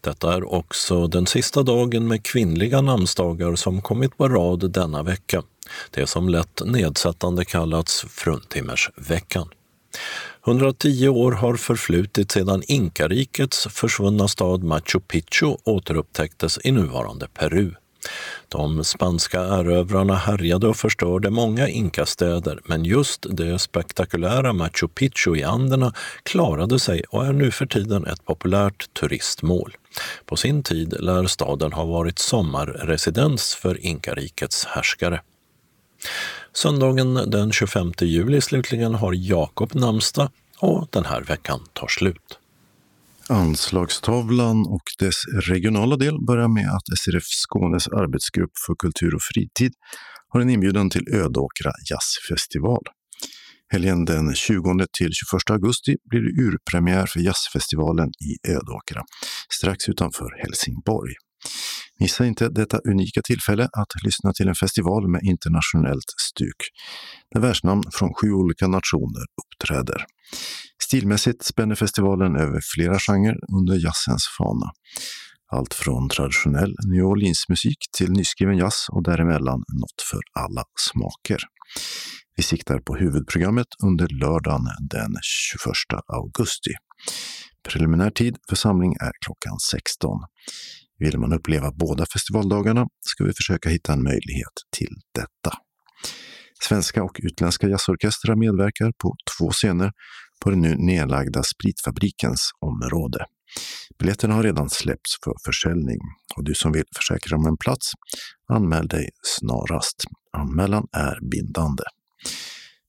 Detta 0.00 0.34
är 0.34 0.54
också 0.54 1.06
den 1.06 1.26
sista 1.26 1.62
dagen 1.62 2.08
med 2.08 2.24
kvinnliga 2.24 2.80
namnsdagar 2.80 3.54
som 3.54 3.80
kommit 3.80 4.16
på 4.16 4.28
rad 4.28 4.70
denna 4.70 5.02
vecka. 5.02 5.42
Det 5.90 6.06
som 6.06 6.28
lätt 6.28 6.62
nedsättande 6.64 7.44
kallats 7.44 8.04
fruntimmersveckan. 8.08 9.48
110 10.46 11.08
år 11.08 11.32
har 11.32 11.56
förflutit 11.56 12.32
sedan 12.32 12.62
inkarikets 12.66 13.66
försvunna 13.70 14.28
stad 14.28 14.64
Machu 14.64 15.00
Picchu 15.00 15.56
återupptäcktes 15.64 16.58
i 16.64 16.72
nuvarande 16.72 17.28
Peru. 17.28 17.72
De 18.48 18.84
spanska 18.84 19.40
erövrarna 19.40 20.14
härjade 20.14 20.68
och 20.68 20.76
förstörde 20.76 21.30
många 21.30 21.68
inkastäder 21.68 22.60
men 22.64 22.84
just 22.84 23.26
det 23.30 23.58
spektakulära 23.58 24.52
Machu 24.52 24.88
Picchu 24.88 25.36
i 25.36 25.44
Anderna 25.44 25.92
klarade 26.22 26.78
sig 26.78 27.02
och 27.08 27.26
är 27.26 27.32
nu 27.32 27.50
för 27.50 27.66
tiden 27.66 28.06
ett 28.06 28.24
populärt 28.24 28.94
turistmål. 28.94 29.76
På 30.26 30.36
sin 30.36 30.62
tid 30.62 30.94
lär 31.00 31.26
staden 31.26 31.72
ha 31.72 31.84
varit 31.84 32.18
sommarresidens 32.18 33.54
för 33.54 33.86
inkarikets 33.86 34.64
härskare. 34.64 35.20
Söndagen 36.52 37.30
den 37.30 37.52
25 37.52 37.92
juli 38.00 38.40
slutligen 38.40 38.94
har 38.94 39.12
Jakob 39.16 39.74
namnsdag 39.74 40.28
och 40.58 40.88
den 40.90 41.04
här 41.04 41.20
veckan 41.20 41.60
tar 41.72 41.88
slut. 41.88 42.38
Anslagstavlan 43.28 44.66
och 44.66 44.82
dess 44.98 45.14
regionala 45.48 45.96
del 45.96 46.24
börjar 46.26 46.48
med 46.48 46.68
att 46.68 46.98
SRF 46.98 47.24
Skånes 47.24 47.88
arbetsgrupp 47.88 48.50
för 48.66 48.74
kultur 48.74 49.14
och 49.14 49.22
fritid 49.22 49.72
har 50.28 50.40
en 50.40 50.50
inbjudan 50.50 50.90
till 50.90 51.14
Ödåkra 51.14 51.72
jazzfestival. 51.90 52.82
Helgen 53.72 54.04
den 54.04 54.34
20 54.34 54.86
till 54.98 55.10
21 55.12 55.50
augusti 55.50 55.96
blir 56.10 56.20
det 56.20 56.42
urpremiär 56.42 57.06
för 57.06 57.20
jazzfestivalen 57.20 58.08
i 58.08 58.50
Ödåkra, 58.50 59.02
strax 59.58 59.88
utanför 59.88 60.42
Helsingborg. 60.42 61.14
Missa 62.00 62.26
inte 62.26 62.48
detta 62.48 62.78
unika 62.78 63.20
tillfälle 63.22 63.64
att 63.64 64.04
lyssna 64.04 64.32
till 64.32 64.48
en 64.48 64.54
festival 64.54 65.08
med 65.08 65.20
internationellt 65.22 66.10
stuk, 66.30 66.60
där 67.34 67.40
världsnamn 67.40 67.82
från 67.92 68.14
sju 68.14 68.32
olika 68.32 68.66
nationer 68.66 69.24
uppträder. 69.42 70.04
Stilmässigt 70.82 71.44
spänner 71.44 71.74
festivalen 71.74 72.36
över 72.36 72.60
flera 72.74 72.98
genrer 72.98 73.36
under 73.58 73.74
jazzens 73.74 74.24
fana. 74.38 74.70
Allt 75.52 75.74
från 75.74 76.08
traditionell 76.08 76.74
New 76.86 77.04
Orleans-musik 77.04 77.78
till 77.96 78.10
nyskriven 78.12 78.56
jazz 78.56 78.86
och 78.92 79.02
däremellan 79.02 79.58
något 79.58 80.02
för 80.10 80.20
alla 80.40 80.64
smaker. 80.90 81.38
Vi 82.36 82.42
siktar 82.42 82.78
på 82.78 82.96
huvudprogrammet 82.96 83.66
under 83.84 84.08
lördagen 84.08 84.66
den 84.90 85.14
21 85.22 86.02
augusti. 86.06 86.70
Preliminär 87.68 88.10
tid 88.10 88.36
för 88.48 88.56
samling 88.56 88.92
är 88.92 89.12
klockan 89.24 89.58
16. 89.70 90.18
Vill 90.98 91.18
man 91.18 91.32
uppleva 91.32 91.72
båda 91.72 92.06
festivaldagarna 92.12 92.86
ska 93.00 93.24
vi 93.24 93.32
försöka 93.32 93.68
hitta 93.68 93.92
en 93.92 94.02
möjlighet 94.02 94.56
till 94.76 94.94
detta. 95.14 95.56
Svenska 96.62 97.02
och 97.02 97.20
utländska 97.22 97.68
jazzorkestrar 97.68 98.36
medverkar 98.36 98.92
på 99.02 99.16
två 99.38 99.50
scener 99.50 99.92
på 100.44 100.50
den 100.50 100.60
nu 100.60 100.76
nedlagda 100.78 101.42
Spritfabrikens 101.42 102.50
område. 102.60 103.24
Biljetterna 103.98 104.34
har 104.34 104.42
redan 104.42 104.70
släppts 104.70 105.16
för 105.24 105.34
försäljning 105.46 105.98
och 106.36 106.44
du 106.44 106.54
som 106.54 106.72
vill 106.72 106.84
försäkra 106.96 107.36
om 107.36 107.46
en 107.46 107.56
plats, 107.56 107.92
anmäl 108.52 108.88
dig 108.88 109.08
snarast. 109.22 110.04
Anmälan 110.32 110.86
är 110.92 111.18
bindande. 111.30 111.82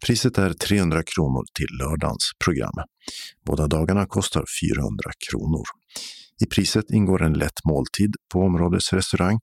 Priset 0.05 0.37
är 0.37 0.53
300 0.53 1.03
kronor 1.03 1.43
till 1.53 1.77
lördagens 1.79 2.31
program. 2.45 2.73
Båda 3.45 3.67
dagarna 3.67 4.05
kostar 4.05 4.43
400 4.61 5.11
kronor. 5.29 5.63
I 6.43 6.45
priset 6.45 6.91
ingår 6.91 7.21
en 7.23 7.33
lätt 7.33 7.65
måltid 7.65 8.15
på 8.33 8.39
områdets 8.39 8.93
restaurang 8.93 9.39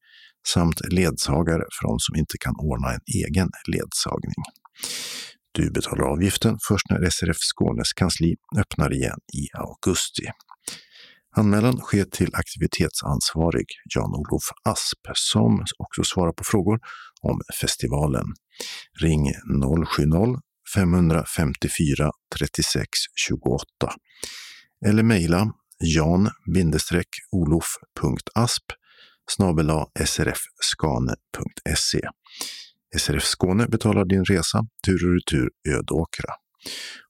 samt 0.48 0.92
ledsagare 0.92 1.64
för 1.74 1.88
de 1.88 1.98
som 1.98 2.16
inte 2.16 2.36
kan 2.40 2.55
ordna 2.59 2.92
en 2.92 3.00
egen 3.14 3.48
ledsagning. 3.66 4.40
Du 5.57 5.70
betalar 5.70 6.05
avgiften 6.05 6.59
först 6.68 6.90
när 6.90 7.11
SRF 7.11 7.36
Skånes 7.36 7.92
kansli 7.92 8.36
öppnar 8.59 8.92
igen 8.92 9.18
i 9.32 9.48
augusti. 9.57 10.22
Anmälan 11.36 11.76
sker 11.76 12.05
till 12.05 12.34
aktivitetsansvarig 12.34 13.66
Jan-Olof 13.94 14.42
Asp 14.64 15.07
som 15.14 15.64
också 15.78 16.05
svarar 16.05 16.32
på 16.32 16.44
frågor 16.44 16.80
om 17.22 17.40
festivalen. 17.61 18.26
Ring 19.00 19.32
070-554 20.76 22.11
36 22.38 22.88
28 23.14 23.66
eller 24.86 25.02
mejla 25.02 25.52
jan-olof.asp 25.78 26.32
srfskane.se. 30.07 32.00
SRF 32.99 33.24
Skåne 33.24 33.66
betalar 33.66 34.05
din 34.05 34.24
resa 34.24 34.66
tur 34.86 35.07
och 35.07 35.14
retur 35.14 35.51
Ödåkra. 35.68 36.34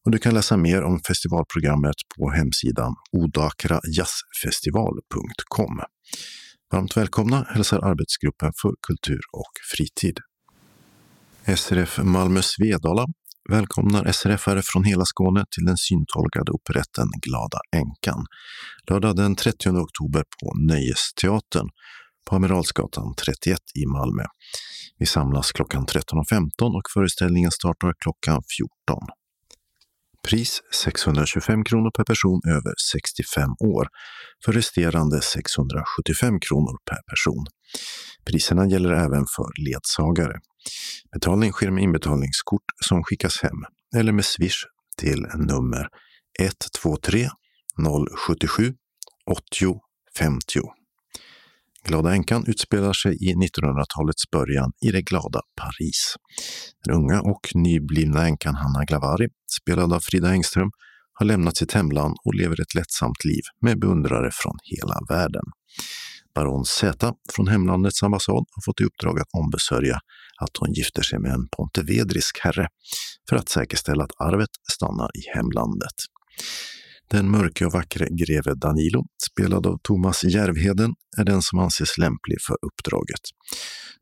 Och 0.05 0.11
du 0.11 0.19
kan 0.19 0.35
läsa 0.35 0.57
mer 0.57 0.83
om 0.83 1.01
festivalprogrammet 1.09 1.95
på 2.17 2.31
hemsidan 2.31 2.95
odakrajazzfestival.com. 3.13 5.81
Varmt 6.73 6.97
välkomna 6.97 7.47
hälsar 7.49 7.79
arbetsgruppen 7.79 8.53
för 8.63 8.71
kultur 8.87 9.21
och 9.33 9.53
fritid. 9.73 10.19
SRF 11.57 11.99
Malmö 12.03 12.43
Svedala 12.43 13.07
välkomnar 13.51 14.05
SRF-are 14.05 14.63
från 14.65 14.85
hela 14.85 15.05
Skåne 15.05 15.45
till 15.51 15.65
den 15.65 15.77
syntolkade 15.77 16.53
operetten 16.53 17.09
Glada 17.23 17.59
änkan. 17.77 18.27
Lördag 18.91 19.17
den 19.17 19.37
30 19.37 19.69
oktober 19.69 20.25
på 20.41 20.53
Nöjesteatern 20.69 21.69
på 22.31 22.37
Amiralsgatan 22.37 23.15
31 23.15 23.59
i 23.75 23.87
Malmö. 23.87 24.25
Vi 24.99 25.07
samlas 25.07 25.53
klockan 25.53 25.87
13.15 25.87 26.77
och 26.77 26.91
föreställningen 26.95 27.51
startar 27.51 27.95
klockan 27.99 28.43
14. 28.59 28.99
Pris 30.29 30.63
625 30.73 31.65
kronor 31.65 31.91
per 31.91 32.05
person 32.05 32.41
över 32.49 32.75
65 32.93 33.51
år, 33.65 33.89
för 34.45 34.53
resterande 34.53 35.21
675 35.21 36.41
kronor 36.41 36.79
per 36.91 36.99
person. 37.11 37.47
Priserna 38.25 38.67
gäller 38.67 38.93
även 38.93 39.27
för 39.37 39.65
ledsagare. 39.65 40.41
Betalning 41.13 41.53
sker 41.53 41.71
med 41.71 41.85
inbetalningskort 41.85 42.65
som 42.85 43.05
skickas 43.05 43.43
hem 43.43 43.65
eller 43.97 44.13
med 44.13 44.25
swish 44.25 44.65
till 44.97 45.27
nummer 45.35 45.89
123 46.41 47.29
077 48.27 48.75
80 49.27 49.81
50. 50.19 50.61
Glada 51.85 52.15
änkan 52.15 52.45
utspelar 52.47 52.93
sig 52.93 53.13
i 53.13 53.35
1900-talets 53.35 54.31
början 54.33 54.73
i 54.87 54.91
det 54.91 55.03
glada 55.03 55.41
Paris. 55.57 56.17
Den 56.85 56.95
unga 56.95 57.21
och 57.21 57.49
nyblivna 57.55 58.27
änkan 58.27 58.55
Hanna 58.55 58.85
Glavari, 58.85 59.29
spelad 59.61 59.93
av 59.93 60.01
Frida 60.01 60.31
Engström, 60.31 60.71
har 61.13 61.27
lämnat 61.27 61.57
sitt 61.57 61.73
hemland 61.73 62.15
och 62.25 62.35
lever 62.35 62.61
ett 62.61 62.75
lättsamt 62.75 63.25
liv 63.25 63.43
med 63.61 63.81
beundrare 63.81 64.31
från 64.33 64.57
hela 64.63 64.99
världen. 65.09 65.45
Baron 66.35 66.65
Z 66.65 67.13
från 67.33 67.49
hemlandets 67.49 68.03
ambassad 68.03 68.35
har 68.35 68.63
fått 68.65 68.81
i 68.81 68.85
uppdrag 68.85 69.21
att 69.21 69.29
ombesörja 69.33 69.99
att 70.43 70.57
hon 70.59 70.73
gifter 70.73 71.03
sig 71.03 71.19
med 71.19 71.33
en 71.33 71.49
pontevedrisk 71.57 72.39
herre 72.43 72.69
för 73.29 73.37
att 73.37 73.49
säkerställa 73.49 74.05
att 74.05 74.21
arvet 74.21 74.51
stannar 74.73 75.11
i 75.15 75.37
hemlandet. 75.37 75.95
Den 77.11 77.31
mörke 77.31 77.67
och 77.67 77.73
vackre 77.73 78.09
greve 78.11 78.55
Danilo, 78.55 79.05
spelad 79.31 79.67
av 79.67 79.79
Thomas 79.83 80.25
Järvheden, 80.25 80.95
är 81.19 81.25
den 81.25 81.43
som 81.43 81.59
anses 81.59 81.99
lämplig 81.99 82.39
för 82.47 82.57
uppdraget. 82.67 83.21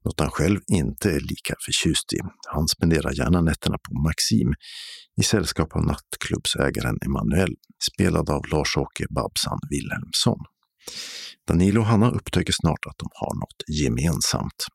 Något 0.05 0.20
han 0.20 0.31
själv 0.31 0.61
inte 0.73 1.11
är 1.11 1.20
lika 1.20 1.55
förtjust 1.65 2.12
i. 2.12 2.19
Han 2.49 2.69
spenderar 2.69 3.12
gärna 3.12 3.41
nätterna 3.41 3.77
på 3.89 4.03
Maxim 4.09 4.55
i 5.20 5.23
sällskap 5.23 5.77
av 5.77 5.85
nattklubbsägaren 5.85 6.99
Emanuel, 7.07 7.55
spelad 7.93 8.31
av 8.31 8.43
Lars-Åke 8.51 9.07
Babsan 9.11 9.59
Wilhelmsson. 9.70 10.39
Danilo 11.49 11.81
och 11.81 11.87
Hanna 11.87 12.11
upptäcker 12.11 12.53
snart 12.53 12.87
att 12.87 12.99
de 12.99 13.09
har 13.12 13.35
något 13.35 13.81
gemensamt. 13.81 14.66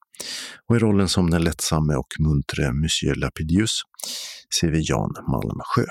Och 0.70 0.76
i 0.76 0.80
rollen 0.80 1.10
som 1.10 1.30
den 1.30 1.44
lättsamme 1.44 1.96
och 1.96 2.08
muntre 2.20 2.74
Monsieur 2.74 3.16
Lapidus 3.16 3.72
ser 4.60 4.72
vi 4.72 4.82
Jan 4.84 5.14
Malmsjö. 5.32 5.86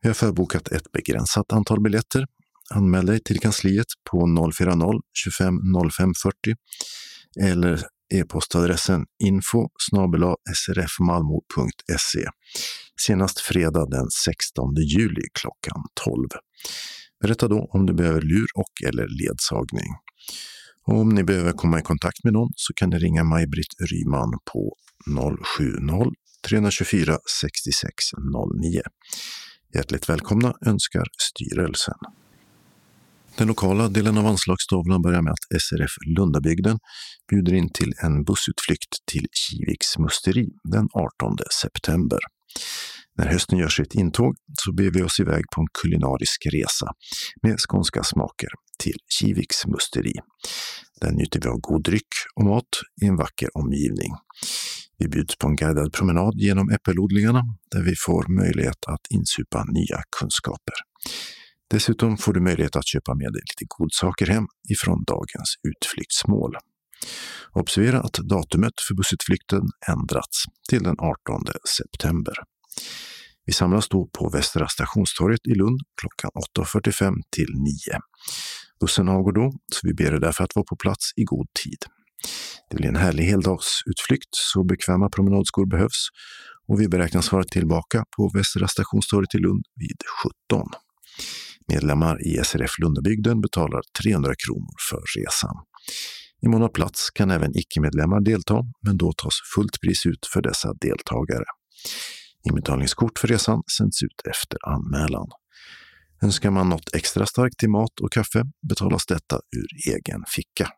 Vi 0.00 0.08
har 0.08 0.14
förbokat 0.14 0.68
ett 0.68 0.92
begränsat 0.92 1.52
antal 1.52 1.82
biljetter. 1.82 2.26
Anmäl 2.74 3.06
dig 3.06 3.20
till 3.20 3.40
kansliet 3.40 3.86
på 4.10 4.50
040 4.52 5.00
25 5.14 5.54
05 5.90 6.12
40 6.22 6.56
eller 7.40 7.82
e-postadressen 8.14 9.04
info 9.24 9.68
srfmalmo.se 10.54 12.24
senast 13.00 13.40
fredag 13.40 13.86
den 13.90 14.10
16 14.24 14.74
juli 14.74 15.22
klockan 15.40 15.82
12. 16.04 16.28
Berätta 17.20 17.48
då 17.48 17.68
om 17.70 17.86
du 17.86 17.94
behöver 17.94 18.20
lur 18.20 18.46
och 18.54 18.88
eller 18.88 19.06
ledsagning. 19.08 19.90
Och 20.86 21.00
om 21.00 21.08
ni 21.08 21.24
behöver 21.24 21.52
komma 21.52 21.78
i 21.78 21.82
kontakt 21.82 22.24
med 22.24 22.32
någon 22.32 22.48
så 22.56 22.74
kan 22.74 22.90
ni 22.90 22.98
ringa 22.98 23.24
Maj-Britt 23.24 23.74
Ryman 23.90 24.32
på 24.52 24.74
070 25.58 26.12
324 26.48 27.18
66 27.40 27.92
09. 28.62 28.82
Hjärtligt 29.74 30.08
välkomna 30.08 30.54
önskar 30.66 31.04
styrelsen. 31.18 31.94
Den 33.36 33.48
lokala 33.48 33.88
delen 33.88 34.18
av 34.18 34.26
anslagstavlan 34.26 35.02
börjar 35.02 35.22
med 35.22 35.32
att 35.32 35.62
SRF 35.62 35.90
Lundabygden 36.16 36.78
bjuder 37.30 37.54
in 37.54 37.72
till 37.72 37.92
en 38.04 38.24
bussutflykt 38.24 38.92
till 39.10 39.26
Kiviks 39.32 39.98
musteri 39.98 40.48
den 40.72 40.88
18 40.92 41.36
september. 41.62 42.18
När 43.18 43.26
hösten 43.26 43.58
gör 43.58 43.68
sitt 43.68 43.94
intåg 43.94 44.34
så 44.58 44.72
beger 44.72 44.90
vi 44.90 45.02
oss 45.02 45.20
iväg 45.20 45.44
på 45.54 45.60
en 45.60 45.66
kulinarisk 45.82 46.46
resa 46.52 46.86
med 47.42 47.56
skånska 47.58 48.02
smaker 48.02 48.48
till 48.78 48.96
Kiviks 49.18 49.66
musteri. 49.66 50.14
Där 51.00 51.10
njuter 51.10 51.40
vi 51.40 51.48
av 51.48 51.60
god 51.60 51.84
dryck 51.84 52.12
och 52.36 52.44
mat 52.44 52.68
i 53.02 53.06
en 53.06 53.16
vacker 53.16 53.48
omgivning. 53.56 54.12
Vi 54.98 55.08
bjuds 55.08 55.36
på 55.36 55.48
en 55.48 55.56
guidad 55.56 55.92
promenad 55.92 56.34
genom 56.36 56.70
äppelodlingarna 56.70 57.42
där 57.70 57.82
vi 57.82 57.94
får 57.96 58.28
möjlighet 58.28 58.84
att 58.86 59.06
insupa 59.10 59.64
nya 59.64 60.02
kunskaper. 60.20 60.74
Dessutom 61.70 62.16
får 62.16 62.32
du 62.32 62.40
möjlighet 62.40 62.76
att 62.76 62.86
köpa 62.86 63.14
med 63.14 63.32
dig 63.32 63.42
lite 63.42 63.64
godsaker 63.68 64.26
hem 64.26 64.46
ifrån 64.68 65.04
dagens 65.06 65.54
utflyktsmål. 65.68 66.56
Observera 67.52 68.00
att 68.00 68.12
datumet 68.12 68.72
för 68.88 68.94
bussutflykten 68.94 69.62
ändrats 69.88 70.44
till 70.68 70.82
den 70.82 70.96
18 70.98 71.42
september. 71.78 72.34
Vi 73.46 73.52
samlas 73.52 73.88
då 73.88 74.08
på 74.12 74.28
Västra 74.28 74.68
stationstorget 74.68 75.46
i 75.46 75.54
Lund 75.54 75.80
klockan 76.00 76.30
8.45 76.58 77.14
till 77.30 77.48
9. 77.54 78.00
Bussen 78.80 79.08
avgår 79.08 79.32
då, 79.32 79.52
så 79.74 79.80
vi 79.82 79.94
ber 79.94 80.12
er 80.12 80.20
därför 80.20 80.44
att 80.44 80.54
vara 80.54 80.64
på 80.64 80.76
plats 80.76 81.12
i 81.16 81.24
god 81.24 81.46
tid. 81.64 81.97
Det 82.70 82.76
blir 82.76 82.88
en 82.88 82.96
härlig 82.96 83.24
heldagsutflykt, 83.24 84.28
så 84.30 84.64
bekväma 84.64 85.08
promenadskor 85.08 85.66
behövs 85.66 86.08
och 86.68 86.80
vi 86.80 86.88
beräknas 86.88 87.32
vara 87.32 87.44
tillbaka 87.44 88.04
på 88.16 88.30
Västra 88.34 88.68
stationstorget 88.68 89.34
i 89.34 89.38
Lund 89.38 89.64
vid 89.76 89.96
17. 90.50 90.68
Medlemmar 91.68 92.26
i 92.26 92.44
SRF 92.44 92.78
Lundabygden 92.78 93.40
betalar 93.40 93.82
300 94.02 94.32
kronor 94.46 94.74
för 94.90 95.02
resan. 95.20 95.56
I 96.42 96.48
mån 96.48 96.62
av 96.62 96.68
plats 96.68 97.10
kan 97.10 97.30
även 97.30 97.56
icke-medlemmar 97.56 98.20
delta, 98.20 98.62
men 98.86 98.96
då 98.96 99.12
tas 99.12 99.34
fullt 99.54 99.80
pris 99.80 100.06
ut 100.06 100.26
för 100.32 100.42
dessa 100.42 100.74
deltagare. 100.74 101.44
Inbetalningskort 102.48 103.18
för 103.18 103.28
resan 103.28 103.62
sänds 103.78 104.02
ut 104.02 104.20
efter 104.30 104.58
anmälan. 104.68 105.26
Önskar 106.22 106.50
man 106.50 106.68
något 106.68 106.94
extra 106.94 107.26
starkt 107.26 107.58
till 107.58 107.70
mat 107.70 108.00
och 108.00 108.12
kaffe 108.12 108.44
betalas 108.68 109.06
detta 109.06 109.36
ur 109.36 109.92
egen 109.94 110.24
ficka. 110.36 110.68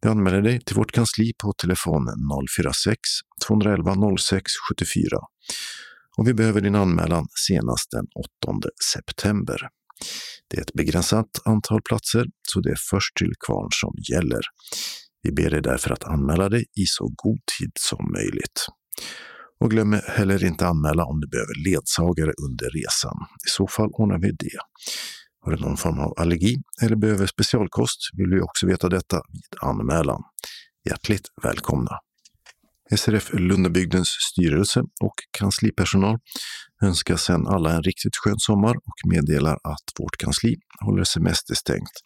Du 0.00 0.08
anmäler 0.08 0.42
dig 0.42 0.60
till 0.60 0.76
vårt 0.76 0.92
kansli 0.92 1.32
på 1.42 1.52
telefon 1.52 2.06
046 2.56 2.98
211 3.46 3.94
06 4.18 4.42
74 4.72 5.18
och 6.16 6.28
vi 6.28 6.34
behöver 6.34 6.60
din 6.60 6.74
anmälan 6.74 7.26
senast 7.48 7.90
den 7.90 8.06
8 8.44 8.68
september. 8.94 9.68
Det 10.48 10.56
är 10.56 10.62
ett 10.62 10.72
begränsat 10.72 11.30
antal 11.44 11.82
platser, 11.82 12.26
så 12.48 12.60
det 12.60 12.70
är 12.70 12.78
först 12.90 13.16
till 13.16 13.32
kvarn 13.46 13.68
som 13.70 13.94
gäller. 14.10 14.40
Vi 15.22 15.32
ber 15.32 15.50
dig 15.50 15.62
därför 15.62 15.90
att 15.90 16.04
anmäla 16.04 16.48
dig 16.48 16.64
i 16.80 16.86
så 16.86 17.12
god 17.16 17.38
tid 17.58 17.72
som 17.74 18.12
möjligt. 18.12 18.66
Och 19.60 19.70
glöm 19.70 19.92
heller 19.92 20.44
inte 20.44 20.66
anmäla 20.66 21.04
om 21.04 21.20
du 21.20 21.28
behöver 21.28 21.70
ledsagare 21.70 22.32
under 22.46 22.70
resan. 22.70 23.16
I 23.46 23.50
så 23.50 23.66
fall 23.66 23.90
ordnar 23.92 24.18
vi 24.18 24.30
det. 24.30 24.58
Har 25.46 25.52
du 25.52 25.62
någon 25.62 25.76
form 25.76 25.98
av 25.98 26.14
allergi 26.16 26.56
eller 26.82 26.96
behöver 26.96 27.26
specialkost 27.26 27.98
vill 28.16 28.30
vi 28.30 28.40
också 28.40 28.66
veta 28.66 28.88
detta 28.88 29.16
vid 29.32 29.60
anmälan. 29.62 30.22
Hjärtligt 30.88 31.28
välkomna! 31.42 31.90
SRF 32.96 33.30
Lundabygdens 33.32 34.08
styrelse 34.32 34.80
och 34.80 35.14
kanslipersonal 35.38 36.18
önskar 36.82 37.16
sedan 37.16 37.46
alla 37.46 37.72
en 37.72 37.82
riktigt 37.82 38.16
skön 38.16 38.38
sommar 38.38 38.76
och 38.76 39.10
meddelar 39.10 39.52
att 39.52 39.86
vårt 39.98 40.16
kansli 40.18 40.56
håller 40.84 41.04
semesterstängt 41.04 41.96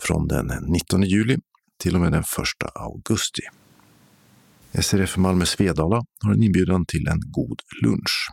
från 0.00 0.28
den 0.28 0.46
19 0.68 1.02
juli 1.02 1.36
till 1.82 1.94
och 1.94 2.00
med 2.00 2.12
den 2.12 2.20
1 2.20 2.26
augusti. 2.74 3.42
SRF 4.72 5.16
Malmö 5.16 5.46
Svedala 5.46 6.02
har 6.24 6.32
en 6.32 6.42
inbjudan 6.42 6.86
till 6.86 7.08
en 7.08 7.20
god 7.20 7.60
lunch. 7.82 8.28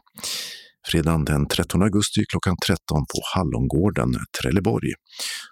Fredagen 0.87 1.25
den 1.25 1.47
13 1.47 1.81
augusti 1.81 2.25
klockan 2.29 2.55
13 2.65 2.77
på 2.89 3.19
Hallongården, 3.35 4.15
Trelleborg. 4.41 4.93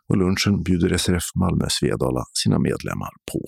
Och 0.08 0.18
lunchen 0.18 0.64
bjuder 0.64 0.98
SRF 0.98 1.24
Malmö 1.36 1.66
Svedala 1.70 2.24
sina 2.44 2.60
medlemmar 2.60 3.12
på. 3.32 3.40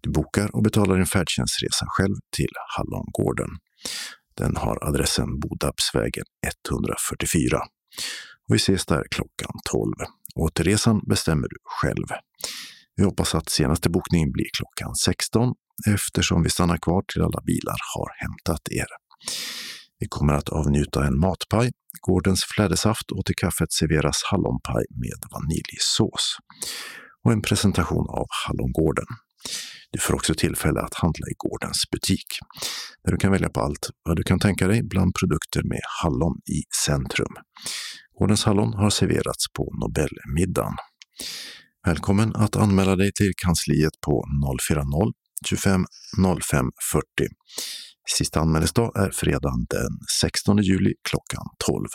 Du 0.00 0.10
bokar 0.10 0.56
och 0.56 0.62
betalar 0.62 0.96
din 0.96 1.06
färdtjänstresa 1.06 1.86
själv 1.88 2.14
till 2.36 2.52
Hallongården. 2.76 3.48
Den 4.36 4.56
har 4.56 4.88
adressen 4.88 5.40
Bodapsvägen 5.40 6.24
144. 6.68 7.58
Och 8.48 8.54
vi 8.54 8.56
ses 8.56 8.86
där 8.86 9.04
klockan 9.10 9.52
12. 9.72 9.92
Återresan 10.34 11.00
bestämmer 11.08 11.48
du 11.48 11.56
själv. 11.64 12.06
Vi 12.96 13.04
hoppas 13.04 13.34
att 13.34 13.50
senaste 13.50 13.90
bokningen 13.90 14.32
blir 14.32 14.46
klockan 14.56 14.94
16 14.94 15.54
eftersom 15.94 16.42
vi 16.42 16.50
stannar 16.50 16.76
kvar 16.76 17.02
till 17.12 17.22
alla 17.22 17.40
bilar 17.46 17.76
har 17.94 18.10
hämtat 18.16 18.62
er. 18.70 18.86
Vi 20.02 20.08
kommer 20.08 20.32
att 20.32 20.48
avnjuta 20.48 21.06
en 21.06 21.18
matpaj, 21.18 21.70
gårdens 22.00 22.44
flädersaft 22.44 23.10
och 23.10 23.24
till 23.26 23.34
kaffet 23.34 23.72
serveras 23.72 24.22
hallonpaj 24.30 24.84
med 24.90 25.18
vaniljsås 25.32 26.36
och 27.24 27.32
en 27.32 27.42
presentation 27.42 28.06
av 28.08 28.26
Hallongården. 28.46 29.04
Du 29.90 29.98
får 29.98 30.14
också 30.14 30.34
tillfälle 30.34 30.80
att 30.80 30.94
handla 30.94 31.26
i 31.26 31.34
gårdens 31.36 31.82
butik, 31.90 32.26
där 33.04 33.12
du 33.12 33.18
kan 33.18 33.32
välja 33.32 33.48
på 33.48 33.60
allt 33.60 33.90
vad 34.04 34.16
du 34.16 34.22
kan 34.22 34.38
tänka 34.38 34.68
dig 34.68 34.82
bland 34.82 35.14
produkter 35.14 35.62
med 35.62 35.80
hallon 36.02 36.36
i 36.38 36.60
centrum. 36.86 37.34
Gårdens 38.18 38.44
hallon 38.44 38.74
har 38.74 38.90
serverats 38.90 39.44
på 39.56 39.74
Nobelmiddagen. 39.80 40.76
Välkommen 41.86 42.36
att 42.36 42.56
anmäla 42.56 42.96
dig 42.96 43.12
till 43.12 43.32
kansliet 43.36 44.00
på 44.06 44.24
040 44.68 45.12
25 45.46 45.84
05 46.40 46.70
40. 46.92 47.04
Sista 48.10 48.40
anmälningsdag 48.40 48.92
är 48.96 49.10
fredagen 49.10 49.66
den 49.68 49.90
16 50.20 50.62
juli 50.62 50.94
klockan 51.08 51.46
12. 51.66 51.86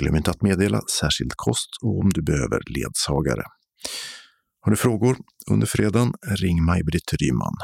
Glöm 0.00 0.16
inte 0.16 0.30
att 0.30 0.42
meddela 0.42 0.80
särskild 1.00 1.32
kost 1.36 1.68
och 1.82 1.98
om 1.98 2.10
du 2.10 2.22
behöver 2.22 2.60
ledsagare. 2.66 3.42
Har 4.60 4.70
du 4.70 4.76
frågor 4.76 5.16
under 5.50 5.66
fredagen, 5.66 6.12
ring 6.28 6.64
Maj-Britt 6.64 7.12
Ryman 7.12 7.54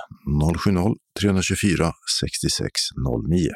070-324 1.20 1.92
6609. 2.20 3.48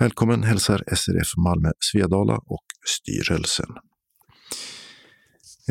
Välkommen 0.00 0.42
hälsar 0.42 0.82
SRF 0.96 1.36
Malmö 1.36 1.70
Svedala 1.80 2.36
och 2.36 2.64
styrelsen. 2.86 3.68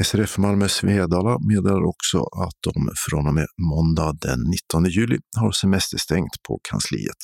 SRF 0.03 0.37
Malmö 0.37 0.67
Svedala 0.67 1.37
meddelar 1.39 1.83
också 1.83 2.17
att 2.17 2.57
de 2.61 2.89
från 3.09 3.27
och 3.27 3.33
med 3.33 3.47
måndag 3.57 4.13
den 4.21 4.39
19 4.73 4.85
juli 4.85 5.17
har 5.37 5.51
semesterstängt 5.51 6.43
på 6.47 6.59
kansliet. 6.69 7.17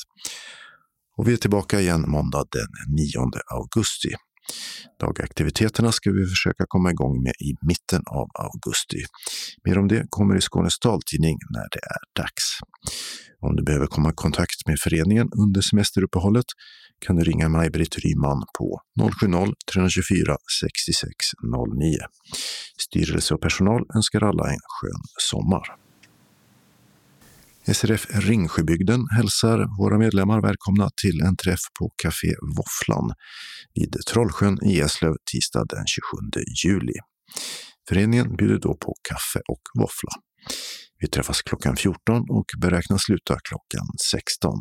Och 1.16 1.28
vi 1.28 1.32
är 1.32 1.36
tillbaka 1.36 1.80
igen 1.80 2.04
måndag 2.08 2.44
den 2.52 2.94
9 2.96 3.30
augusti. 3.46 4.08
Dagaktiviteterna 5.00 5.92
ska 5.92 6.10
vi 6.10 6.26
försöka 6.26 6.64
komma 6.68 6.90
igång 6.90 7.22
med 7.22 7.32
i 7.32 7.54
mitten 7.66 8.02
av 8.06 8.28
augusti. 8.34 9.02
Mer 9.64 9.78
om 9.78 9.88
det 9.88 10.06
kommer 10.08 10.36
i 10.36 10.40
Skånes 10.40 10.78
taltidning 10.78 11.38
när 11.50 11.66
det 11.72 11.78
är 11.78 12.22
dags. 12.22 12.44
Om 13.40 13.56
du 13.56 13.62
behöver 13.62 13.86
komma 13.86 14.10
i 14.10 14.12
kontakt 14.14 14.66
med 14.66 14.78
föreningen 14.80 15.28
under 15.42 15.60
semesteruppehållet 15.60 16.46
kan 17.06 17.16
du 17.16 17.24
ringa 17.24 17.48
Maj-Britt 17.48 17.96
Ryman 17.98 18.42
på 18.58 18.80
070-324 19.00 20.36
6609. 20.60 21.98
Styrelse 22.80 23.34
och 23.34 23.40
personal 23.40 23.82
önskar 23.94 24.22
alla 24.22 24.50
en 24.50 24.60
skön 24.68 25.02
sommar. 25.30 25.81
SRF 27.66 28.06
Ringsjöbygden 28.10 29.00
hälsar 29.16 29.78
våra 29.78 29.98
medlemmar 29.98 30.40
välkomna 30.42 30.90
till 31.02 31.20
en 31.20 31.36
träff 31.36 31.60
på 31.78 31.92
Café 31.96 32.34
Våfflan 32.56 33.12
vid 33.74 33.96
Trollsjön 34.06 34.58
i 34.64 34.80
Eslöv 34.80 35.14
tisdag 35.32 35.64
den 35.68 35.84
27 35.86 36.44
juli. 36.64 36.92
Föreningen 37.88 38.36
bjuder 38.36 38.58
då 38.58 38.76
på 38.76 38.94
kaffe 39.08 39.40
och 39.48 39.62
våffla. 39.80 40.10
Vi 40.98 41.08
träffas 41.08 41.42
klockan 41.42 41.76
14 41.76 42.22
och 42.30 42.44
beräknas 42.58 43.02
sluta 43.02 43.38
klockan 43.44 43.86
16. 44.10 44.58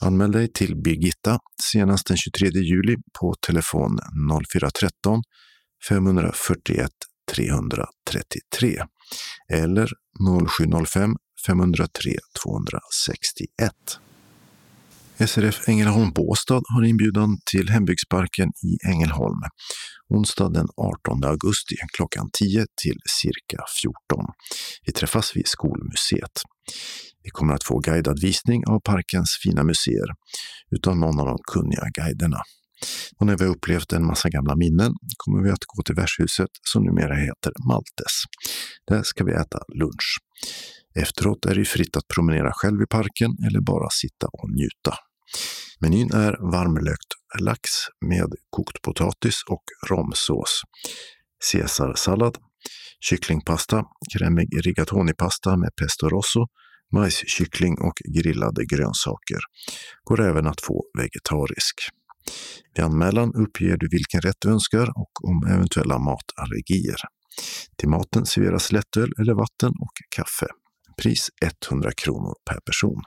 Anmäl 0.00 0.32
dig 0.32 0.52
till 0.52 0.76
Birgitta 0.76 1.38
senast 1.62 2.06
den 2.06 2.16
23 2.16 2.48
juli 2.48 2.96
på 3.20 3.34
telefon 3.46 3.98
0413 4.50 5.22
541 5.88 6.90
333 7.34 8.82
eller 9.52 9.90
0705 10.48 11.16
503 11.46 12.16
261. 12.44 13.72
SRF 15.26 15.68
Ängelholm 15.68 16.12
Båstad 16.12 16.62
har 16.74 16.84
inbjudan 16.84 17.38
till 17.50 17.68
hembygdsparken 17.68 18.48
i 18.48 18.88
Ängelholm 18.88 19.40
onsdag 20.08 20.48
den 20.48 20.66
18 20.76 21.24
augusti 21.24 21.74
klockan 21.96 22.30
10 22.32 22.66
till 22.82 22.98
cirka 23.20 23.64
14. 23.82 23.94
Vi 24.86 24.92
träffas 24.92 25.36
vid 25.36 25.46
Skolmuseet. 25.46 26.36
Vi 27.22 27.30
kommer 27.30 27.54
att 27.54 27.64
få 27.64 27.78
guidad 27.78 28.20
visning 28.20 28.62
av 28.66 28.80
parkens 28.80 29.38
fina 29.42 29.64
museer 29.64 30.08
utav 30.70 30.96
någon 30.96 31.20
av 31.20 31.26
de 31.26 31.38
kunniga 31.52 31.86
guiderna. 31.94 32.40
Och 33.18 33.26
när 33.26 33.36
vi 33.36 33.44
har 33.44 33.52
upplevt 33.52 33.92
en 33.92 34.06
massa 34.06 34.28
gamla 34.28 34.56
minnen 34.56 34.92
kommer 35.16 35.42
vi 35.42 35.50
att 35.50 35.64
gå 35.76 35.82
till 35.82 35.94
värdshuset 35.94 36.50
som 36.72 36.82
numera 36.84 37.14
heter 37.14 37.52
Maltes. 37.68 38.14
Där 38.88 39.02
ska 39.02 39.24
vi 39.24 39.32
äta 39.32 39.58
lunch. 39.74 40.18
Efteråt 40.94 41.46
är 41.46 41.54
det 41.54 41.64
fritt 41.64 41.96
att 41.96 42.08
promenera 42.14 42.52
själv 42.52 42.82
i 42.82 42.86
parken 42.86 43.30
eller 43.46 43.60
bara 43.60 43.88
sitta 43.90 44.26
och 44.26 44.50
njuta. 44.50 44.98
Menyn 45.80 46.12
är 46.12 46.52
varmlökt 46.52 47.12
lax 47.40 47.60
med 48.06 48.32
kokt 48.50 48.82
potatis 48.82 49.42
och 49.48 49.62
romsås, 49.88 50.62
caesarsallad, 51.52 52.38
kycklingpasta, 53.00 53.84
krämig 54.14 54.48
rigatoni-pasta 54.66 55.56
med 55.56 55.70
pesto 55.80 56.08
rosso, 56.08 56.46
majskyckling 56.92 57.78
och 57.80 57.94
grillade 58.16 58.64
grönsaker. 58.64 59.40
Går 60.04 60.20
även 60.20 60.46
att 60.46 60.60
få 60.60 60.84
vegetarisk. 60.98 61.74
Vid 62.74 62.84
anmälan 62.84 63.34
uppger 63.34 63.76
du 63.76 63.88
vilken 63.90 64.20
rätt 64.20 64.36
du 64.38 64.48
önskar 64.48 64.88
och 64.96 65.28
om 65.28 65.46
eventuella 65.54 65.98
matallergier. 65.98 67.00
Till 67.76 67.88
maten 67.88 68.26
serveras 68.26 68.72
lättöl 68.72 69.12
eller 69.20 69.34
vatten 69.34 69.68
och 69.68 69.92
kaffe. 70.16 70.46
Pris 70.96 71.28
100 71.70 71.92
kronor 71.96 72.34
per 72.50 72.60
person. 72.60 73.02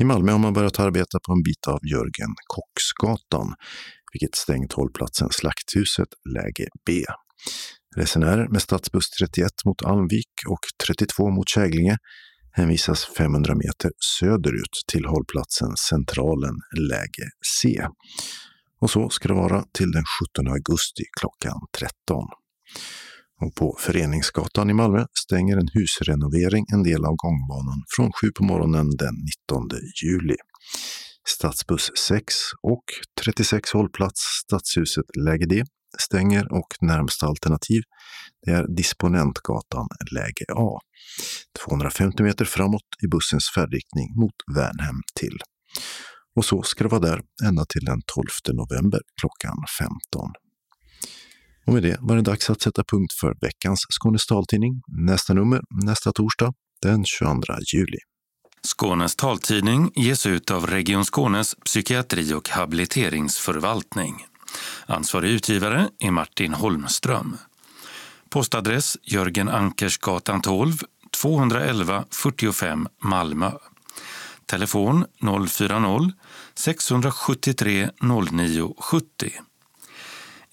I 0.00 0.04
Malmö 0.04 0.32
har 0.32 0.38
man 0.38 0.52
börjat 0.52 0.78
arbeta 0.78 1.18
på 1.26 1.32
en 1.32 1.42
bit 1.42 1.66
av 1.66 1.78
Jörgen 1.92 2.34
Kocksgatan, 2.46 3.54
vilket 4.12 4.34
stängt 4.34 4.72
hållplatsen 4.72 5.28
Slakthuset 5.30 6.08
läge 6.34 6.68
B. 6.86 7.04
Resenärer 7.96 8.48
med 8.48 8.62
stadsbuss 8.62 9.10
31 9.10 9.50
mot 9.64 9.82
Almvik 9.82 10.32
och 10.48 10.60
32 10.86 11.30
mot 11.30 11.48
Käglinge 11.48 11.96
hänvisas 12.52 13.04
500 13.04 13.54
meter 13.54 13.90
söderut 14.18 14.84
till 14.92 15.04
hållplatsen 15.04 15.76
Centralen 15.76 16.54
läge 16.90 17.28
C. 17.60 17.86
Och 18.80 18.90
så 18.90 19.08
ska 19.08 19.28
det 19.28 19.34
vara 19.34 19.64
till 19.72 19.90
den 19.90 20.04
17 20.36 20.52
augusti 20.52 21.02
klockan 21.20 21.60
13. 21.78 22.24
Och 23.42 23.54
på 23.54 23.76
Föreningsgatan 23.80 24.70
i 24.70 24.72
Malmö 24.72 25.06
stänger 25.24 25.56
en 25.56 25.68
husrenovering 25.72 26.64
en 26.72 26.82
del 26.82 27.04
av 27.04 27.14
gångbanan 27.16 27.82
från 27.96 28.12
7 28.20 28.32
på 28.38 28.44
morgonen 28.44 28.90
den 28.90 29.14
19 29.50 29.68
juli. 30.04 30.36
Stadsbuss 31.28 31.90
6 31.96 32.34
och 32.62 32.84
36 33.24 33.72
hållplats 33.72 34.20
Stadshuset 34.44 35.04
läge 35.16 35.46
D 35.46 35.64
stänger 35.98 36.52
och 36.52 36.68
närmsta 36.80 37.26
alternativ 37.26 37.82
det 38.46 38.52
är 38.52 38.76
Disponentgatan 38.76 39.88
läge 40.12 40.44
A. 40.56 40.78
250 41.66 42.22
meter 42.22 42.44
framåt 42.44 42.88
i 43.04 43.06
bussens 43.08 43.50
färdriktning 43.54 44.08
mot 44.20 44.34
Värnhem 44.56 45.00
till. 45.20 45.38
Och 46.36 46.44
så 46.44 46.62
ska 46.62 46.84
det 46.84 46.90
vara 46.90 47.00
där 47.00 47.20
ända 47.44 47.64
till 47.64 47.84
den 47.84 48.00
12 48.06 48.26
november 48.52 49.00
klockan 49.20 49.56
15. 49.78 50.30
Och 51.66 51.72
med 51.72 51.82
det 51.82 51.96
var 52.00 52.16
det 52.16 52.22
dags 52.22 52.50
att 52.50 52.62
sätta 52.62 52.84
punkt 52.84 53.12
för 53.20 53.36
veckans 53.40 53.86
Skånes 53.90 54.26
taltidning. 54.26 54.82
Nästa 54.88 55.34
nummer 55.34 55.60
nästa 55.84 56.12
torsdag 56.12 56.52
den 56.82 57.04
22 57.04 57.34
juli. 57.74 57.98
Skånes 58.62 59.16
taltidning 59.16 59.92
ges 59.94 60.26
ut 60.26 60.50
av 60.50 60.66
Region 60.66 61.04
Skånes 61.04 61.56
psykiatri 61.64 62.34
och 62.34 62.48
habiliteringsförvaltning. 62.48 64.26
Ansvarig 64.86 65.30
utgivare 65.30 65.88
är 65.98 66.10
Martin 66.10 66.54
Holmström. 66.54 67.36
Postadress 68.30 68.96
Jörgen 69.02 69.48
Ankersgatan 69.48 70.42
12, 70.42 70.72
211 71.20 72.04
45 72.10 72.88
Malmö. 73.02 73.50
Telefon 74.46 75.04
040-673 75.20 77.90
09 78.32 78.74
70. 78.78 79.32